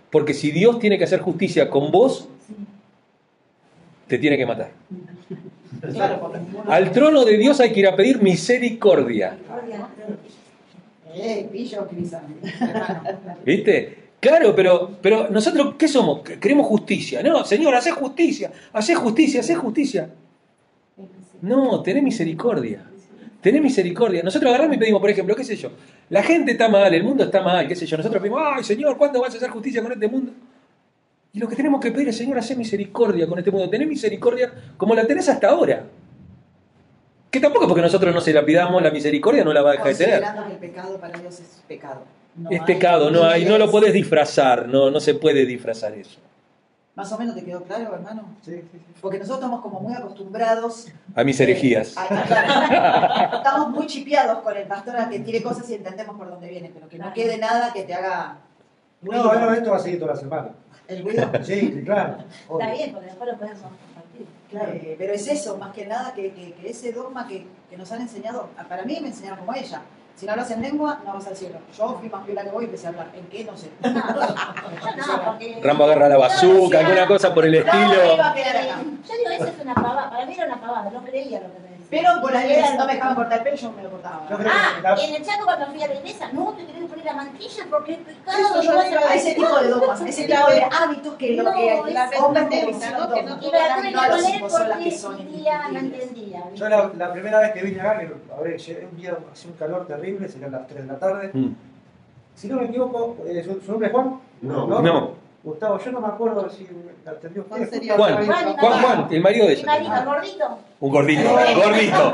Porque 0.09 0.33
si 0.33 0.51
Dios 0.51 0.79
tiene 0.79 0.97
que 0.97 1.03
hacer 1.03 1.19
justicia 1.19 1.69
con 1.69 1.91
vos, 1.91 2.29
te 4.07 4.17
tiene 4.17 4.37
que 4.37 4.45
matar. 4.45 4.71
Al 6.67 6.91
trono 6.91 7.25
de 7.25 7.37
Dios 7.37 7.59
hay 7.59 7.71
que 7.71 7.81
ir 7.81 7.87
a 7.87 7.95
pedir 7.95 8.21
misericordia. 8.21 9.37
Eh. 11.13 11.49
¿Viste? 13.45 13.97
Claro, 14.19 14.55
pero, 14.55 14.97
pero 15.01 15.29
nosotros, 15.29 15.75
¿qué 15.77 15.87
somos? 15.87 16.21
Queremos 16.21 16.67
justicia. 16.67 17.21
No, 17.23 17.45
Señor, 17.45 17.75
hacé 17.75 17.91
justicia, 17.91 18.51
hacé 18.73 18.95
justicia, 18.95 19.41
hacé 19.41 19.55
justicia. 19.55 20.09
No, 21.41 21.81
tené 21.81 22.01
misericordia. 22.01 22.88
Tené 23.41 23.61
misericordia. 23.61 24.21
Nosotros 24.21 24.49
agarramos 24.49 24.75
y 24.75 24.79
pedimos, 24.79 24.99
por 24.99 25.09
ejemplo, 25.09 25.35
qué 25.35 25.43
sé 25.43 25.55
yo, 25.55 25.71
la 26.09 26.23
gente 26.23 26.51
está 26.51 26.67
mal, 26.67 26.93
el 26.93 27.03
mundo 27.03 27.23
está 27.23 27.41
mal, 27.41 27.67
qué 27.67 27.75
sé 27.75 27.85
yo. 27.85 27.97
Nosotros 27.97 28.21
pedimos, 28.21 28.41
ay 28.43 28.63
Señor, 28.63 28.97
¿cuándo 28.97 29.21
vas 29.21 29.33
a 29.33 29.37
hacer 29.37 29.49
justicia 29.49 29.81
con 29.81 29.91
este 29.91 30.07
mundo? 30.07 30.33
Y 31.31 31.39
lo 31.39 31.47
que 31.47 31.55
tenemos 31.55 31.79
que 31.79 31.91
pedir 31.91 32.09
es, 32.09 32.17
Señor, 32.17 32.37
hacé 32.39 32.55
misericordia 32.55 33.27
con 33.27 33.37
este 33.37 33.51
mundo. 33.51 33.69
Tené 33.69 33.85
misericordia 33.85 34.51
como 34.77 34.95
la 34.95 35.05
tenés 35.05 35.29
hasta 35.29 35.49
ahora. 35.49 35.85
Que 37.29 37.39
tampoco 37.39 37.67
porque 37.67 37.83
nosotros 37.83 38.13
no 38.13 38.21
se 38.21 38.33
la 38.33 38.43
pidamos, 38.43 38.81
la 38.81 38.89
misericordia 38.89 39.43
no 39.43 39.53
la 39.53 39.61
va 39.61 39.69
a 39.69 39.73
dejar 39.73 39.87
de 39.89 39.95
tener. 39.95 40.23
El 40.51 40.57
pecado 40.57 40.99
para 40.99 41.19
Dios 41.19 41.39
es 41.39 41.63
pecado. 41.67 42.03
No 42.35 42.49
Es 42.49 42.61
pecado, 42.61 43.11
no 43.11 43.23
hay, 43.23 43.45
no 43.45 43.57
lo 43.57 43.69
podés 43.69 43.93
disfrazar, 43.93 44.67
no, 44.67 44.89
no 44.89 44.99
se 44.99 45.13
puede 45.13 45.45
disfrazar 45.45 45.93
eso. 45.93 46.19
Más 46.99 47.09
o 47.13 47.17
menos 47.17 47.33
te 47.33 47.45
quedó 47.45 47.63
claro, 47.63 47.95
hermano. 47.95 48.23
Sí, 48.41 48.55
sí, 48.57 48.67
sí. 48.73 48.79
Porque 48.99 49.19
nosotros 49.19 49.39
estamos 49.39 49.61
como 49.61 49.79
muy 49.79 49.93
acostumbrados. 49.93 50.87
A 51.15 51.23
mis 51.23 51.39
herejías. 51.39 51.95
a- 51.97 52.03
a- 52.03 52.23
claro. 52.25 53.37
estamos 53.37 53.69
muy 53.69 53.87
chipeados 53.87 54.39
con 54.39 54.57
el 54.57 54.67
pastor 54.67 54.97
a 54.97 55.07
que 55.07 55.19
tire 55.19 55.41
cosas 55.41 55.69
y 55.69 55.75
entendemos 55.75 56.17
por 56.17 56.29
dónde 56.29 56.49
viene, 56.49 56.69
pero 56.73 56.89
que 56.89 56.99
no 56.99 57.13
quede 57.13 57.37
nada 57.37 57.71
que 57.71 57.83
te 57.83 57.93
haga 57.93 58.35
ruido. 59.01 59.23
No, 59.23 59.29
bueno, 59.29 59.53
esto 59.53 59.71
va 59.71 59.77
a 59.77 59.79
seguir 59.79 59.97
toda 59.97 60.13
la 60.13 60.19
semana. 60.19 60.49
El 60.89 61.01
ruido. 61.01 61.29
Sí, 61.41 61.59
sí, 61.73 61.83
claro. 61.85 62.17
obvio. 62.49 62.65
Está 62.67 62.73
bien, 62.77 62.91
porque 62.91 63.07
después 63.07 63.31
lo 63.31 63.37
podemos 63.37 63.61
compartir. 63.61 64.27
Claro, 64.49 64.71
eh, 64.73 64.95
pero 64.99 65.13
es 65.13 65.25
eso, 65.29 65.57
más 65.57 65.71
que 65.73 65.85
nada, 65.87 66.13
que, 66.13 66.33
que- 66.33 66.51
que 66.51 66.69
ese 66.69 66.91
dogma 66.91 67.25
que, 67.29 67.47
que 67.69 67.77
nos 67.77 67.89
han 67.93 68.01
enseñado, 68.01 68.49
para 68.67 68.83
mí 68.83 68.97
me 69.01 69.07
enseñaron 69.07 69.39
como 69.39 69.53
ella. 69.53 69.83
Si 70.19 70.25
no 70.25 70.33
hablas 70.33 70.51
en 70.51 70.61
lengua, 70.61 70.99
no 71.05 71.13
vas 71.13 71.27
al 71.27 71.35
cielo. 71.37 71.59
Yo 71.77 71.95
fui 71.97 72.09
más 72.09 72.25
piola 72.25 72.43
que 72.43 72.49
vos 72.49 72.61
y 72.61 72.65
empecé 72.65 72.87
a 72.87 72.89
hablar. 72.89 73.07
¿En 73.13 73.25
qué? 73.27 73.45
No 73.45 73.55
sé. 73.55 73.69
No, 73.81 75.23
porque... 75.25 75.59
Rambo 75.63 75.85
agarra 75.85 76.09
la 76.09 76.17
bazooka, 76.17 76.79
alguna 76.79 77.07
cosa 77.07 77.33
por 77.33 77.45
el 77.45 77.53
No, 77.53 77.57
estilo. 77.59 78.13
iba 78.15 78.29
a 78.29 78.33
quedar 78.33 78.57
acá. 78.57 78.79
Yo 79.07 79.13
digo, 79.17 79.29
eso 79.31 79.47
es 79.47 79.59
una 79.61 79.73
pavada. 79.75 80.09
Para 80.09 80.25
mí 80.25 80.33
era 80.33 80.45
una 80.47 80.59
pavada, 80.59 80.89
no 80.91 81.03
creía 81.05 81.39
lo 81.39 81.47
que. 81.47 81.68
Pero 81.89 82.09
por 82.21 82.31
las 82.31 82.43
Era 82.45 82.55
veces 82.61 82.77
no 82.77 82.85
me 82.85 82.93
dejaban 82.93 83.15
cortar 83.15 83.37
el 83.39 83.43
pelo, 83.45 83.55
yo 83.57 83.71
me 83.71 83.81
lo 83.83 83.89
cortaba. 83.89 84.27
Yo 84.29 84.37
creo 84.37 84.51
Ah, 84.53 84.73
que 84.75 84.81
la- 84.83 84.95
en 84.95 85.15
el 85.15 85.25
Chaco 85.25 85.45
cuando 85.45 85.65
fui 85.67 85.81
a 85.83 85.87
la 85.87 85.93
iglesia, 85.95 86.29
no, 86.33 86.53
te 86.53 86.63
tenés 86.65 86.81
que 86.83 86.87
poner 86.87 87.05
la 87.05 87.13
mantilla 87.13 87.63
porque 87.69 87.93
es 87.93 87.97
pecado. 87.99 88.37
Eso 88.37 88.61
yo 88.61 88.73
no 88.73 88.81
le 88.83 88.89
digo 88.89 89.01
a 89.09 89.15
ese 89.15 89.33
tipo 89.33 89.59
de 89.59 89.69
dogmas, 89.69 90.01
ese 90.07 90.23
tipo 90.27 90.47
de 90.51 90.63
hábitos 90.63 91.13
que 91.15 91.35
lo 91.35 91.51
que 91.51 91.91
las 91.93 92.11
es- 92.11 92.19
hombres 92.19 92.43
no, 92.43 92.57
utilizaron 92.57 93.09
no, 93.09 93.15
que 93.15 93.23
no 93.23 93.37
Y 93.37 93.39
dogmas. 93.45 93.51
me 93.51 93.59
la 93.59 93.75
tuve 93.75 93.91
No 93.91 94.01
que 94.31 94.39
los 94.39 94.51
son 94.51 94.69
las 94.69 94.77
porque 94.77 94.89
que 94.91 94.97
son 94.97 95.11
entendía, 95.19 95.57
no 95.57 95.79
indiscutibles. 95.79 96.09
entendía. 96.09 96.43
Yo 96.53 96.69
la, 96.69 96.91
la 96.95 97.11
primera 97.13 97.39
vez 97.39 97.51
que 97.53 97.61
vine 97.63 97.81
acá, 97.81 97.91
a 98.37 98.41
ver, 98.41 98.57
llegué 98.57 98.85
un 98.91 98.95
día, 98.97 99.17
hacía 99.31 99.51
un 99.51 99.57
calor 99.57 99.87
terrible, 99.87 100.27
serían 100.29 100.51
las 100.51 100.67
3 100.67 100.81
de 100.81 100.87
la 100.93 100.99
tarde. 100.99 101.31
Mm. 101.33 101.55
Si 102.35 102.47
no 102.47 102.57
me 102.57 102.65
equivoco, 102.65 103.17
eh, 103.27 103.43
¿su, 103.43 103.59
su 103.65 103.71
nombre 103.71 103.87
es 103.87 103.93
Juan? 103.93 104.19
No, 104.41 104.67
No. 104.67 105.18
Gustavo, 105.41 105.79
yo 105.79 105.91
no 105.93 106.01
me 106.01 106.07
acuerdo 106.07 106.49
si 106.49 106.67
me 107.05 107.09
atendió 107.11 107.45
¿Cuál 107.45 107.61
usted. 107.61 107.73
sería? 107.75 107.95
Juan, 107.95 108.25
Juan, 108.25 108.55
Juan, 108.57 108.81
Juan, 108.83 109.07
el 109.09 109.21
marido 109.21 109.47
de 109.47 109.53
ella. 109.53 109.65
marido, 109.65 109.93
gordito. 110.05 110.59
Un 110.81 110.91
gordito, 110.91 111.29
gordito. 111.31 112.11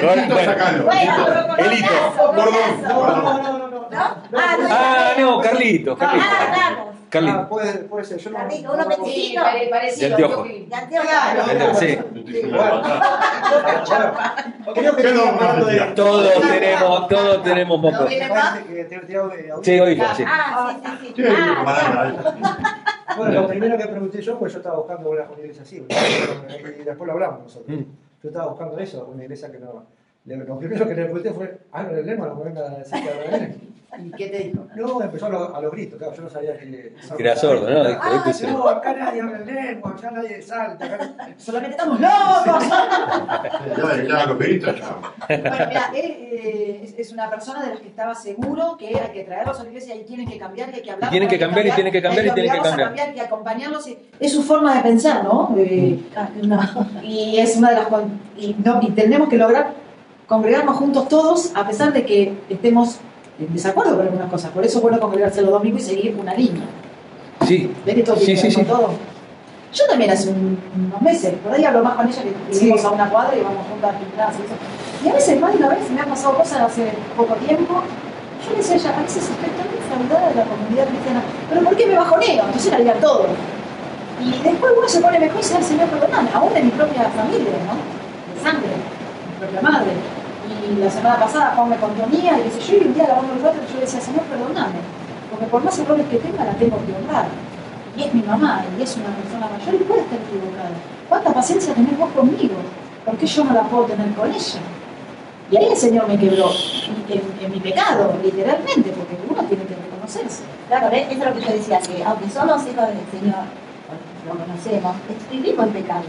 Gor- 0.00 0.28
bueno. 0.32 0.52
Sacalo. 0.52 0.84
Bueno, 0.84 1.56
Elito. 1.58 1.92
gordazo, 2.16 2.32
No, 2.32 3.06
no, 3.16 3.22
no, 3.22 3.58
no, 3.58 3.68
no. 3.68 3.80
¿No? 3.88 3.98
Ah, 3.98 4.56
no, 4.58 4.68
Ah, 4.70 5.08
no, 5.18 5.40
Carlitos, 5.40 5.98
Ah, 6.00 6.85
Carlos. 7.08 7.32
Ah, 7.34 7.48
puede, 7.48 7.72
puede 7.84 8.04
ser, 8.04 8.18
yo 8.18 8.30
no. 8.30 8.36
Carlito, 8.38 8.76
no 8.76 8.84
uno. 8.86 9.04
Sí, 9.06 9.34
pequeñito. 9.36 9.40
De 10.00 10.06
anteojo. 10.06 10.44
yo- 10.44 10.66
De 10.66 10.74
anteojos. 10.74 11.78
Sí. 11.78 11.98
Bueno, 12.50 12.82
creo 14.74 14.96
que 14.96 15.02
de. 15.66 15.80
Todos 15.94 16.32
tenemos, 16.40 17.08
todos 17.08 17.42
tenemos 17.44 17.80
No 17.82 17.90
mocos. 17.92 18.08
Sí, 19.62 19.80
oílo, 19.80 20.04
sí. 20.16 20.24
Ah, 20.26 20.76
sí, 20.84 20.90
sí, 21.00 21.06
sí. 21.06 21.12
Sí, 21.16 21.22
Ah, 21.28 21.62
para- 21.64 23.16
Bueno, 23.16 23.32
lo 23.42 23.48
primero 23.48 23.78
que 23.78 23.86
pregunté 23.86 24.20
yo, 24.20 24.38
pues 24.38 24.52
yo 24.52 24.58
estaba 24.58 24.76
buscando 24.76 25.10
una 25.10 25.22
iglesia 25.38 25.62
así, 25.62 25.76
y 25.76 26.82
después 26.84 27.06
lo 27.06 27.12
hablamos 27.12 27.42
nosotros. 27.44 27.68
Mm. 27.78 27.82
Yo 28.22 28.28
estaba 28.28 28.46
buscando 28.48 28.78
eso, 28.78 29.06
una 29.06 29.22
iglesia 29.22 29.50
que 29.50 29.58
no. 29.58 29.86
Le- 30.26 30.36
Lo 30.36 30.58
primero 30.58 30.86
que 30.88 30.94
le 30.94 31.04
pregunté 31.04 31.32
fue, 31.32 31.58
ah, 31.72 31.82
no, 31.84 31.90
el 31.90 32.06
lema, 32.06 32.26
no 32.26 32.34
me 32.36 32.44
venga 32.44 32.60
a 32.66 32.78
decir 32.78 32.98
que. 33.02 33.56
¿Y 33.98 34.10
qué 34.10 34.26
te 34.26 34.38
dijo? 34.40 34.66
No, 34.74 35.00
empezó 35.00 35.26
a, 35.26 35.28
lo- 35.30 35.60
los 35.62 35.72
gritos, 35.72 35.96
claro, 35.98 36.14
yo 36.14 36.22
no 36.22 36.28
sabía 36.28 36.58
que. 36.58 36.92
Era 37.18 37.34
sordo, 37.34 37.70
¿no? 37.70 37.88
Dijo, 37.88 38.00
Ah, 38.02 38.24
este 38.28 38.46
no, 38.48 38.68
acá 38.68 38.92
nadie 38.94 39.22
habla 39.22 39.38
en 39.38 39.46
lengua, 39.46 39.90
acá 39.96 40.10
nadie 40.10 40.42
salta. 40.42 40.84
Acá... 40.84 41.14
Solamente 41.38 41.76
estamos 41.76 41.98
locos. 42.00 42.64
Ya, 43.76 44.02
ya, 44.02 44.26
los 44.26 44.78
chao. 44.80 45.00
Bueno, 45.28 45.50
mira, 45.68 45.90
eh, 45.94 46.80
es, 46.84 46.94
es 46.98 47.12
una 47.12 47.30
persona 47.30 47.62
de 47.64 47.70
las 47.70 47.80
que 47.80 47.88
estaba 47.88 48.14
seguro 48.14 48.76
que 48.78 48.88
hay 48.88 49.12
que 49.12 49.24
traerlos 49.24 49.58
a 49.60 49.62
la 49.62 49.68
iglesia 49.70 49.94
y 49.94 50.04
tienen 50.04 50.28
que 50.28 50.38
cambiar, 50.38 50.70
que 50.70 50.76
hay 50.76 50.82
que 50.82 50.90
hablar. 50.90 51.08
Y 51.08 51.10
tienen 51.12 51.28
que 51.28 51.38
cambiar, 51.38 51.66
y 51.66 51.70
tienen 51.72 51.92
que 51.92 52.02
cambiar, 52.02 52.26
y 52.26 52.30
tienen 52.32 52.52
que 52.52 52.58
cambiar. 52.60 52.88
cambiar, 52.88 53.14
que 53.14 53.20
acompañarlos. 53.20 53.88
y- 53.88 53.98
Es 54.20 54.32
su 54.32 54.42
forma 54.42 54.74
de 54.76 54.82
pensar, 54.82 55.24
¿no? 55.24 55.54
Eh, 55.56 55.98
Ah, 56.16 56.28
no. 56.42 56.60
y 57.02 57.38
es 57.38 57.56
una 57.56 57.70
de 57.70 57.76
las 57.76 57.86
y, 58.36 58.54
no, 58.62 58.80
y 58.82 58.90
tenemos 58.90 59.28
que 59.28 59.36
lograr 59.38 59.85
congregarnos 60.26 60.76
juntos 60.76 61.08
todos 61.08 61.52
a 61.54 61.66
pesar 61.66 61.92
de 61.92 62.04
que 62.04 62.36
estemos 62.48 62.96
en 63.38 63.52
desacuerdo 63.52 63.96
con 63.96 64.06
algunas 64.06 64.30
cosas 64.30 64.50
por 64.50 64.64
eso 64.64 64.78
es 64.78 64.82
bueno 64.82 64.98
congregarse 65.00 65.42
los 65.42 65.50
domingos 65.50 65.82
y 65.82 65.84
seguir 65.84 66.16
una 66.20 66.34
línea 66.34 66.64
Sí, 67.46 67.70
¿Ves 67.84 67.94
que 67.94 68.02
todo 68.02 68.16
Sí, 68.16 68.36
sí, 68.36 68.50
sí. 68.50 68.64
todo? 68.64 68.90
yo 69.72 69.84
también 69.88 70.10
hace 70.10 70.30
un- 70.30 70.58
unos 70.86 71.02
meses 71.02 71.34
por 71.44 71.52
ahí 71.52 71.64
hablo 71.64 71.84
más 71.84 71.94
con 71.94 72.08
ella 72.08 72.22
que 72.22 72.58
vivimos 72.58 72.84
a 72.84 72.90
una 72.90 73.08
cuadra 73.10 73.36
y 73.36 73.42
vamos 73.42 73.66
juntas 73.70 73.90
al 73.94 73.98
gimnasio 73.98 74.40
y 74.42 74.46
eso. 74.46 74.56
y 75.04 75.08
a 75.08 75.12
veces 75.12 75.40
más 75.40 75.52
de 75.52 75.58
una 75.58 75.68
vez 75.68 75.90
me 75.90 76.00
han 76.00 76.08
pasado 76.08 76.34
cosas 76.38 76.60
hace 76.62 76.88
poco 77.16 77.34
tiempo 77.34 77.82
yo 78.44 78.50
le 78.52 78.56
decía 78.58 78.74
a 78.74 78.78
ella 78.78 78.98
a 78.98 79.02
veces 79.02 79.22
estoy 79.30 79.50
tan 79.50 79.68
defraudada 79.70 80.28
de 80.30 80.34
la 80.36 80.44
comunidad 80.44 80.86
cristiana 80.88 81.22
pero 81.48 81.60
¿por 81.62 81.76
qué 81.76 81.86
me 81.86 81.94
bajoneo? 81.96 82.44
entonces 82.46 82.72
la 82.72 82.78
digan 82.78 83.00
todo 83.00 83.26
y 84.24 84.30
después 84.42 84.72
uno 84.78 84.88
se 84.88 85.00
pone 85.00 85.20
mejor 85.20 85.36
y 85.36 85.42
dice, 85.42 85.54
"Ay, 85.58 85.62
Señor, 85.62 85.88
perdóname, 85.88 86.30
aún 86.32 86.54
de 86.54 86.62
mi 86.62 86.70
propia 86.70 87.02
familia, 87.10 87.52
¿no? 87.68 87.76
De 88.32 88.40
sangre, 88.42 88.70
propia 89.36 89.60
madre. 89.62 89.92
Y 90.46 90.80
la 90.80 90.90
semana 90.90 91.16
pasada 91.18 91.54
Juan 91.56 91.70
me 91.70 91.76
contó 91.76 92.06
mía 92.06 92.38
y 92.38 92.44
dice, 92.44 92.60
yo 92.60 92.78
y 92.78 92.88
un 92.88 92.94
día 92.94 93.08
lavando 93.08 93.32
el 93.34 93.40
plato 93.40 93.58
yo 93.68 93.74
le 93.74 93.80
decía, 93.80 94.00
Señor, 94.00 94.22
perdóname, 94.22 94.78
porque 95.30 95.46
por 95.46 95.64
más 95.64 95.78
errores 95.78 96.06
que 96.08 96.18
tenga 96.18 96.44
la 96.44 96.52
tengo 96.52 96.78
que 96.86 96.92
honrar. 96.94 97.26
Y 97.96 98.02
es 98.02 98.14
mi 98.14 98.22
mamá, 98.22 98.64
y 98.78 98.82
es 98.82 98.96
una 98.96 99.08
persona 99.16 99.48
mayor 99.48 99.74
y 99.74 99.84
puede 99.84 100.00
estar 100.02 100.18
equivocada. 100.18 100.76
¿Cuánta 101.08 101.32
paciencia 101.32 101.74
tenés 101.74 101.96
vos 101.98 102.10
conmigo? 102.10 102.56
¿Por 103.04 103.16
qué 103.16 103.26
yo 103.26 103.44
no 103.44 103.54
la 103.54 103.62
puedo 103.62 103.84
tener 103.84 104.12
con 104.14 104.30
ella? 104.30 104.60
Y 105.50 105.56
ahí 105.56 105.68
el 105.70 105.76
Señor 105.76 106.08
me 106.08 106.18
quebró, 106.18 106.50
en, 107.08 107.44
en 107.44 107.52
mi 107.52 107.60
pecado, 107.60 108.18
literalmente, 108.22 108.90
porque 108.90 109.16
uno 109.28 109.42
tiene 109.44 109.64
que 109.64 109.76
reconocerse. 109.76 110.42
Claro, 110.68 110.88
eso 110.88 111.10
es 111.10 111.18
lo 111.18 111.34
que 111.34 111.40
yo 111.40 111.52
decía, 111.52 111.78
que 111.80 112.04
aunque 112.04 112.28
somos 112.28 112.62
hijos 112.66 112.86
del 112.88 113.20
Señor, 113.20 113.44
lo 114.26 114.34
conocemos, 114.34 114.96
vivimos 115.30 115.66
en 115.66 115.72
pecado. 115.72 116.02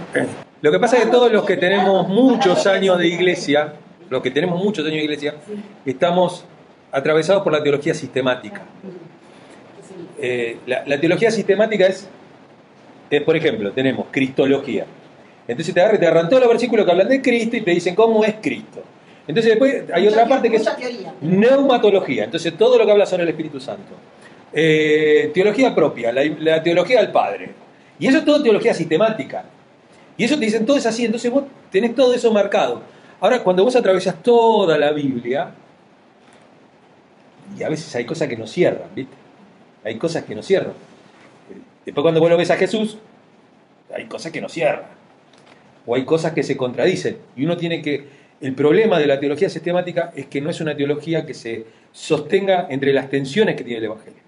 Lo 0.62 0.72
que 0.72 0.80
pasa 0.80 0.98
es 0.98 1.06
que 1.06 1.12
todos 1.12 1.32
los 1.32 1.46
que 1.46 1.58
tenemos 1.58 2.08
muchos 2.08 2.66
años 2.66 2.98
de 2.98 3.08
iglesia, 3.08 3.74
los 4.10 4.22
que 4.22 4.32
tenemos 4.32 4.64
muchos 4.64 4.84
años 4.86 4.98
de 4.98 5.04
iglesia, 5.04 5.36
estamos 5.86 6.46
atravesados 6.92 7.44
por 7.44 7.54
la 7.54 7.62
teología 7.62 7.94
sistemática. 7.94 8.62
Eh, 10.20 10.58
la, 10.66 10.84
la 10.86 11.00
teología 11.00 11.30
sistemática 11.30 11.86
es, 11.86 12.08
es, 13.10 13.22
por 13.22 13.36
ejemplo, 13.36 13.72
tenemos 13.72 14.08
cristología. 14.10 14.86
Entonces 15.48 15.74
te 15.74 15.80
agarran, 15.80 16.00
te 16.00 16.08
agarran 16.08 16.30
todos 16.30 16.42
los 16.42 16.50
versículos 16.50 16.86
que 16.86 16.92
hablan 16.92 17.08
de 17.08 17.22
Cristo 17.22 17.56
y 17.56 17.62
te 17.62 17.72
dicen 17.72 17.94
cómo 17.96 18.26
es 18.26 18.36
Cristo. 18.42 18.84
Entonces 19.28 19.52
después 19.52 19.84
hay 19.94 20.04
Mucha 20.06 20.16
otra 20.16 20.28
parte 20.28 20.50
que 20.50 20.56
es 20.58 20.64
teoría. 20.64 21.14
neumatología. 21.22 22.24
Entonces 22.24 22.58
todo 22.58 22.78
lo 22.78 22.86
que 22.86 22.92
habla 22.92 23.06
sobre 23.06 23.24
el 23.24 23.30
Espíritu 23.30 23.60
Santo. 23.60 23.94
Eh, 24.54 25.32
teología 25.34 25.76
propia, 25.76 26.12
la, 26.12 26.24
la 26.40 26.64
teología 26.64 27.00
del 27.02 27.12
Padre. 27.12 27.52
Y 28.00 28.08
eso 28.08 28.20
es 28.20 28.26
todo 28.26 28.42
teología 28.42 28.74
sistemática. 28.74 29.46
Y 30.18 30.24
eso 30.24 30.38
te 30.38 30.46
dicen 30.46 30.66
todo 30.66 30.78
es 30.78 30.86
así, 30.86 31.06
entonces 31.06 31.32
vos 31.32 31.44
tenés 31.72 31.94
todo 31.94 32.14
eso 32.14 32.32
marcado. 32.34 32.82
Ahora, 33.20 33.44
cuando 33.44 33.64
vos 33.64 33.76
atravesas 33.76 34.22
toda 34.22 34.78
la 34.78 34.92
Biblia, 34.92 35.52
y 37.58 37.64
a 37.64 37.70
veces 37.70 37.96
hay 37.96 38.06
cosas 38.06 38.28
que 38.28 38.36
no 38.36 38.48
cierran, 38.48 38.90
¿viste? 38.96 39.16
Hay 39.84 39.98
cosas 39.98 40.24
que 40.24 40.36
no 40.36 40.44
cierran. 40.44 40.74
Después 41.86 42.04
cuando 42.04 42.20
vos 42.20 42.30
lo 42.30 42.38
ves 42.38 42.52
a 42.52 42.58
Jesús, 42.58 42.98
hay 43.94 44.06
cosas 44.06 44.32
que 44.32 44.42
no 44.42 44.50
cierran. 44.50 44.86
O 45.86 45.96
hay 45.96 46.04
cosas 46.04 46.34
que 46.34 46.44
se 46.44 46.58
contradicen. 46.58 47.18
Y 47.36 47.46
uno 47.46 47.56
tiene 47.56 47.82
que... 47.82 48.18
El 48.42 48.54
problema 48.54 49.00
de 49.00 49.08
la 49.08 49.20
teología 49.20 49.50
sistemática 49.50 50.12
es 50.16 50.28
que 50.28 50.42
no 50.42 50.50
es 50.50 50.60
una 50.62 50.76
teología 50.76 51.26
que 51.26 51.34
se 51.34 51.66
sostenga 51.92 52.68
entre 52.70 52.94
las 52.94 53.10
tensiones 53.10 53.56
que 53.56 53.64
tiene 53.64 53.80
el 53.80 53.86
Evangelio. 53.86 54.20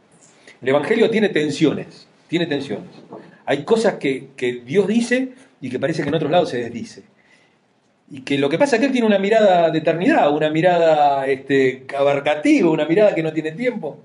El 0.62 0.70
Evangelio 0.70 1.10
tiene 1.10 1.30
tensiones, 1.30 2.08
tiene 2.28 2.48
tensiones. 2.48 2.90
Hay 3.46 3.64
cosas 3.66 3.96
que 3.96 4.62
Dios 4.66 4.88
dice 4.88 5.34
y 5.62 5.70
que 5.70 5.80
parece 5.80 6.04
que 6.04 6.10
en 6.10 6.16
otros 6.16 6.32
lados 6.32 6.50
se 6.50 6.58
desdice. 6.58 7.04
Y 8.12 8.22
que 8.22 8.38
lo 8.38 8.50
que 8.50 8.58
pasa 8.58 8.76
es 8.76 8.80
que 8.80 8.88
él 8.88 8.92
tiene 8.92 9.08
una 9.08 9.20
mirada 9.20 9.70
de 9.70 9.80
eternidad, 9.80 10.34
una 10.34 10.50
mirada 10.50 11.28
este, 11.28 11.86
abarcativa, 11.98 12.70
una 12.70 12.86
mirada 12.86 13.14
que 13.14 13.22
no 13.22 13.32
tiene 13.32 13.52
tiempo. 13.52 14.00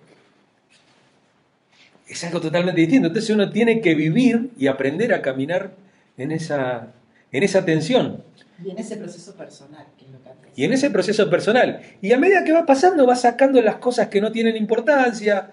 Es 2.06 2.22
algo 2.24 2.40
totalmente 2.40 2.80
distinto. 2.80 3.08
Entonces 3.08 3.30
uno 3.30 3.50
tiene 3.50 3.80
que 3.80 3.94
vivir 3.94 4.50
y 4.58 4.66
aprender 4.66 5.14
a 5.14 5.22
caminar 5.22 5.72
en 6.18 6.32
esa, 6.32 6.88
en 7.32 7.42
esa 7.42 7.64
tensión 7.64 8.22
Y 8.62 8.70
en 8.70 8.78
ese 8.78 8.96
proceso 8.96 9.34
personal, 9.34 9.86
que 9.98 10.04
es 10.04 10.10
lo 10.10 10.22
que 10.22 10.30
y 10.56 10.64
en 10.64 10.72
ese 10.72 10.90
proceso 10.90 11.28
personal. 11.28 11.80
Y 12.00 12.12
a 12.12 12.18
medida 12.18 12.44
que 12.44 12.52
va 12.52 12.66
pasando, 12.66 13.06
va 13.06 13.16
sacando 13.16 13.60
las 13.60 13.76
cosas 13.76 14.08
que 14.08 14.20
no 14.20 14.30
tienen 14.30 14.56
importancia, 14.56 15.50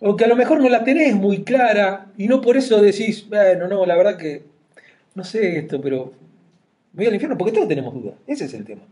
o 0.00 0.14
que 0.14 0.24
a 0.24 0.28
lo 0.28 0.36
mejor 0.36 0.60
no 0.60 0.68
la 0.68 0.84
tenés 0.84 1.14
muy 1.14 1.42
clara, 1.42 2.06
y 2.16 2.28
no 2.28 2.40
por 2.40 2.56
eso 2.56 2.80
decís, 2.80 3.28
bueno, 3.28 3.66
no, 3.66 3.84
la 3.84 3.96
verdad 3.96 4.16
que 4.16 4.44
no 5.18 5.24
sé 5.24 5.58
esto, 5.58 5.80
pero 5.80 6.12
voy 6.92 7.06
al 7.06 7.14
infierno, 7.14 7.36
porque 7.36 7.52
todos 7.52 7.66
tenemos 7.66 7.92
dudas. 7.92 8.14
Ese 8.24 8.44
es 8.44 8.54
el 8.54 8.64
tema. 8.64 8.82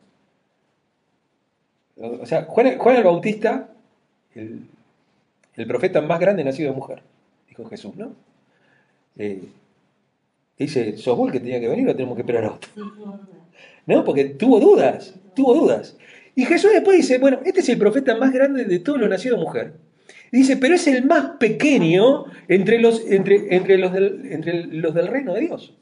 O 1.97 2.27
sea, 2.27 2.43
Juan, 2.47 2.77
Juan 2.79 2.97
el 2.97 3.05
Bautista, 3.05 3.69
el, 4.35 4.67
el 5.55 5.67
profeta 5.69 6.03
más 6.03 6.19
grande 6.19 6.43
nacido 6.43 6.71
de 6.71 6.77
mujer, 6.77 7.01
dijo 7.49 7.65
Jesús, 7.67 7.95
¿no? 7.95 8.13
Eh, 9.17 9.41
dice, 10.59 10.97
¿sos 10.99 11.17
vos 11.17 11.29
el 11.29 11.35
que 11.35 11.41
tenía 11.41 11.61
que 11.61 11.69
venir 11.69 11.89
o 11.89 11.95
tenemos 11.95 12.17
que 12.17 12.23
esperar 12.23 12.45
a 12.45 12.53
otro? 12.55 12.71
¿no? 13.87 14.03
Porque 14.03 14.25
tuvo 14.25 14.59
dudas, 14.59 15.15
tuvo 15.37 15.55
dudas. 15.55 15.97
Y 16.35 16.45
Jesús 16.45 16.73
después 16.73 16.97
dice, 16.97 17.19
bueno, 17.19 17.39
este 17.45 17.61
es 17.61 17.69
el 17.69 17.79
profeta 17.79 18.17
más 18.17 18.33
grande 18.33 18.65
de 18.65 18.81
todos 18.81 18.99
los 18.99 19.09
nacidos 19.09 19.39
de 19.39 19.45
mujer. 19.45 19.75
Y 20.33 20.39
dice, 20.39 20.57
pero 20.57 20.75
es 20.75 20.89
el 20.89 21.05
más 21.05 21.37
pequeño 21.39 22.25
entre 22.49 22.81
los, 22.81 23.09
entre, 23.09 23.55
entre 23.55 23.79
los, 23.79 23.93
del, 23.93 24.23
entre 24.33 24.65
los 24.65 24.93
del 24.93 25.07
reino 25.07 25.33
de 25.33 25.43
Dios. 25.43 25.73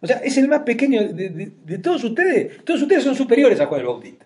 O 0.00 0.06
sea, 0.06 0.18
es 0.18 0.36
el 0.38 0.48
más 0.48 0.60
pequeño 0.62 1.12
de, 1.12 1.28
de- 1.30 1.52
de 1.64 1.78
todos 1.78 2.04
ustedes. 2.04 2.64
Todos 2.64 2.82
ustedes 2.82 3.02
son 3.04 3.14
superiores 3.16 3.60
a 3.60 3.66
Juan 3.66 3.80
el 3.80 3.86
Bautista. 3.86 4.24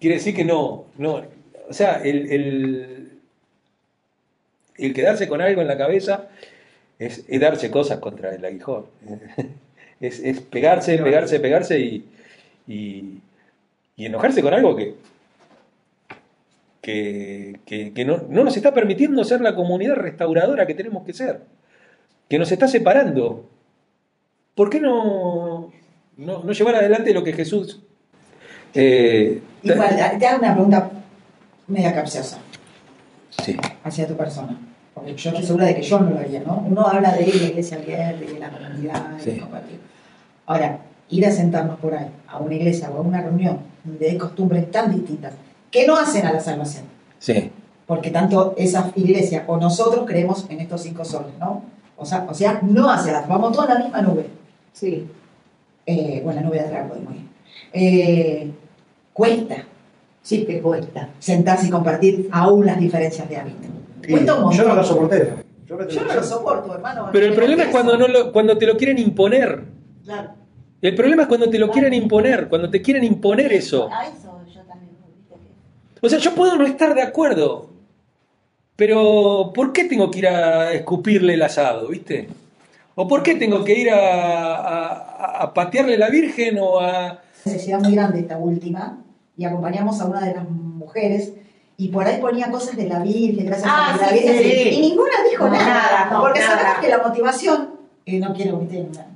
Quiere 0.00 0.16
decir 0.16 0.34
que 0.34 0.44
no, 0.44 0.86
no. 0.98 1.22
O 1.68 1.72
sea, 1.72 2.02
el, 2.02 2.30
el, 2.30 3.10
el 4.76 4.94
quedarse 4.94 5.26
con 5.28 5.40
algo 5.40 5.62
en 5.62 5.68
la 5.68 5.78
cabeza 5.78 6.28
es, 6.98 7.24
es 7.28 7.40
darse 7.40 7.70
cosas 7.70 7.98
contra 7.98 8.34
el 8.34 8.44
aguijón. 8.44 8.86
Es, 9.98 10.20
es 10.20 10.42
pegarse, 10.42 10.98
pegarse, 10.98 11.40
pegarse 11.40 11.80
y, 11.80 12.04
y, 12.68 13.18
y 13.96 14.04
enojarse 14.04 14.42
con 14.42 14.52
algo 14.52 14.76
que, 14.76 14.94
que, 16.82 17.60
que- 17.64 17.94
que 17.94 18.04
no, 18.04 18.18
no 18.28 18.44
nos 18.44 18.54
está 18.58 18.74
permitiendo 18.74 19.24
ser 19.24 19.40
la 19.40 19.54
comunidad 19.54 19.94
restauradora 19.96 20.66
que 20.66 20.74
tenemos 20.74 21.02
que 21.06 21.14
ser, 21.14 21.40
que 22.28 22.38
nos 22.38 22.50
está 22.52 22.66
separando. 22.68 23.44
¿Por 24.54 24.70
qué 24.70 24.80
no, 24.80 25.70
no, 26.16 26.42
no 26.42 26.52
llevar 26.52 26.74
adelante 26.76 27.12
lo 27.14 27.22
que 27.22 27.32
Jesús... 27.32 27.80
eh, 28.74 29.42
Igual, 29.62 29.96
te 30.18 30.26
hago 30.26 30.38
una 30.38 30.54
pregunta 30.54 30.90
media 31.68 31.92
capciosa 31.94 32.38
sí, 33.42 33.56
hacia 33.84 34.06
tu 34.06 34.16
persona. 34.16 34.56
Porque 34.94 35.14
yo 35.14 35.30
estoy 35.30 35.44
segura 35.44 35.66
de 35.66 35.74
que 35.74 35.82
yo 35.82 35.98
no 36.00 36.10
lo 36.10 36.18
haría, 36.18 36.40
¿no? 36.40 36.64
Uno 36.66 36.86
habla 36.86 37.12
de 37.12 37.26
la 37.26 37.34
iglesia 37.34 37.76
abierta, 37.76 38.18
de 38.32 38.38
la 38.38 38.50
comunidad, 38.50 39.08
de 39.10 39.22
Sí. 39.34 39.40
compartir. 39.40 39.78
Ahora, 40.46 40.78
ir 41.10 41.26
a 41.26 41.30
sentarnos 41.30 41.78
por 41.80 41.94
ahí, 41.94 42.06
a 42.28 42.38
una 42.38 42.54
iglesia 42.54 42.90
o 42.90 42.98
a 42.98 43.00
una 43.02 43.20
reunión 43.20 43.58
donde 43.84 44.08
hay 44.10 44.16
costumbres 44.16 44.70
tan 44.70 44.90
distintas 44.94 45.34
que 45.70 45.86
no 45.86 45.96
hacen 45.96 46.24
a 46.26 46.32
la 46.32 46.40
salvación. 46.40 46.84
sí, 47.18 47.50
Porque 47.86 48.10
tanto 48.10 48.54
esa 48.56 48.90
iglesia 48.96 49.44
o 49.46 49.56
nosotros 49.58 50.04
creemos 50.06 50.46
en 50.48 50.60
estos 50.60 50.82
cinco 50.82 51.04
soles, 51.04 51.32
¿no? 51.38 51.62
O 51.96 52.04
sea, 52.04 52.26
o 52.28 52.34
sea 52.34 52.60
no 52.62 52.90
hace 52.90 53.12
la 53.12 53.22
vamos 53.22 53.52
todos 53.52 53.68
en 53.68 53.74
la 53.74 53.80
misma 53.80 54.02
nube. 54.02 54.26
Sí. 54.72 55.06
Eh, 55.86 56.20
bueno, 56.24 56.40
la 56.40 56.46
nube 56.46 56.58
de 56.58 56.64
atrás, 56.64 56.86
muy 56.88 56.98
bien. 57.14 57.28
Eh, 57.72 58.50
cuesta 59.12 59.56
Sí, 60.22 60.44
que 60.44 60.60
cuesta. 60.60 61.10
sentarse 61.20 61.68
y 61.68 61.70
compartir 61.70 62.28
aún 62.32 62.66
las 62.66 62.78
diferencias 62.78 63.28
de 63.28 63.36
hábito. 63.36 63.68
Cuesta 64.08 64.34
un 64.34 64.40
montón. 64.42 64.58
yo 64.58 64.68
no 64.68 64.74
lo 64.74 64.84
soporté. 64.84 65.32
Yo, 65.66 65.76
me- 65.76 65.86
Yo 65.88 66.04
no 66.04 66.14
lo 66.14 66.22
soporto, 66.22 66.74
hermano. 66.74 67.08
Pero 67.12 67.26
el 67.26 67.34
problema 67.34 67.62
es 67.64 67.68
cuando, 67.70 67.96
no 67.96 68.08
lo- 68.08 68.32
cuando 68.32 68.58
te 68.58 68.66
lo 68.66 68.76
quieren 68.76 68.98
imponer. 68.98 69.64
Claro. 70.04 70.30
El 70.82 70.94
problema 70.94 71.22
es 71.22 71.28
cuando 71.28 71.48
te 71.48 71.58
lo 71.58 71.70
quieren 71.70 71.94
imponer, 71.94 72.48
cuando 72.48 72.68
te 72.70 72.82
quieren 72.82 73.02
imponer 73.04 73.52
eso. 73.52 73.88
A 73.90 74.06
eso 74.06 74.38
yo 74.52 74.60
también. 74.62 74.90
O 76.02 76.08
sea, 76.08 76.18
yo 76.18 76.34
puedo 76.34 76.56
no 76.56 76.66
estar 76.66 76.94
de 76.94 77.02
acuerdo, 77.02 77.70
pero 78.76 79.52
¿por 79.54 79.72
qué 79.72 79.84
tengo 79.84 80.10
que 80.10 80.18
ir 80.20 80.28
a 80.28 80.72
escupirle 80.72 81.34
el 81.34 81.42
asado, 81.42 81.88
viste? 81.88 82.28
¿O 82.94 83.08
por 83.08 83.22
qué 83.22 83.34
tengo 83.34 83.64
que 83.64 83.78
ir 83.78 83.90
a, 83.90 84.56
a- 84.56 85.42
a 85.42 85.54
patearle 85.54 85.98
la 85.98 86.08
Virgen 86.10 86.58
o 86.60 86.80
a... 86.80 87.20
necesidad 87.44 87.80
muy 87.80 87.94
grande 87.94 88.20
esta 88.20 88.38
última 88.38 88.98
y 89.36 89.44
acompañamos 89.44 90.00
a 90.00 90.06
una 90.06 90.20
de 90.24 90.34
las 90.34 90.48
mujeres 90.48 91.32
y 91.78 91.88
por 91.88 92.06
ahí 92.06 92.20
ponía 92.20 92.50
cosas 92.50 92.74
de 92.76 92.88
la 92.88 93.00
Virgen, 93.00 93.46
gracias 93.46 93.68
Ah, 93.70 93.94
a 93.94 93.96
la 93.98 94.08
sí, 94.08 94.14
Virgen, 94.14 94.38
sí, 94.38 94.50
sí. 94.50 94.68
y 94.70 94.80
ninguna 94.80 95.10
dijo 95.30 95.44
No, 95.46 95.52
nada, 95.52 95.66
nada, 95.66 96.08
no, 96.10 96.20
porque 96.22 96.40
nada. 96.40 96.56
sabemos 96.56 96.78
que 96.80 96.88
la 96.88 96.98
motivación, 97.06 97.68
eh, 98.06 98.18
no 98.18 98.32
quiero 98.34 98.58
meter 98.58 98.86
una- 98.90 99.06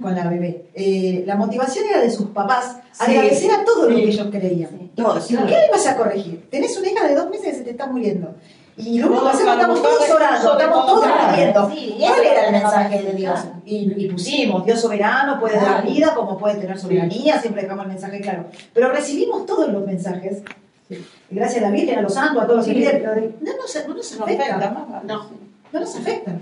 con 0.00 0.14
la 0.14 0.28
bebé, 0.28 0.66
eh, 0.74 1.24
la 1.26 1.36
motivación 1.36 1.86
era 1.88 2.00
de 2.00 2.10
sus 2.10 2.26
papás, 2.28 2.78
Sí. 2.92 3.04
agradecer 3.10 3.50
a 3.50 3.64
todo 3.64 3.88
lo 3.88 3.96
que 3.96 4.04
ellos 4.04 4.28
creían. 4.30 4.70
Sí. 4.70 4.90
Todo. 4.94 5.20
Sí. 5.20 5.36
¿Qué 5.36 5.42
le 5.56 5.70
vas 5.70 5.86
a 5.86 5.96
corregir? 5.96 6.48
Tenés 6.50 6.76
una 6.78 6.90
hija 6.90 7.06
de 7.08 7.14
dos 7.14 7.28
meses 7.30 7.46
que 7.48 7.54
se 7.54 7.62
te 7.64 7.70
está 7.70 7.86
muriendo. 7.86 8.34
Y 8.76 8.98
lo 8.98 9.06
único 9.06 9.22
que 9.24 9.30
hacemos, 9.30 9.54
estamos 9.54 9.82
todos 9.82 10.10
orando, 10.10 10.52
estamos 10.58 10.86
todo, 10.86 11.00
todos 11.02 11.12
pidiendo. 11.32 11.70
Sí, 11.70 11.96
¿Cuál 11.98 12.24
era 12.24 12.46
el 12.46 12.52
mensaje 12.52 13.02
de 13.02 13.12
Dios? 13.12 13.40
Y, 13.64 14.04
y 14.04 14.08
pusimos, 14.08 14.66
Dios 14.66 14.80
soberano 14.80 15.38
puede 15.38 15.56
dar 15.56 15.86
vida 15.86 16.12
como 16.14 16.36
puede 16.36 16.56
tener 16.56 16.78
soberanía, 16.78 17.38
siempre 17.40 17.62
dejamos 17.62 17.84
el 17.86 17.92
mensaje 17.92 18.20
claro. 18.20 18.46
Pero 18.72 18.90
recibimos 18.90 19.46
todos 19.46 19.68
los 19.68 19.86
mensajes, 19.86 20.42
y 20.90 20.96
gracias 21.30 21.62
a 21.62 21.66
la 21.68 21.72
Virgen, 21.72 21.98
a 21.98 22.02
los 22.02 22.12
santos, 22.14 22.42
a 22.42 22.46
todos 22.46 22.58
los 22.58 22.66
que 22.66 22.74
piden, 22.74 22.98
pero 23.00 23.14
no 23.14 23.52
nos, 23.56 23.88
no 23.88 23.94
nos 23.94 24.18
No 24.18 24.24
afecta, 24.24 24.58
no, 24.58 25.02
no. 25.04 25.26
no 25.72 25.80
nos 25.80 25.96
afecta. 25.96 26.32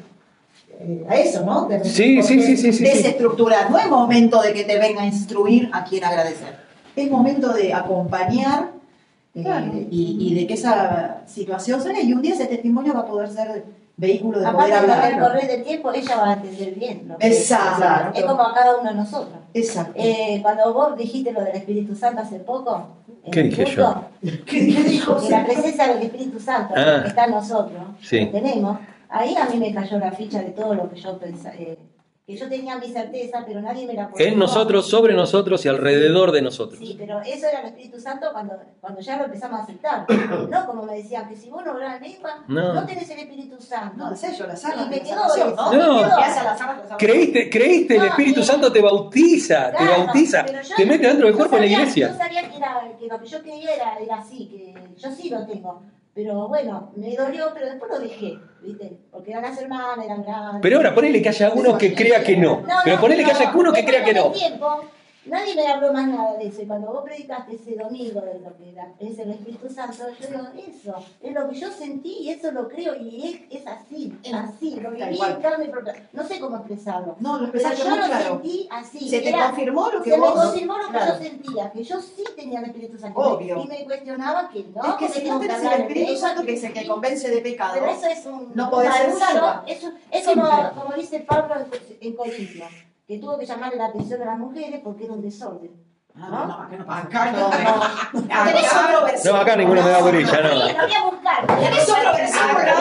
Eh, 0.80 1.04
a 1.08 1.14
eso, 1.16 1.44
¿no? 1.44 1.66
De- 1.68 1.84
Sí, 1.84 2.22
sí, 2.22 2.42
sí, 2.42 2.56
sí, 2.56 2.72
sí. 2.72 2.82
Desestructurar. 2.82 3.70
No 3.70 3.78
es 3.78 3.88
momento 3.88 4.40
de 4.42 4.52
que 4.52 4.64
te 4.64 4.78
venga 4.78 5.02
a 5.02 5.06
instruir 5.06 5.68
a 5.72 5.84
quien 5.84 6.02
agradecer. 6.02 6.56
Es 6.96 7.10
momento 7.10 7.52
de 7.52 7.72
acompañar 7.72 8.70
eh, 9.34 9.42
Claro. 9.42 9.72
y, 9.90 10.16
y 10.20 10.34
de 10.34 10.46
que 10.46 10.54
esa 10.54 11.22
situación 11.26 11.80
salga 11.80 12.00
y 12.00 12.12
un 12.12 12.22
día 12.22 12.34
ese 12.34 12.46
testimonio 12.46 12.92
va 12.94 13.00
a 13.00 13.06
poder 13.06 13.28
ser 13.30 13.64
vehículo 13.96 14.40
de 14.40 14.46
Aparte 14.46 14.70
poder 14.72 14.84
el 14.84 14.90
hablarlo. 14.90 15.26
correr 15.28 15.46
del 15.48 15.62
tiempo, 15.64 15.92
ella 15.92 16.16
va 16.16 16.30
a 16.30 16.32
entender 16.34 16.74
bien. 16.74 17.08
lo 17.08 17.18
que 17.18 17.26
Exacto. 17.28 17.84
es. 18.14 18.18
Es 18.20 18.24
como 18.24 18.42
a 18.42 18.54
cada 18.54 18.78
uno 18.80 18.90
de 18.90 18.96
nosotros. 18.96 19.38
Exacto. 19.54 19.92
Eh, 19.96 20.38
cuando 20.42 20.72
vos 20.74 20.96
dijiste 20.96 21.30
lo 21.32 21.42
del 21.44 21.56
Espíritu 21.56 21.94
Santo 21.94 22.22
hace 22.22 22.40
poco, 22.40 22.86
en 23.24 23.30
¿Qué 23.30 23.40
el 23.40 23.50
dije 23.50 23.64
culto, 23.64 24.04
¿Qué, 24.22 24.44
qué 24.44 24.82
dijo? 24.84 25.20
que 25.20 25.28
la 25.30 25.44
presencia 25.44 25.88
del 25.88 26.02
Espíritu 26.02 26.40
Santo 26.40 26.74
Ah. 26.76 27.00
que 27.02 27.08
está 27.08 27.24
en 27.26 27.30
nosotros, 27.32 27.82
Sí. 28.00 28.18
que 28.20 28.26
tenemos, 28.26 28.78
ahí 29.08 29.34
a 29.36 29.44
mí 29.46 29.58
me 29.58 29.72
cayó 29.72 29.98
la 29.98 30.10
ficha 30.10 30.40
de 30.40 30.50
todo 30.50 30.74
lo 30.74 30.90
que 30.90 30.98
yo 31.00 31.18
pensaba, 31.18 31.54
que 32.32 32.38
yo 32.38 32.48
tenía 32.48 32.76
mi 32.78 32.88
certeza, 32.88 33.42
pero 33.46 33.60
nadie 33.60 33.86
me 33.86 33.92
la 33.94 34.08
podía 34.08 34.28
En 34.28 34.38
nosotros, 34.38 34.86
sobre 34.88 35.14
nosotros 35.14 35.64
y 35.64 35.68
alrededor 35.68 36.32
de 36.32 36.40
nosotros. 36.42 36.78
Sí, 36.78 36.94
pero 36.98 37.20
eso 37.20 37.46
era 37.46 37.60
el 37.60 37.66
Espíritu 37.66 38.00
Santo 38.00 38.28
cuando, 38.32 38.54
cuando 38.80 39.00
ya 39.00 39.16
lo 39.18 39.24
empezamos 39.26 39.60
a 39.60 39.62
aceptar. 39.64 40.06
No 40.50 40.66
como 40.66 40.82
me 40.84 40.94
decían, 40.96 41.28
que 41.28 41.36
si 41.36 41.50
vos 41.50 41.64
no 41.64 41.72
hablas 41.72 42.00
lengua, 42.00 42.44
No. 42.48 42.72
no. 42.74 42.86
tenés 42.86 43.08
el 43.10 43.18
Espíritu 43.20 43.60
Santo. 43.60 43.96
No, 43.96 44.10
el 44.10 44.16
sello, 44.16 44.46
la 44.46 44.54
Y 44.54 44.56
sala 44.56 44.86
me 44.86 45.00
quedó 45.00 45.24
eso, 45.34 45.54
¿no? 45.56 45.72
No. 45.72 46.96
Creíste, 46.98 47.50
creíste, 47.50 47.96
el 47.96 48.04
Espíritu 48.04 48.40
y- 48.40 48.44
Santo 48.44 48.72
te 48.72 48.80
bautiza, 48.80 49.70
te 49.70 49.76
Claro, 49.76 50.04
bautiza, 50.04 50.44
pero 50.46 50.62
yo 50.62 50.74
te 50.76 50.86
mete 50.86 51.06
dentro 51.06 51.26
del 51.26 51.32
yo 51.34 51.38
cuerpo 51.38 51.56
de 51.56 51.60
la 51.62 51.66
iglesia. 51.68 52.08
Yo 52.08 52.16
sabía 52.18 52.48
que, 52.48 52.56
era, 52.56 52.80
que 52.98 53.06
lo 53.06 53.20
que 53.20 53.26
yo 53.26 53.42
quería 53.42 53.74
era, 53.74 53.96
era 53.98 54.16
así, 54.16 54.46
que 54.48 54.74
yo 55.00 55.10
sí 55.10 55.28
lo 55.30 55.46
tengo. 55.46 55.82
Pero 56.14 56.46
bueno, 56.46 56.92
me 56.94 57.16
dolió, 57.16 57.50
pero 57.54 57.66
después 57.66 57.90
lo 57.90 57.98
dejé, 57.98 58.38
¿viste? 58.60 58.98
Porque 59.10 59.30
eran 59.30 59.44
las 59.44 59.58
hermanas, 59.58 60.04
eran 60.04 60.22
grandes. 60.22 60.60
Pero 60.60 60.76
ahora 60.76 60.94
ponele 60.94 61.22
que 61.22 61.30
haya 61.30 61.50
uno 61.54 61.78
que 61.78 61.94
crea 61.94 62.22
que 62.22 62.36
no. 62.36 62.62
Pero 62.84 63.00
ponele 63.00 63.24
que 63.24 63.30
haya 63.30 63.50
uno 63.54 63.72
que 63.72 63.84
crea 63.84 64.04
que 64.04 64.12
no. 64.12 64.30
Tiempo, 64.30 64.84
nadie 65.26 65.54
me 65.54 65.66
habló 65.68 65.92
más 65.92 66.06
nada 66.08 66.36
de 66.36 66.46
eso. 66.48 66.62
Y 66.62 66.66
cuando 66.66 66.92
vos 66.92 67.02
predicaste 67.04 67.54
ese 67.54 67.76
domingo 67.76 68.20
de 68.20 68.40
lo 68.40 68.56
que 68.56 68.70
era- 68.70 68.92
es 68.98 69.18
el 69.18 69.30
Espíritu 69.30 69.68
Santo, 69.68 70.04
yo 70.20 70.26
digo, 70.28 70.42
eso 70.56 70.94
es 71.22 71.34
lo 71.34 71.48
que 71.48 71.54
yo 71.56 71.70
sentí 71.70 72.18
y 72.22 72.30
eso 72.30 72.50
lo 72.52 72.68
creo 72.68 72.94
y 72.96 73.46
es, 73.50 73.60
es 73.60 73.66
así, 73.66 74.12
Es- 74.22 74.34
así, 74.34 74.80
lo 74.80 74.90
viví 74.90 75.18
en 75.20 75.42
carne 75.42 75.66
propia. 75.68 76.08
No 76.12 76.26
sé 76.26 76.40
cómo 76.40 76.56
expresarlo. 76.56 77.16
No, 77.20 77.38
lo 77.38 77.50
Pero 77.52 77.58
expresaste 77.58 77.84
yo 77.84 77.90
muy 77.90 77.98
lo 77.98 78.06
claro. 78.06 78.24
sentí 78.34 78.68
así. 78.70 79.08
Se 79.08 79.20
te 79.20 79.28
era- 79.28 79.46
confirmó 79.46 79.90
lo 79.90 80.02
que 80.02 80.10
se 80.10 80.16
me 80.18 80.26
vos... 80.28 80.44
confirmó 80.44 80.78
lo 80.78 80.84
que 80.86 80.90
Claro. 80.92 81.12
yo 81.14 81.22
sentía, 81.22 81.70
que 81.72 81.84
yo 81.84 82.00
sí 82.00 82.24
tenía 82.36 82.58
el 82.60 82.64
Espíritu 82.66 82.98
Santo. 82.98 83.18
Obvio. 83.20 83.62
Y 83.62 83.66
me 83.68 83.84
cuestionaba 83.84 84.48
que 84.48 84.64
no. 84.74 84.82
es 84.84 84.94
que 84.96 85.08
si 85.20 85.28
no 85.28 85.38
tenés 85.40 85.62
el 85.62 85.72
Espíritu 85.82 86.16
Santo, 86.16 86.44
que 86.44 86.54
es 86.54 86.64
el 86.64 86.72
que 86.72 86.86
convence 86.86 87.30
de 87.30 87.40
pecado, 87.40 87.74
Pero 87.74 87.86
eso 87.92 88.06
es 88.06 88.26
un. 88.26 88.52
No 88.54 88.70
podés 88.70 88.92
ser 88.94 89.12
salva. 89.12 89.64
Eso, 89.66 89.92
es 90.10 90.24
como, 90.26 90.42
como 90.74 90.94
dice 90.96 91.20
Pablo 91.20 91.54
en, 91.56 92.06
en 92.08 92.16
Corintios, 92.16 92.68
que 93.12 93.18
tuvo 93.18 93.38
que 93.38 93.44
llamarle 93.44 93.76
la 93.76 93.86
atención 93.86 94.22
a 94.22 94.24
las 94.24 94.38
mujeres 94.38 94.80
porque 94.82 95.04
era 95.04 95.12
un 95.12 95.20
desorden. 95.20 95.70
Ah, 96.14 96.28
no, 96.30 96.46
no, 96.46 96.54
acá 96.54 96.76
no. 96.76 96.92
Acá 96.92 97.32
no. 97.32 98.20
no. 98.20 98.44
Tenés 98.44 98.72
otro 98.72 99.04
versículo. 99.04 99.34
No, 99.34 99.40
acá 99.40 99.56
ninguno 99.56 99.82
me 99.82 99.90
da 99.90 99.98
bolilla, 100.00 100.30
Sí, 100.30 100.36
no. 100.42 100.48
lo 100.48 100.64
voy 100.82 100.94
a 100.94 101.02
buscar. 101.04 101.46
Tenés 101.46 101.88
otro 101.90 102.12
versículo. 102.12 102.72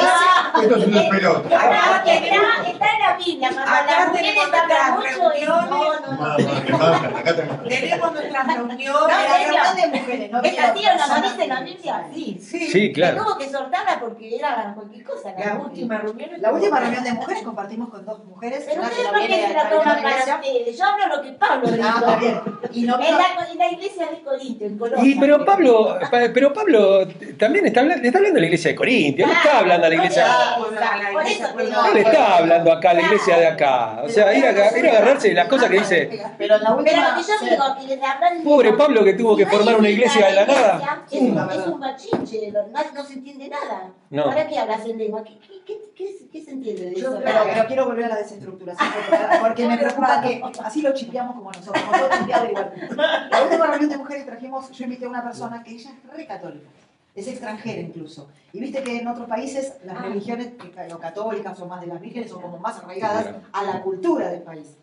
Esto 0.61 0.75
es 0.75 0.87
una 0.87 1.09
pelota. 1.09 1.41
Está, 1.43 2.13
está, 2.13 2.69
está 2.69 2.93
en 2.93 2.99
la 2.99 3.10
Biblia, 3.25 3.51
mamá. 3.51 3.77
Acá 3.79 4.07
mujeres 4.07 4.33
tenemos 4.35 4.49
nuestras 4.51 4.89
no, 4.89 5.01
reuniones. 5.01 5.69
no, 5.69 6.17
no. 6.17 6.35
Que 7.11 7.19
acá 7.19 7.35
tenemos. 7.35 8.11
Nuestras 8.13 8.47
No, 8.47 8.53
reuniones. 8.53 8.87
la 9.07 9.37
reunión 9.37 9.75
de 9.75 9.99
mujeres, 9.99 10.31
no 10.31 10.41
Esta 10.41 10.73
tía 10.73 10.93
no 10.93 10.97
nos 10.99 11.07
personas 11.09 11.37
dice 11.37 11.47
la 11.47 11.57
que- 11.59 11.63
Biblia. 11.65 12.05
Sí. 12.13 12.67
Sí, 12.71 12.93
claro. 12.93 13.23
Tuvo 13.23 13.37
que 13.37 13.49
soltarla 13.49 13.99
porque 13.99 14.35
era 14.35 14.73
cualquier 14.75 15.03
cosa. 15.03 15.33
La 15.37 15.55
última 15.55 15.97
reunión. 15.97 16.29
La 16.37 16.51
última 16.51 16.79
reunión 16.79 17.03
de 17.03 17.13
mujeres 17.13 17.43
compartimos 17.43 17.89
con 17.89 18.05
dos 18.05 18.23
mujeres. 18.25 18.63
Pero 18.67 18.81
que 18.81 18.87
ustedes 18.87 19.05
no 19.05 19.11
no 19.13 19.19
quieren 19.19 19.47
de 19.49 19.53
la 19.53 19.63
la 19.63 19.69
toman 19.69 20.01
para 20.01 20.35
ustedes. 20.35 20.77
Yo 20.77 20.85
hablo 20.85 21.07
lo 21.15 21.21
que 21.21 21.31
Pablo 21.33 21.67
dijo. 21.71 21.87
Ah, 21.87 21.95
está 21.99 22.15
bien. 22.17 22.41
Y 22.73 22.81
no 22.83 22.95
En 22.99 23.17
la, 23.17 23.25
en 23.51 23.57
la 23.57 23.71
iglesia 23.71 24.05
de 24.09 24.21
Corinto, 24.21 24.65
en 24.65 24.77
Colombia. 24.77 25.11
Y 25.11 25.19
pero 25.19 25.45
Pablo, 25.45 25.97
pa- 26.09 26.19
pero 26.33 26.53
Pablo 26.53 27.07
también 27.37 27.65
está 27.65 27.81
hablando, 27.81 28.01
le 28.01 28.07
está 28.07 28.19
hablando 28.19 28.37
a 28.37 28.41
la 28.41 28.45
iglesia 28.47 28.71
de 28.71 28.75
Corintia, 28.75 29.27
no 29.27 29.33
está 29.33 29.59
hablando 29.59 29.85
a 29.85 29.89
la 29.89 29.95
iglesia. 29.95 30.25
No 31.71 31.93
le 31.93 32.01
está 32.01 32.37
hablando 32.37 32.71
acá 32.71 32.89
a 32.91 32.93
la 32.93 33.01
iglesia 33.13 33.37
de 33.37 33.47
acá. 33.47 34.01
O 34.03 34.09
sea, 34.09 34.33
ir 34.33 34.45
a, 34.45 34.77
ir 34.77 34.87
a 34.87 34.91
agarrarse 34.91 35.33
las 35.33 35.47
cosas 35.47 35.69
que 35.69 35.79
dice. 35.79 36.21
Pero 36.37 36.57
la 36.57 36.63
Pero 36.63 36.77
última. 36.77 37.15
que 37.15 37.21
yo 37.21 37.33
sí. 37.39 37.49
digo, 37.49 37.63
que 37.79 37.95
les 37.95 38.03
hablan 38.03 38.43
Pobre 38.43 38.73
Pablo 38.73 39.03
que 39.03 39.13
tuvo 39.13 39.35
que 39.37 39.45
formar 39.45 39.75
una 39.77 39.89
iglesia 39.89 40.27
de 40.27 40.33
la 40.33 40.45
nada. 40.45 41.05
Es 41.11 41.19
un, 41.21 41.37
es 41.51 41.67
un 41.67 41.79
bachinche, 41.79 42.51
no, 42.51 42.61
no 42.93 43.03
se 43.05 43.13
entiende 43.13 43.47
nada. 43.49 43.91
No. 44.09 44.25
¿Para 44.25 44.47
qué 44.47 44.57
hablas 44.59 44.85
en 44.85 44.97
lengua? 44.97 45.23
¿Qué, 45.23 45.37
qué, 45.39 45.61
qué, 45.65 45.79
qué- 45.95 46.27
qué 46.31 46.41
se 46.43 46.51
entiende 46.51 46.85
de 46.91 46.95
Yo, 46.95 47.09
eso? 47.09 47.21
pero, 47.23 47.39
pero 47.45 47.67
quiero 47.67 47.85
volver 47.85 48.05
a 48.05 48.09
la 48.09 48.15
desestructuración 48.17 48.89
porque, 49.41 49.67
me 49.67 49.77
preocupa 49.77 50.21
que 50.21 50.41
así 50.63 50.81
lo 50.81 50.93
chipeamos 50.93 51.35
como 51.35 51.51
nosotros, 51.51 51.83
como 51.83 51.97
todo 51.97 52.09
chipeado 52.19 52.45
igual. 52.49 52.73
La 53.29 53.43
última 53.43 53.67
reunión 53.67 53.89
de 53.89 53.97
mujeres 53.97 54.25
trajimos, 54.25 54.71
yo 54.71 54.83
invité 54.85 55.05
a 55.05 55.09
una 55.09 55.23
persona 55.23 55.61
que 55.63 55.71
ella 55.71 55.89
es 55.91 56.13
re 56.17 56.25
católica, 56.25 56.69
es 57.15 57.27
extranjera 57.27 57.81
incluso. 57.81 58.29
Y 58.53 58.59
viste 58.59 58.83
que 58.83 58.99
en 58.99 59.07
otros 59.07 59.27
países 59.27 59.75
las 59.83 59.97
Ah. 59.97 60.01
religiones 60.03 60.53
o 60.93 60.97
católicas 60.99 61.59
o 61.59 61.65
más 61.67 61.81
de 61.81 61.87
las 61.87 61.99
vírgenes 62.01 62.29
son 62.29 62.41
como 62.41 62.57
más 62.57 62.77
arraigadas 62.79 63.23
Claro. 63.23 63.41
a 63.51 63.63
la 63.63 63.81
cultura 63.81 64.29
del 64.29 64.41
país. 64.43 64.77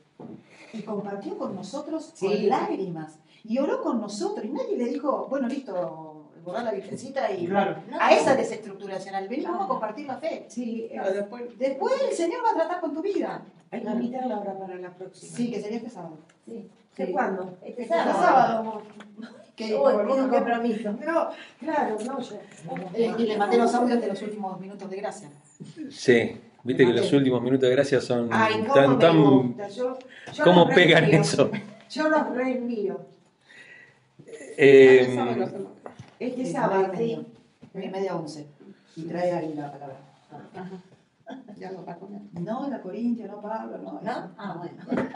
Y 0.73 0.83
compartió 0.83 1.39
con 1.39 1.55
nosotros 1.55 2.13
Sí. 2.15 2.27
con 2.27 2.49
lágrimas. 2.49 3.19
Y 3.45 3.59
oró 3.59 3.81
con 3.83 4.01
nosotros. 4.01 4.45
Y 4.45 4.51
nadie 4.51 4.77
le 4.77 4.85
dijo, 4.87 5.27
bueno, 5.31 5.49
listo, 5.49 6.27
borrar 6.45 6.65
la 6.65 6.73
virgencita 6.73 7.31
y 7.33 7.47
Claro. 7.47 7.77
a 7.99 8.13
esa 8.13 8.35
desestructuración. 8.35 9.15
Al 9.15 9.29
venir 9.29 9.47
vamos 9.47 9.65
a 9.65 9.69
compartir 9.69 10.07
la 10.07 10.17
fe. 10.19 10.45
Sí, 10.49 10.89
pero 10.91 11.13
después 11.13 11.59
Después 11.59 11.95
el 12.11 12.15
Señor 12.17 12.41
va 12.45 12.51
a 12.51 12.55
tratar 12.55 12.81
con 12.81 12.95
tu 12.95 13.01
vida. 13.03 13.43
hay 13.71 13.83
que 13.83 13.89
invitarla 13.91 14.37
ahora 14.37 14.59
para 14.59 14.75
la 14.77 14.91
próxima. 14.95 15.37
Sí, 15.37 15.51
que 15.51 15.61
sería 15.61 15.79
este 15.79 15.91
sábado. 15.91 16.19
Sí. 16.47 16.71
¿De 16.97 17.07
Sí. 17.07 17.13
cuándo? 17.13 17.57
Este 17.63 17.83
Este 17.83 17.95
sábado. 17.95 18.19
sábado. 18.21 18.83
Que, 19.59 19.75
Uy, 19.75 19.93
pido 20.07 20.25
un 20.25 20.29
compromiso. 20.31 20.93
No, 21.05 21.29
claro, 21.59 21.97
no, 22.07 22.21
yo. 22.21 22.37
Eh, 22.95 23.13
y 23.19 23.23
le 23.25 23.37
mandé 23.37 23.59
los 23.59 23.75
audios 23.75 24.01
de 24.01 24.07
los 24.07 24.23
últimos 24.23 24.61
minutos 24.61 24.89
de 24.89 24.97
gracia. 24.99 25.29
Sí, 25.91 26.37
viste 26.63 26.87
que 26.87 26.93
los 26.93 27.13
últimos 27.13 27.43
minutos 27.43 27.69
de 27.69 27.75
gracia 27.75 28.01
son 28.01 28.29
Ay, 28.31 28.61
cómo 28.63 28.75
tan, 28.75 28.91
me 28.91 28.97
tan. 28.99 29.23
gusta. 29.23 29.69
Yo, 29.69 29.99
yo 30.33 30.45
¿Cómo 30.45 30.69
pegan 30.69 31.01
reenvío. 31.07 31.21
eso? 31.21 31.51
Yo 31.91 32.09
los 32.09 32.31
reenvío. 32.37 33.01
Eh, 34.57 35.17
Este 36.21 36.45
Sí, 36.45 36.53
sábado. 36.53 36.89
nueve 36.93 37.27
y 37.75 37.89
media. 37.89 38.15
Once. 38.17 38.47
Y 38.97 39.03
trae 39.03 39.33
ahí 39.33 39.55
la 39.55 39.73
palabra. 39.73 39.97
Ya 41.59 41.73
lo 41.73 41.85
va 41.85 41.93
a 41.93 41.97
poner. 41.97 42.21
No, 42.41 42.69
la 42.71 42.81
Corintia, 42.81 43.27
no 43.27 43.41
Pablo, 43.43 43.77
no. 43.79 44.01
¿No? 44.03 44.31
Ah, 44.39 44.57
bueno. 44.59 45.11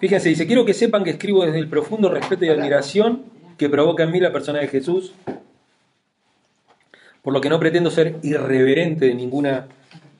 Fíjense, 0.00 0.28
dice, 0.30 0.46
quiero 0.46 0.64
que 0.64 0.72
sepan 0.72 1.04
que 1.04 1.10
escribo 1.10 1.44
desde 1.44 1.58
el 1.58 1.68
profundo 1.68 2.08
respeto 2.08 2.44
y 2.44 2.48
admiración 2.48 3.24
que 3.56 3.68
provoca 3.68 4.02
en 4.04 4.10
mí 4.10 4.20
la 4.20 4.32
persona 4.32 4.60
de 4.60 4.68
Jesús, 4.68 5.12
por 7.22 7.32
lo 7.32 7.40
que 7.40 7.48
no 7.48 7.58
pretendo 7.58 7.90
ser 7.90 8.16
irreverente 8.22 9.06
de 9.06 9.14
ninguna, 9.14 9.68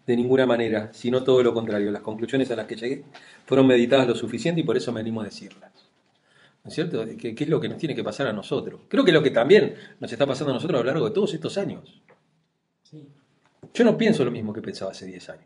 de 0.07 0.16
ninguna 0.16 0.47
manera, 0.47 0.91
sino 0.93 1.22
todo 1.22 1.43
lo 1.43 1.55
contrario. 1.55 1.91
Las 1.91 2.03
conclusiones 2.03 2.51
a 2.51 2.57
las 2.57 2.66
que 2.66 2.76
llegué 2.76 3.05
fueron 3.45 3.66
meditadas 3.66 4.09
lo 4.09 4.14
suficiente 4.14 4.61
y 4.61 4.64
por 4.64 4.76
eso 4.76 4.93
me 4.93 5.01
animo 5.01 5.20
a 5.20 5.24
decirlas. 5.24 5.72
¿No 6.64 6.68
es 6.68 6.74
cierto? 6.74 7.05
¿Qué, 7.16 7.34
qué 7.34 7.45
es 7.45 7.51
lo 7.51 7.61
que 7.61 7.68
nos 7.68 7.78
tiene 7.78 7.95
que 7.95 8.03
pasar 8.03 8.26
a 8.26 8.32
nosotros? 8.32 8.80
Creo 8.89 9.05
que 9.05 9.12
es 9.12 9.14
lo 9.14 9.22
que 9.22 9.30
también 9.30 9.76
nos 10.01 10.11
está 10.11 10.26
pasando 10.26 10.51
a 10.51 10.55
nosotros 10.55 10.80
a 10.80 10.82
lo 10.82 10.87
largo 10.91 11.09
de 11.09 11.14
todos 11.14 11.32
estos 11.32 11.57
años. 11.59 12.03
Yo 13.72 13.84
no 13.84 13.97
pienso 13.97 14.24
lo 14.24 14.30
mismo 14.30 14.53
que 14.53 14.62
pensaba 14.62 14.91
hace 14.91 15.07
10 15.07 15.30
años. 15.30 15.45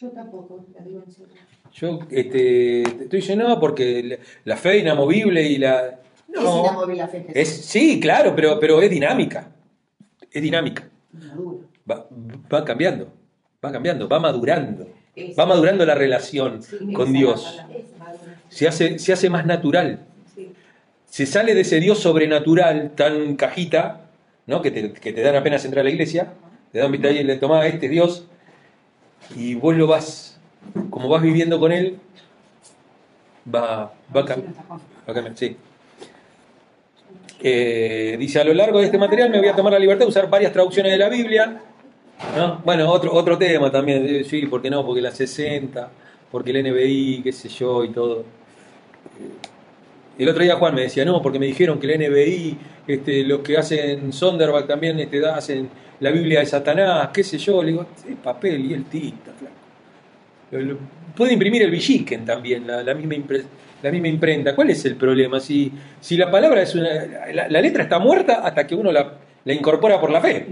Yo 0.00 0.10
tampoco, 0.10 0.66
la 0.74 0.84
digo 0.84 1.02
en 1.04 1.10
serio. 1.10 1.34
Yo 1.72 2.00
este, 2.10 2.82
estoy 2.82 3.20
llenado 3.20 3.58
porque 3.60 4.20
la 4.44 4.56
fe 4.56 4.78
inamovible 4.78 5.42
y 5.42 5.58
la... 5.58 6.00
Es 6.28 6.34
No, 6.42 6.60
inamovible 6.60 6.96
la 6.96 7.08
fe 7.08 7.16
en 7.18 7.22
Jesús. 7.26 7.36
es, 7.36 7.64
sí, 7.66 8.00
claro, 8.00 8.34
pero, 8.36 8.58
pero 8.60 8.80
es 8.82 8.90
dinámica. 8.90 9.48
Es 10.30 10.42
dinámica. 10.42 10.88
Va, 11.90 12.06
va 12.52 12.64
cambiando, 12.64 13.08
va 13.64 13.72
cambiando, 13.72 14.08
va 14.08 14.20
madurando. 14.20 14.86
Va 15.38 15.46
madurando 15.46 15.84
la 15.84 15.94
relación 15.96 16.62
Sí, 16.62 16.92
con 16.92 17.12
Dios. 17.12 17.60
Se 18.48 18.68
hace, 18.68 18.98
se 18.98 19.12
hace 19.12 19.28
más 19.30 19.46
natural. 19.46 20.04
Se 21.06 21.26
sale 21.26 21.54
de 21.54 21.62
ese 21.62 21.80
Dios 21.80 21.98
sobrenatural 21.98 22.92
tan 22.94 23.34
cajita, 23.36 24.02
¿no? 24.46 24.60
que, 24.62 24.70
te, 24.70 24.92
que 24.92 25.12
te 25.12 25.22
dan 25.22 25.34
apenas 25.34 25.64
entrar 25.64 25.80
a 25.80 25.84
la 25.84 25.90
iglesia. 25.90 26.34
Te 26.72 26.78
dan 26.78 26.92
ahí 27.04 27.18
y 27.18 27.24
le 27.24 27.36
tomás 27.36 27.64
este 27.66 27.86
es 27.86 27.92
Dios. 27.92 28.26
Y 29.34 29.54
vos 29.54 29.74
lo 29.74 29.86
vas, 29.86 30.38
como 30.90 31.08
vas 31.08 31.22
viviendo 31.22 31.58
con 31.58 31.72
Él, 31.72 31.98
va, 33.52 33.92
va, 34.14 34.24
cam- 34.24 34.44
va 34.70 34.78
a 35.06 35.14
cambiar. 35.14 35.36
Sí. 35.36 35.56
Eh, 37.40 38.16
dice, 38.18 38.40
a 38.40 38.44
lo 38.44 38.52
largo 38.54 38.78
de 38.80 38.86
este 38.86 38.98
material 38.98 39.30
me 39.30 39.38
voy 39.38 39.48
a 39.48 39.54
tomar 39.54 39.72
la 39.72 39.78
libertad 39.78 40.04
de 40.04 40.08
usar 40.10 40.28
varias 40.28 40.52
traducciones 40.52 40.92
de 40.92 40.98
la 40.98 41.08
Biblia. 41.08 41.60
¿no? 42.36 42.60
Bueno, 42.64 42.90
otro, 42.90 43.12
otro 43.12 43.38
tema 43.38 43.70
también, 43.70 44.04
eh, 44.06 44.24
sí, 44.24 44.46
¿por 44.46 44.60
qué 44.60 44.70
no? 44.70 44.84
Porque 44.84 45.00
la 45.00 45.12
60, 45.12 45.88
porque 46.32 46.50
el 46.50 46.64
NBI, 46.64 47.20
qué 47.22 47.32
sé 47.32 47.48
yo, 47.48 47.84
y 47.84 47.90
todo. 47.90 48.24
El 50.18 50.28
otro 50.28 50.42
día 50.42 50.56
Juan 50.56 50.74
me 50.74 50.82
decía, 50.82 51.04
no, 51.04 51.22
porque 51.22 51.38
me 51.38 51.46
dijeron 51.46 51.78
que 51.78 51.86
el 51.92 52.00
NBI, 52.10 52.56
este, 52.88 53.22
los 53.22 53.40
que 53.40 53.56
hacen 53.56 54.12
Sonderback 54.12 54.66
también 54.66 54.98
este, 54.98 55.24
hacen 55.24 55.68
la 56.00 56.10
Biblia 56.10 56.40
de 56.40 56.46
Satanás, 56.46 57.10
qué 57.14 57.22
sé 57.22 57.38
yo. 57.38 57.62
Le 57.62 57.70
digo, 57.70 57.86
es 58.08 58.16
papel 58.16 58.64
y 58.68 58.74
el 58.74 58.84
tinta, 58.86 59.30
lo- 60.50 60.98
Puede 61.16 61.32
imprimir 61.32 61.62
el 61.62 61.70
Villiquen 61.72 62.24
también, 62.24 62.64
la, 62.66 62.94
misma 62.94 63.14
impre- 63.14 63.44
la 63.82 63.90
misma 63.90 64.08
imprenta. 64.08 64.54
¿Cuál 64.54 64.70
es 64.70 64.84
el 64.84 64.96
problema? 64.96 65.40
Si, 65.40 65.72
si 66.00 66.16
la 66.16 66.30
palabra 66.30 66.62
es 66.62 66.74
una. 66.74 66.88
La, 67.32 67.48
la 67.48 67.60
letra 67.60 67.82
está 67.82 67.98
muerta 67.98 68.40
hasta 68.44 68.66
que 68.66 68.74
uno 68.74 68.90
la, 68.92 69.14
la 69.44 69.52
incorpora 69.52 70.00
por 70.00 70.10
la 70.10 70.20
fe. 70.20 70.46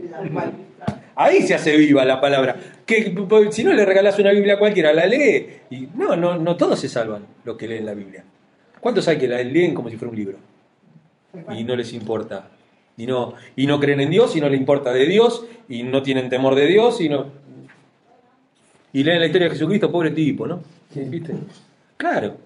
Ahí 1.15 1.43
se 1.43 1.55
hace 1.55 1.77
viva 1.77 2.05
la 2.05 2.21
palabra. 2.21 2.57
Que, 2.85 3.15
pues, 3.29 3.55
si 3.55 3.65
no 3.65 3.73
le 3.73 3.85
regalás 3.85 4.19
una 4.19 4.33
Biblia 4.33 4.55
a 4.55 4.59
cualquiera, 4.59 4.93
la 4.93 5.07
lee. 5.07 5.47
Y 5.71 5.89
no, 5.95 6.15
no, 6.15 6.37
no 6.37 6.57
todos 6.57 6.79
se 6.79 6.89
salvan 6.89 7.25
los 7.45 7.57
que 7.57 7.67
leen 7.67 7.87
la 7.87 7.95
Biblia. 7.95 8.23
¿Cuántos 8.81 9.09
hay 9.09 9.17
que 9.17 9.27
la 9.27 9.43
leen 9.43 9.75
como 9.75 9.89
si 9.89 9.97
fuera 9.97 10.11
un 10.11 10.17
libro? 10.17 10.39
Y 11.57 11.65
no 11.65 11.75
les 11.75 11.93
importa. 11.93 12.51
Y 12.99 13.07
no, 13.07 13.35
y 13.57 13.67
no 13.67 13.81
creen 13.81 14.01
en 14.01 14.11
Dios, 14.11 14.37
y 14.37 14.41
no 14.41 14.49
le 14.49 14.57
importa 14.57 14.93
de 14.93 15.07
Dios, 15.07 15.45
y 15.69 15.83
no 15.83 16.03
tienen 16.03 16.31
temor 16.31 16.55
de 16.55 16.67
Dios, 16.67 17.01
y 17.01 17.09
no. 17.09 17.27
Y 18.93 19.05
leen 19.05 19.21
la 19.21 19.27
historia 19.27 19.49
de 19.49 19.55
Jesucristo, 19.55 19.91
pobre 19.91 20.11
tipo, 20.13 20.47
¿no? 20.47 20.63
¿Viste? 20.95 21.35
Claro. 21.97 22.37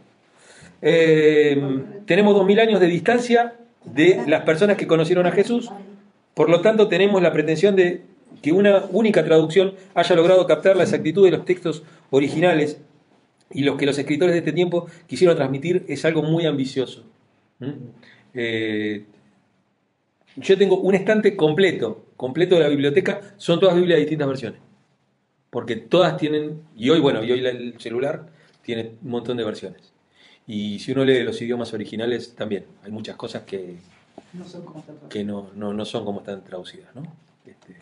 Eh, 0.83 1.61
tenemos 2.07 2.35
dos 2.35 2.47
mil 2.47 2.59
años 2.61 2.81
de 2.81 2.87
distancia 2.87 3.55
de 3.85 4.23
las 4.27 4.43
personas 4.43 4.77
que 4.77 4.87
conocieron 4.87 5.27
a 5.27 5.33
Jesús. 5.33 5.71
Por 6.35 6.49
lo 6.49 6.61
tanto, 6.61 6.89
tenemos 6.89 7.23
la 7.23 7.33
pretensión 7.33 7.77
de 7.77 8.03
que 8.43 8.53
una 8.53 8.85
única 8.91 9.25
traducción 9.25 9.75
haya 9.95 10.17
logrado 10.17 10.47
captar 10.47 10.77
la 10.77 10.85
exactitud 10.85 11.25
de 11.25 11.33
los 11.33 11.45
textos 11.45 11.83
originales 12.11 12.81
y 13.53 13.65
los 13.65 13.77
que 13.77 13.87
los 13.87 13.99
escritores 13.99 14.33
de 14.33 14.39
este 14.39 14.53
tiempo 14.53 14.87
quisieron 15.07 15.37
transmitir 15.37 15.85
es 15.89 16.05
algo 16.05 16.23
muy 16.23 16.47
ambicioso. 16.47 17.05
¿Mm? 17.59 17.71
Eh, 18.35 19.05
yo 20.37 20.57
tengo 20.57 20.79
un 20.79 20.95
estante 20.95 21.37
completo, 21.37 22.07
completo 22.17 22.55
de 22.55 22.63
la 22.63 22.69
biblioteca, 22.69 23.21
son 23.37 23.59
todas 23.59 23.75
Biblias 23.75 23.97
de 23.97 24.01
distintas 24.03 24.29
versiones. 24.29 24.61
Porque 25.51 25.77
todas 25.77 26.17
tienen, 26.17 26.63
y 26.77 26.91
hoy, 26.91 27.01
bueno, 27.01 27.25
y 27.25 27.33
hoy 27.33 27.45
el 27.45 27.75
celular 27.79 28.29
tiene 28.63 28.93
un 29.03 29.11
montón 29.11 29.37
de 29.37 29.45
versiones. 29.45 29.90
Y 30.53 30.81
si 30.81 30.91
uno 30.91 31.05
lee 31.05 31.23
los 31.23 31.41
idiomas 31.41 31.73
originales, 31.75 32.35
también 32.35 32.65
hay 32.83 32.91
muchas 32.91 33.15
cosas 33.15 33.45
que, 33.45 33.77
No 34.33 34.45
son 34.45 34.65
como 34.65 34.81
esta 34.81 34.93
otra. 34.93 35.09
que 35.09 35.23
no, 35.23 35.51
no, 35.55 35.73
no 35.73 35.85
son 35.85 36.05
como 36.05 36.19
están 36.19 36.43
traducidas, 36.43 36.93
¿no? 36.93 37.03
Este, 37.47 37.77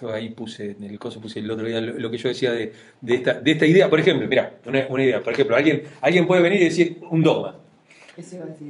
yo 0.00 0.12
ahí 0.12 0.30
puse, 0.30 0.70
en 0.70 0.84
el 0.84 1.00
coso 1.00 1.20
puse 1.20 1.40
el 1.40 1.50
otro 1.50 1.66
día 1.66 1.80
lo, 1.80 1.98
lo 1.98 2.08
que 2.08 2.16
yo 2.16 2.28
decía 2.28 2.52
de, 2.52 2.72
de 3.00 3.14
esta, 3.16 3.40
de 3.40 3.50
esta 3.50 3.66
idea, 3.66 3.90
por 3.90 3.98
ejemplo, 3.98 4.28
mira, 4.28 4.56
una, 4.66 4.86
una 4.88 5.02
idea, 5.02 5.20
por 5.20 5.32
ejemplo, 5.32 5.56
alguien, 5.56 5.82
alguien 6.00 6.28
puede 6.28 6.42
venir 6.42 6.60
y 6.60 6.64
decir 6.66 7.02
un 7.10 7.24
dogma. 7.24 7.56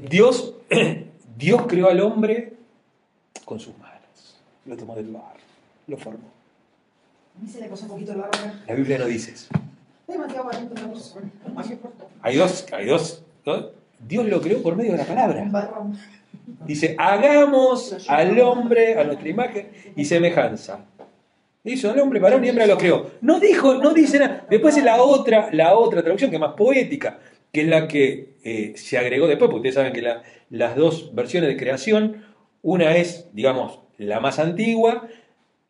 Dios, 0.09 0.55
Dios 1.37 1.63
creó 1.69 1.91
al 1.91 2.01
hombre 2.01 2.55
con 3.45 3.61
sus 3.61 3.77
manos, 3.77 4.41
lo 4.65 4.79
tomó 4.79 4.97
del 4.97 5.09
barro, 5.09 5.41
lo 5.89 5.99
formó. 5.99 6.31
A 7.39 7.43
mí 7.43 7.51
se 7.51 7.61
le 7.61 7.69
pasó 7.69 7.83
un 7.83 7.91
poquito 7.91 8.13
el 8.13 8.19
barro. 8.19 8.31
acá. 8.33 8.63
La 8.67 8.75
Biblia 8.75 8.97
no 8.97 9.05
dice 9.05 9.33
eso. 9.33 9.49
Hay 12.23 12.37
dos, 12.37 12.67
hay 12.73 12.87
dos. 12.87 13.23
Dios 14.09 14.27
lo 14.27 14.41
creó 14.41 14.63
por 14.63 14.77
medio 14.77 14.93
de 14.93 14.99
la 14.99 15.05
palabra. 15.05 15.41
Dice, 16.67 16.95
hagamos 16.99 18.09
al 18.09 18.39
hombre 18.41 18.99
a 18.99 19.05
nuestra 19.05 19.29
imagen 19.29 19.69
y 19.95 20.05
semejanza. 20.05 20.85
Hizo 21.65 21.91
al 21.91 21.99
hombre 22.01 22.21
varón 22.21 22.45
y 22.45 22.49
hembra 22.49 22.67
lo 22.67 22.77
creó. 22.79 23.11
No 23.21 23.41
dijo, 23.41 23.75
no 23.75 23.93
dice 23.93 24.19
nada. 24.19 24.47
Después 24.51 24.77
es 24.77 24.85
la 24.85 25.03
otra, 25.03 25.49
la 25.53 25.77
otra 25.77 26.03
traducción 26.03 26.31
que 26.31 26.37
es 26.37 26.41
más 26.41 26.55
poética, 26.55 27.19
que 27.53 27.63
es 27.63 27.69
la 27.69 27.89
que 27.89 28.35
eh, 28.45 28.73
se 28.77 28.99
agregó 28.99 29.27
después, 29.27 29.49
porque 29.51 29.69
ustedes 29.69 29.75
saben 29.75 29.93
que 29.93 30.03
la- 30.03 30.23
las 30.51 30.77
dos 30.77 31.13
versiones 31.15 31.49
de 31.49 31.57
creación, 31.57 32.25
una 32.63 32.97
es, 32.97 33.29
digamos, 33.33 33.81
la 33.99 34.21
más 34.21 34.39
antigua, 34.39 35.09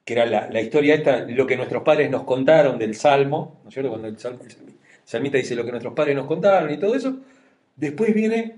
que 0.04 0.12
era 0.14 0.26
la, 0.26 0.50
la 0.50 0.60
historia 0.60 0.94
esta, 0.94 1.20
lo 1.20 1.46
que 1.46 1.56
nuestros 1.56 1.82
padres 1.82 2.10
nos 2.10 2.24
contaron 2.24 2.78
del 2.78 2.94
Salmo, 2.94 3.58
¿no 3.62 3.68
es 3.68 3.74
cierto? 3.74 3.90
Cuando 3.90 4.08
el 4.08 4.18
salmista 5.04 5.38
dice 5.38 5.54
lo 5.54 5.64
que 5.64 5.70
nuestros 5.70 5.94
padres 5.94 6.14
nos 6.14 6.26
contaron 6.26 6.70
y 6.70 6.76
todo 6.78 6.94
eso. 6.94 7.16
Después 7.76 8.14
viene, 8.14 8.56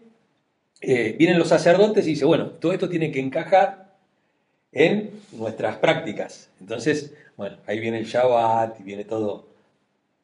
eh, 0.81 1.16
vienen 1.19 1.39
los 1.39 1.49
sacerdotes 1.49 2.07
y 2.07 2.11
dice, 2.11 2.25
bueno, 2.25 2.51
todo 2.51 2.73
esto 2.73 2.89
tiene 2.89 3.11
que 3.11 3.21
encajar 3.21 3.97
en 4.73 5.11
nuestras 5.33 5.77
prácticas. 5.79 6.49
Entonces, 6.61 7.12
bueno, 7.37 7.57
ahí 7.66 7.81
viene 7.81 7.99
el 7.99 8.05
Shabbat 8.07 8.81
y 8.81 8.83
viene 8.85 9.05
todo, 9.05 9.47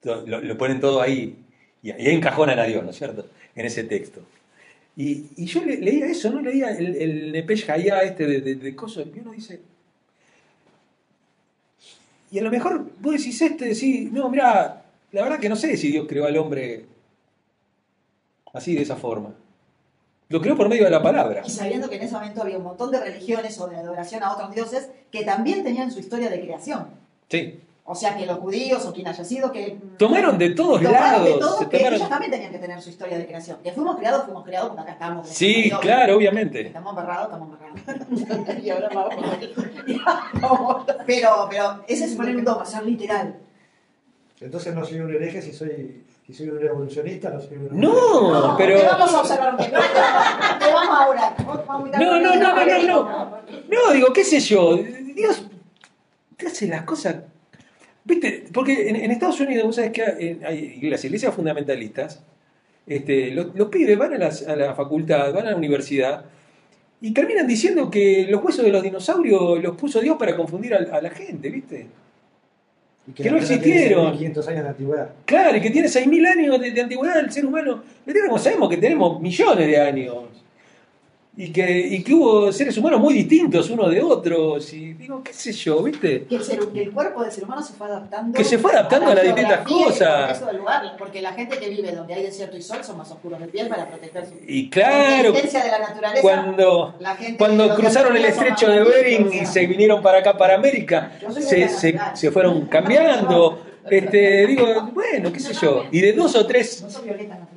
lo, 0.04 0.58
ponen 0.58 0.80
todo 0.80 1.00
ahí 1.00 1.36
y 1.82 1.90
ahí 1.90 2.08
encajonan 2.14 2.58
a 2.58 2.64
Dios, 2.64 2.84
¿no 2.84 2.90
es 2.90 2.96
cierto? 2.96 3.26
En 3.54 3.66
ese 3.66 3.84
texto. 3.84 4.20
Y, 4.96 5.26
y 5.36 5.46
yo 5.46 5.64
le- 5.64 5.78
leía 5.78 6.06
eso, 6.06 6.30
¿no? 6.30 6.40
Leía 6.40 6.70
el, 6.70 6.94
el 6.94 7.32
Nepesh 7.32 7.68
Hayá 7.70 8.02
este 8.02 8.26
de, 8.26 8.54
de, 8.54 8.76
cosas, 8.76 9.06
y 9.14 9.18
uno 9.18 9.32
dice... 9.32 9.60
Y 12.30 12.38
a 12.38 12.42
lo 12.42 12.50
mejor 12.50 12.90
vos 13.00 13.12
decís 13.12 13.40
este, 13.42 13.66
decís, 13.66 14.10
no, 14.10 14.28
mira, 14.28 14.84
la 15.12 15.22
verdad 15.22 15.38
que 15.38 15.48
no 15.48 15.56
sé 15.56 15.76
si 15.76 15.92
Dios 15.92 16.06
creó 16.08 16.26
al 16.26 16.36
hombre 16.36 16.84
así, 18.54 18.74
de 18.74 18.82
esa 18.82 18.96
forma. 18.96 19.34
Lo 20.30 20.40
creó 20.40 20.56
por 20.56 20.68
medio 20.70 20.84
de 20.84 20.90
la 20.90 21.02
palabra. 21.02 21.42
Y 21.44 21.50
sabiendo 21.50 21.90
que 21.90 21.96
en 21.96 22.02
ese 22.02 22.14
momento 22.14 22.40
había 22.40 22.56
un 22.56 22.64
montón 22.64 22.90
de 22.90 22.98
religiones 23.00 23.60
o 23.60 23.66
de 23.68 23.76
adoración 23.76 24.22
a 24.22 24.32
otros 24.32 24.54
dioses 24.54 24.88
que 25.10 25.22
también 25.24 25.62
tenían 25.62 25.90
su 25.90 26.00
historia 26.00 26.30
de 26.30 26.40
creación. 26.40 26.86
Sí. 27.28 27.60
O 27.86 27.94
sea, 27.94 28.16
que 28.16 28.24
los 28.24 28.38
judíos 28.38 28.86
o 28.86 28.94
quien 28.94 29.06
haya 29.06 29.22
sido, 29.22 29.52
que... 29.52 29.76
Tomaron 29.98 30.38
de 30.38 30.50
todos 30.50 30.80
Tomaron 30.80 31.02
lados. 31.02 31.24
de 31.26 31.32
todo, 31.34 31.58
se 31.58 31.68
que 31.68 31.78
tomaron- 31.78 31.94
ellos 31.96 32.08
también 32.08 32.30
tenían 32.30 32.50
que 32.50 32.58
tener 32.58 32.80
su 32.80 32.88
historia 32.88 33.18
de 33.18 33.26
creación. 33.26 33.58
Que 33.62 33.72
fuimos 33.72 33.96
creados, 33.98 34.24
fuimos 34.24 34.42
creados 34.44 34.68
porque 34.70 34.82
acá 34.82 34.92
estamos. 34.92 35.28
Sí, 35.28 35.70
claro, 35.82 36.16
obviamente. 36.16 36.68
Estamos 36.68 36.92
amarrados, 36.92 37.24
estamos 37.26 37.58
amarrados. 37.60 38.58
y 38.64 38.70
ahora 38.70 38.88
vamos. 38.94 39.14
vamos. 40.40 40.86
pero, 41.06 41.46
pero 41.50 41.84
ese 41.86 42.06
es 42.06 42.18
un 42.18 42.42
dogma, 42.42 42.64
ser 42.64 42.86
literal. 42.86 43.36
Entonces 44.40 44.74
no 44.74 44.82
soy 44.84 45.00
un 45.00 45.14
hereje 45.14 45.42
si 45.42 45.52
soy, 45.52 46.02
si 46.26 46.32
soy 46.32 46.48
un 46.48 46.64
evolucionista, 46.64 47.30
no 47.30 47.40
soy 47.40 47.56
un 47.58 47.80
No, 47.80 48.54
pero... 48.56 48.78
Te 48.78 48.86
vamos 48.86 49.12
a 49.14 49.20
observar 49.20 49.54
un. 49.54 49.58
Te 49.58 50.72
vamos 50.72 50.98
a 50.98 51.08
orar. 51.08 51.34
Vamos 51.44 51.68
a 51.68 51.78
invitar 51.78 52.00
No, 52.02 52.20
no, 52.20 52.34
no, 52.36 52.54
no, 52.54 52.66
no, 52.66 52.82
no. 52.86 53.38
No, 53.68 53.92
digo, 53.92 54.12
qué 54.12 54.24
sé 54.24 54.40
yo. 54.40 54.76
Dios 55.14 55.46
te 56.36 56.46
hace 56.46 56.66
las 56.66 56.82
cosas. 56.84 57.16
¿Viste? 58.04 58.44
Porque 58.52 58.88
en, 58.88 58.96
en 58.96 59.10
Estados 59.10 59.40
Unidos, 59.40 59.64
vos 59.66 59.76
sabés 59.76 59.92
que 59.92 60.02
hay, 60.02 60.40
hay 60.44 60.80
las 60.90 61.04
iglesias 61.04 61.34
fundamentalistas, 61.34 62.22
este, 62.86 63.30
los, 63.30 63.54
los 63.54 63.68
pibes 63.68 63.96
van 63.96 64.12
a, 64.14 64.18
las- 64.18 64.46
a 64.46 64.54
la 64.56 64.74
facultad, 64.74 65.32
van 65.32 65.46
a 65.46 65.50
la 65.52 65.56
universidad 65.56 66.24
y 67.00 67.12
terminan 67.14 67.46
diciendo 67.46 67.90
que 67.90 68.26
los 68.28 68.42
huesos 68.44 68.62
de 68.64 68.70
los 68.72 68.82
dinosaurios 68.82 69.62
los 69.62 69.76
puso 69.76 70.00
Dios 70.00 70.16
para 70.18 70.36
confundir 70.36 70.74
a, 70.74 70.78
a 70.96 71.00
la 71.00 71.08
gente, 71.10 71.48
¿viste? 71.48 71.86
Y 73.06 73.12
que 73.12 73.24
la 73.24 73.32
no 73.32 73.38
existieron. 73.38 74.12
500 74.12 74.48
años 74.48 74.62
de 74.62 74.68
antigüedad. 74.68 75.10
Claro, 75.24 75.56
y 75.56 75.60
que 75.60 75.70
tiene 75.70 75.88
6.000 75.88 76.26
años 76.26 76.60
de, 76.60 76.70
de 76.70 76.80
antigüedad 76.80 77.18
el 77.18 77.30
ser 77.30 77.44
humano. 77.44 77.82
Como 78.26 78.38
sabemos 78.38 78.68
que 78.70 78.76
tenemos 78.78 79.20
millones 79.20 79.66
de 79.66 79.80
años. 79.80 80.43
Y 81.36 81.50
que, 81.50 81.78
y 81.88 82.04
que 82.04 82.14
hubo 82.14 82.52
seres 82.52 82.78
humanos 82.78 83.00
muy 83.00 83.12
distintos 83.12 83.68
unos 83.68 83.90
de 83.90 84.00
otros. 84.00 84.72
Y 84.72 84.92
digo, 84.94 85.20
qué 85.24 85.32
sé 85.32 85.52
yo, 85.52 85.82
¿viste? 85.82 86.26
Que 86.28 86.36
el, 86.36 86.44
ser- 86.44 86.68
que 86.68 86.82
el 86.82 86.92
cuerpo 86.92 87.22
del 87.24 87.32
ser 87.32 87.42
humano 87.42 87.60
se 87.60 87.72
fue 87.72 87.88
adaptando. 87.88 88.38
Que 88.38 88.44
se 88.44 88.56
fue 88.56 88.70
adaptando 88.70 89.10
a 89.10 89.14
las 89.16 89.24
distintas 89.24 89.66
cosas. 89.66 90.16
contexto 90.18 90.46
del 90.46 90.56
lugar, 90.58 90.94
porque 90.96 91.20
la 91.20 91.32
gente 91.32 91.58
que 91.58 91.68
vive 91.70 91.90
donde 91.90 92.14
hay 92.14 92.22
desierto 92.22 92.56
y 92.56 92.62
sol 92.62 92.78
son 92.84 92.98
más 92.98 93.10
oscuros 93.10 93.40
de 93.40 93.48
piel 93.48 93.66
para 93.66 93.88
proteger 93.88 94.26
su 94.26 94.34
Y 94.46 94.64
la 94.66 94.70
claro, 94.70 95.32
de 95.32 95.42
la 95.42 95.78
naturaleza. 95.80 96.22
cuando, 96.22 96.94
la 97.00 97.16
gente 97.16 97.36
cuando 97.38 97.74
cruzaron 97.74 98.16
el 98.16 98.22
son 98.22 98.30
estrecho 98.32 98.68
de 98.70 98.84
Bering 98.84 99.32
y 99.32 99.44
se 99.46 99.66
vinieron 99.66 100.00
para 100.02 100.18
acá, 100.20 100.38
para 100.38 100.54
América, 100.54 101.18
se, 101.40 101.68
se, 101.68 101.98
se 102.14 102.30
fueron 102.30 102.66
cambiando. 102.66 103.60
Este, 103.90 104.46
digo, 104.46 104.64
bueno, 104.94 105.30
qué 105.32 105.40
sé 105.40 105.52
yo. 105.52 105.84
Y 105.90 106.00
de 106.00 106.12
dos 106.14 106.34
o 106.36 106.46
tres 106.46 106.80
No 106.82 106.88
soy 106.90 107.04
violeta, 107.04 107.34
natural. 107.34 107.53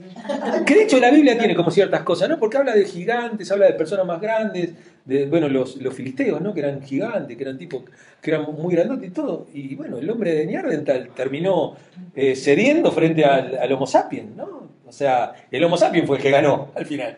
Que 0.65 0.75
de 0.75 0.83
hecho 0.83 0.99
la 0.99 1.11
Biblia 1.11 1.37
tiene 1.37 1.55
como 1.55 1.71
ciertas 1.71 2.01
cosas, 2.01 2.29
¿no? 2.29 2.37
Porque 2.39 2.57
habla 2.57 2.73
de 2.75 2.85
gigantes, 2.85 3.51
habla 3.51 3.67
de 3.67 3.73
personas 3.73 4.05
más 4.05 4.19
grandes, 4.19 4.71
de, 5.05 5.25
bueno, 5.25 5.47
los, 5.47 5.77
los 5.77 5.93
filisteos, 5.93 6.41
¿no? 6.41 6.53
Que 6.53 6.59
eran 6.61 6.81
gigantes, 6.81 7.37
que 7.37 7.43
eran 7.43 7.57
tipos, 7.57 7.83
que 8.21 8.31
eran 8.31 8.43
muy 8.53 8.75
grandotes 8.75 9.07
y 9.09 9.11
todo. 9.13 9.47
Y 9.53 9.75
bueno, 9.75 9.97
el 9.97 10.09
hombre 10.09 10.33
de 10.33 10.45
Neandertal 10.45 11.09
terminó 11.15 11.75
eh, 12.15 12.35
cediendo 12.35 12.91
frente 12.91 13.23
al, 13.25 13.71
Homo 13.71 13.87
sapiens, 13.87 14.35
¿no? 14.35 14.67
O 14.85 14.91
sea, 14.91 15.33
el 15.51 15.63
Homo 15.63 15.77
sapiens 15.77 16.05
fue 16.07 16.17
el 16.17 16.23
que 16.23 16.31
ganó 16.31 16.71
al 16.75 16.85
final, 16.85 17.17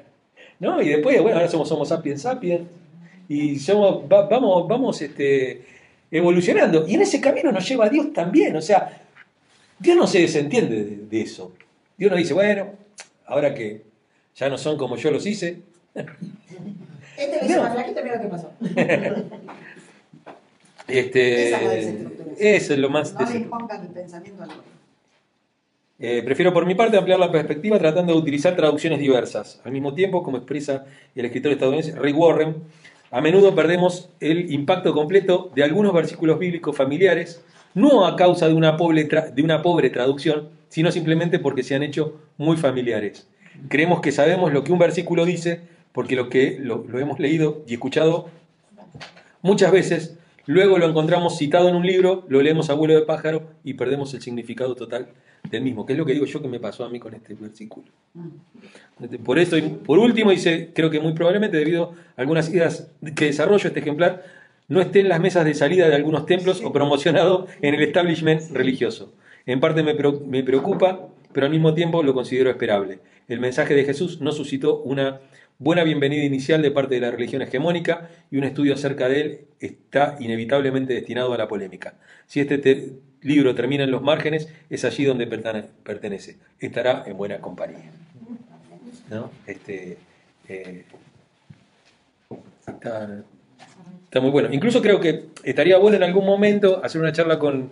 ¿no? 0.60 0.82
Y 0.82 0.90
después, 0.90 1.20
bueno, 1.22 1.38
ahora 1.38 1.50
somos 1.50 1.72
Homo 1.72 1.86
sapiens 1.86 2.22
sapiens 2.22 2.62
y 3.28 3.58
somos, 3.60 4.04
va- 4.12 4.28
vamos, 4.28 4.68
vamos 4.68 5.02
este, 5.02 5.64
evolucionando. 6.12 6.86
Y 6.88 6.96
en 6.96 7.02
ese 7.02 7.20
camino 7.22 7.52
nos 7.52 7.68
lleva 7.68 7.90
Dios 7.90 8.12
también, 8.14 8.56
o 8.56 8.62
sea, 8.62 9.02
Dios 9.80 9.96
no 9.96 10.06
se 10.08 10.20
desentiende 10.20 10.84
de, 10.84 10.96
de 11.10 11.22
eso. 11.22 11.54
Dios 12.00 12.10
no 12.12 12.18
dice, 12.18 12.34
bueno, 12.34 12.72
ahora 13.28 13.54
que 13.54 13.84
ya 14.36 14.50
no 14.50 14.58
son 14.58 14.78
como 14.78 14.96
yo 14.96 15.12
los 15.12 15.26
hice. 15.28 15.62
Este 17.18 17.46
hizo 17.46 17.58
No. 17.58 17.64
más 17.64 17.74
flaquito, 17.74 18.00
mira 18.02 18.16
lo 18.16 18.22
que 18.24 18.28
pasó. 18.30 18.52
Este, 20.88 21.50
Esa 21.50 21.60
eso 22.40 22.74
es 22.74 22.80
lo 22.80 22.90
más 22.90 23.14
No 23.14 23.30
le 23.30 23.38
impongan 23.38 23.82
el 23.84 23.90
pensamiento 23.90 24.42
al 24.42 24.50
otro. 24.50 24.64
Eh, 26.00 26.24
prefiero 26.24 26.52
por 26.52 26.66
mi 26.66 26.74
parte 26.74 26.98
ampliar 26.98 27.20
la 27.20 27.32
perspectiva 27.32 27.78
tratando 27.78 28.14
de 28.14 28.18
utilizar 28.20 28.56
traducciones 28.56 28.98
diversas. 29.00 29.62
Al 29.66 29.72
mismo 29.72 29.94
tiempo, 29.94 30.24
como 30.24 30.38
expresa 30.38 30.86
el 31.14 31.26
escritor 31.26 31.52
estadounidense 31.52 32.00
Rick 32.00 32.18
Warren, 32.18 32.56
a 33.12 33.22
menudo 33.22 33.54
perdemos 33.54 34.10
el 34.20 34.52
impacto 34.52 34.94
completo 34.94 35.52
de 35.54 35.64
algunos 35.64 35.94
versículos 35.94 36.40
bíblicos 36.40 36.76
familiares, 36.76 37.44
no 37.76 38.08
a 38.08 38.16
causa 38.16 38.48
de 38.48 38.56
una 38.56 38.76
pobre, 38.76 39.08
tra- 39.08 39.30
de 39.32 39.44
una 39.44 39.62
pobre 39.62 39.92
traducción, 39.92 40.50
sino 40.70 40.92
simplemente 40.92 41.40
porque 41.40 41.64
se 41.64 41.76
han 41.76 41.84
hecho 41.84 42.22
muy 42.38 42.58
familiares. 42.58 43.28
Creemos 43.68 44.02
que 44.02 44.12
sabemos 44.12 44.54
lo 44.54 44.64
que 44.64 44.72
un 44.72 44.80
versículo 44.80 45.26
dice 45.26 45.62
porque 45.92 46.16
lo 46.16 46.30
que 46.30 46.58
lo, 46.60 46.86
lo 46.88 47.00
hemos 47.00 47.20
leído 47.20 47.64
y 47.68 47.74
escuchado 47.74 48.30
muchas 49.42 49.72
veces, 49.72 50.18
luego 50.46 50.78
lo 50.78 50.88
encontramos 50.88 51.38
citado 51.38 51.70
en 51.70 51.76
un 51.76 51.86
libro, 51.86 52.26
lo 52.30 52.42
leemos 52.42 52.70
a 52.70 52.74
vuelo 52.74 52.94
de 52.94 53.02
pájaro 53.02 53.44
y 53.64 53.74
perdemos 53.74 54.14
el 54.14 54.22
significado 54.22 54.76
total 54.76 55.10
del 55.50 55.64
mismo, 55.64 55.86
que 55.86 55.94
es 55.94 56.00
lo 56.00 56.06
que 56.06 56.14
digo 56.14 56.26
yo 56.26 56.42
que 56.42 56.48
me 56.48 56.60
pasó 56.60 56.84
a 56.84 56.90
mí 56.90 57.00
con 57.00 57.14
este 57.14 57.34
versículo. 57.34 57.88
Por 59.24 59.40
eso, 59.40 59.58
y 59.58 59.62
por 59.62 60.00
último, 60.00 60.32
dice, 60.32 60.72
creo 60.74 60.90
que 60.90 61.00
muy 61.00 61.14
probablemente 61.14 61.58
debido 61.58 61.94
a 62.18 62.22
algunas 62.22 62.50
ideas 62.50 62.92
que 63.16 63.26
desarrollo 63.26 63.68
este 63.68 63.80
ejemplar, 63.80 64.24
no 64.68 64.82
esté 64.82 65.00
en 65.00 65.10
las 65.10 65.20
mesas 65.20 65.46
de 65.46 65.54
salida 65.54 65.88
de 65.88 65.96
algunos 65.96 66.26
templos 66.26 66.62
o 66.64 66.72
promocionado 66.72 67.48
en 67.62 67.74
el 67.74 67.82
establishment 67.82 68.52
religioso. 68.52 69.14
En 69.50 69.60
parte 69.60 69.82
me 69.82 69.96
preo- 69.96 70.22
me 70.28 70.44
preocupa, 70.44 71.08
pero 71.34 71.48
al 71.48 71.52
mismo 71.52 71.74
tiempo 71.74 72.04
lo 72.04 72.14
considero 72.14 72.52
esperable. 72.52 73.00
El 73.28 73.40
mensaje 73.40 73.74
de 73.74 73.84
Jesús 73.84 74.22
no 74.22 74.32
suscitó 74.32 74.78
una 74.84 75.22
buena 75.58 75.84
bienvenida 75.84 76.24
inicial 76.24 76.62
de 76.62 76.70
parte 76.70 76.94
de 76.94 77.02
la 77.02 77.10
religión 77.10 77.42
hegemónica 77.42 78.12
y 78.30 78.38
un 78.38 78.44
estudio 78.44 78.76
acerca 78.76 79.10
de 79.10 79.22
él 79.22 79.40
está 79.60 80.18
inevitablemente 80.20 80.94
destinado 80.94 81.34
a 81.34 81.38
la 81.40 81.48
polémica. 81.48 81.96
Si 82.28 82.40
este 82.40 82.60
te- 82.60 82.94
libro 83.24 83.56
termina 83.56 83.84
en 83.86 83.90
los 83.92 84.04
márgenes, 84.04 84.54
es 84.70 84.86
allí 84.86 85.04
donde 85.04 85.28
pertene- 85.28 85.66
pertenece. 85.84 86.38
Estará 86.60 87.04
en 87.08 87.18
buena 87.18 87.40
compañía. 87.40 87.90
¿No? 89.10 89.32
Este, 89.48 89.98
eh, 90.48 90.86
está 94.06 94.22
muy 94.22 94.30
bueno. 94.30 94.50
Incluso 94.52 94.80
creo 94.84 95.00
que 95.00 95.26
estaría 95.44 95.80
bueno 95.80 95.98
en 95.98 96.04
algún 96.04 96.26
momento 96.26 96.82
hacer 96.86 97.02
una 97.02 97.12
charla 97.12 97.40
con, 97.40 97.72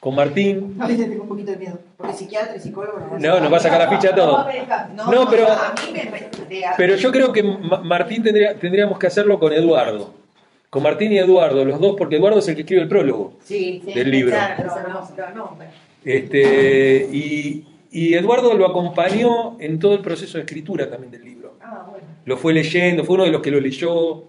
con 0.00 0.14
Martín. 0.14 0.76
A 0.80 0.86
veces 0.86 1.08
tengo 1.08 1.22
un 1.22 1.28
poquito 1.28 1.50
de 1.52 1.56
miedo. 1.56 1.78
Porque 1.96 2.12
psiquiatra 2.12 2.56
y 2.56 2.60
psicólogo 2.60 2.98
no 2.98 3.18
No, 3.18 3.40
nos 3.40 3.52
va 3.52 3.56
a 3.56 3.60
sacar 3.60 3.78
la 3.80 3.88
ficha 3.88 4.14
todo. 4.14 4.46
No, 4.94 5.10
No, 5.12 5.30
pero- 5.30 5.46
Pero 6.76 6.96
yo 6.96 7.10
creo 7.12 7.32
que 7.32 7.42
Ma- 7.42 7.80
Martín 7.82 8.22
tendría, 8.22 8.54
tendríamos 8.58 8.98
que 8.98 9.06
hacerlo 9.06 9.38
con 9.38 9.52
Eduardo. 9.52 10.14
Con 10.70 10.82
Martín 10.82 11.12
y 11.12 11.18
Eduardo, 11.18 11.64
los 11.64 11.80
dos, 11.80 11.94
porque 11.96 12.16
Eduardo 12.16 12.38
es 12.40 12.48
el 12.48 12.54
que 12.54 12.60
escribe 12.62 12.82
el 12.82 12.88
prólogo. 12.88 13.34
Sí, 13.42 13.80
sí, 13.84 13.92
del 13.94 14.10
libro. 14.10 14.32
claro. 14.36 14.62
Este, 16.04 17.08
y, 17.10 17.64
y 17.90 18.14
Eduardo 18.14 18.54
lo 18.54 18.66
acompañó 18.66 19.56
en 19.58 19.78
todo 19.78 19.94
el 19.94 20.00
proceso 20.00 20.38
de 20.38 20.44
escritura 20.44 20.88
también 20.90 21.10
del 21.10 21.24
libro. 21.24 21.54
Ah, 21.62 21.86
bueno. 21.90 22.04
Lo 22.24 22.36
fue 22.36 22.52
leyendo, 22.52 23.04
fue 23.04 23.14
uno 23.14 23.24
de 23.24 23.30
los 23.30 23.40
que 23.42 23.50
lo 23.50 23.60
leyó 23.60 24.24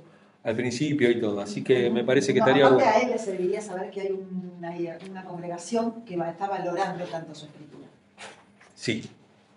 al 0.48 0.56
principio 0.56 1.12
y 1.12 1.20
todo. 1.20 1.42
Así 1.42 1.62
que 1.64 1.90
me 1.90 2.04
parece 2.04 2.34
que 2.34 2.40
No, 2.40 2.46
estaría 2.46 2.70
bueno. 2.70 2.90
a 2.90 3.00
él 3.02 3.10
le 3.12 3.20
serviría 3.20 3.62
saber 3.62 3.92
que 3.92 4.02
hay 4.02 4.12
una, 4.12 4.74
una 5.10 5.26
congregación 5.26 6.04
que 6.06 6.16
va, 6.16 6.30
está 6.30 6.48
valorando 6.48 7.04
tanto 7.06 7.36
su 7.36 7.46
escritura. 7.46 7.88
Sí, 8.74 9.04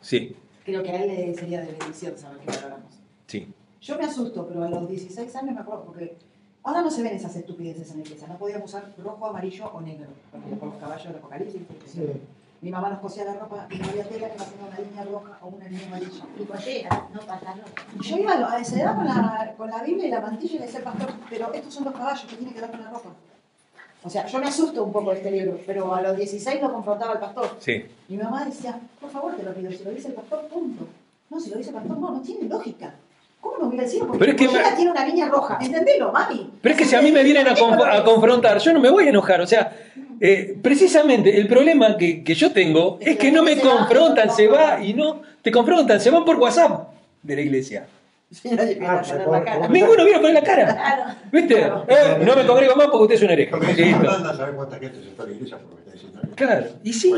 sí, 0.01 0.35
Creo 0.65 0.83
que 0.83 0.91
a 0.91 1.03
él 1.03 1.09
le 1.09 1.35
sería 1.35 1.61
de 1.61 1.73
bendición 1.73 2.19
saber 2.19 2.39
que 2.39 2.47
valoramos. 2.47 2.93
sí. 3.27 3.47
Yo 3.81 3.97
me 3.97 4.05
asusto, 4.05 4.47
pero 4.47 4.63
a 4.65 4.69
los 4.69 4.87
16 4.91 5.35
años 5.37 5.55
me 5.55 5.61
acuerdo, 5.63 5.85
porque 5.85 6.15
Ahora 6.63 6.83
no 6.83 6.91
se 6.91 7.03
ven 7.03 7.15
esas 7.17 7.35
estupideces 7.37 7.91
en 7.93 7.97
la 8.01 8.03
iglesia. 8.03 8.29
No 8.29 8.37
podíamos 8.37 8.69
usar 8.69 8.93
rojo, 8.99 9.27
amarillo 9.27 9.65
o 9.73 9.81
negro. 9.81 10.09
Porque 10.31 10.57
por 10.57 10.69
los 10.69 10.77
caballos 10.77 11.07
del 11.07 11.17
apocalipsis. 11.17 11.63
Sí. 11.87 12.01
Mi 12.63 12.71
mamá 12.71 12.91
nos 12.91 12.99
cosía 13.01 13.25
la 13.25 13.35
ropa 13.35 13.67
y 13.71 13.79
no 13.79 13.89
había 13.89 14.05
tela 14.05 14.29
que 14.29 14.37
nos 14.39 14.47
ponga 14.49 14.69
una 14.69 14.79
línea 14.81 15.05
roja 15.05 15.39
o 15.41 15.47
una 15.49 15.65
línea 15.67 15.87
amarilla. 15.87 16.25
Y 16.39 16.45
collera, 16.45 17.07
no 17.15 17.21
pantalón. 17.21 17.65
Yo 18.03 18.19
iba 18.19 18.33
a 18.53 18.59
esa 18.61 18.81
edad 18.81 18.95
con 18.97 19.07
la, 19.07 19.55
con 19.57 19.71
la 19.71 19.83
Biblia 19.83 20.07
y 20.07 20.11
la 20.11 20.21
mantilla 20.21 20.55
y 20.57 20.59
le 20.59 20.67
decía 20.67 20.79
al 20.81 20.85
pastor, 20.85 21.11
pero 21.31 21.53
estos 21.55 21.73
son 21.73 21.85
los 21.87 21.95
caballos 21.95 22.25
que 22.29 22.37
tienen 22.37 22.55
que 22.55 22.61
ver 22.61 22.71
con 22.71 22.81
la 22.85 22.91
ropa. 22.91 23.09
O 24.03 24.11
sea, 24.11 24.27
yo 24.27 24.39
me 24.39 24.47
asusto 24.47 24.83
un 24.85 24.93
poco 24.93 25.11
de 25.11 25.17
este 25.19 25.31
libro, 25.31 25.59
pero 25.67 25.95
a 25.95 26.03
los 26.03 26.17
16 26.17 26.61
lo 26.61 26.73
confrontaba 26.73 27.15
el 27.15 27.19
pastor. 27.19 27.57
Sí. 27.61 27.85
Mi 28.09 28.17
mamá 28.19 28.45
decía, 28.45 28.79
por 29.01 29.11
favor, 29.11 29.35
te 29.37 29.43
lo 29.43 29.53
pido, 29.55 29.71
si 29.73 29.83
lo 29.85 29.91
dice 29.91 30.09
el 30.09 30.15
pastor, 30.15 30.47
punto. 30.49 30.87
No, 31.31 31.41
si 31.41 31.51
lo 31.51 31.57
dice 31.59 31.71
el 31.71 31.77
pastor, 31.77 31.99
no, 31.99 32.11
no 32.11 32.21
tiene 32.21 32.49
lógica. 32.49 32.93
¿Cómo 33.41 33.57
no 33.59 33.67
mira 33.71 33.85
el 33.85 33.89
cielo? 33.89 34.07
Porque 34.07 34.19
Pero 34.19 34.33
es 34.33 34.69
que 34.69 34.77
tiene 34.77 34.91
una 34.91 35.07
línea 35.07 35.27
roja. 35.29 35.57
¿Entendelo, 35.63 36.13
mami? 36.13 36.51
Pero 36.61 36.75
es 36.75 36.79
que 36.79 36.85
si 36.87 36.95
a 36.95 37.01
mí 37.01 37.11
me 37.11 37.23
vienen 37.23 37.49
a, 37.49 37.55
conf- 37.55 38.01
a 38.01 38.05
confrontar, 38.05 38.59
yo 38.59 38.73
no 38.75 38.81
me 38.81 38.91
voy 38.91 39.07
a 39.07 39.09
enojar. 39.09 39.41
O 39.41 39.47
sea, 39.47 39.75
eh, 40.21 40.57
precisamente 40.63 41.39
el 41.39 41.49
problema 41.49 41.97
que, 41.97 42.23
que 42.23 42.35
yo 42.35 42.53
tengo 42.53 42.99
es 43.01 43.17
que 43.17 43.33
no 43.33 43.43
me 43.43 43.57
confrontan, 43.59 44.31
se 44.31 44.47
va 44.49 44.83
y 44.85 44.95
no 44.95 45.23
te 45.43 45.51
confrontan, 45.51 46.01
se 46.01 46.11
van 46.11 46.25
por 46.25 46.37
WhatsApp 46.37 46.89
de 47.23 47.37
la 47.37 47.41
iglesia. 47.43 47.87
Sí, 48.31 48.49
nadie 48.51 48.77
me 48.77 48.87
va 48.87 48.93
a 48.93 48.99
Ah, 49.01 49.03
poner 49.03 49.27
la 49.29 49.45
cara. 49.45 49.59
por- 49.63 49.71
Ninguno 49.71 50.05
vino 50.05 50.21
con 50.23 50.33
la 50.33 50.43
cara. 50.43 50.75
Claro. 50.75 51.03
¿Viste? 51.33 51.55
Claro. 51.57 51.85
Eh, 51.89 52.19
no 52.25 52.37
me 52.37 52.47
congrego 52.47 52.77
más 52.77 52.87
porque 52.87 53.03
usted 53.03 53.15
es 53.17 53.23
un 53.23 53.31
hereje. 53.31 53.51
Claro, 56.37 56.67
y 56.85 56.93
sí. 56.93 57.13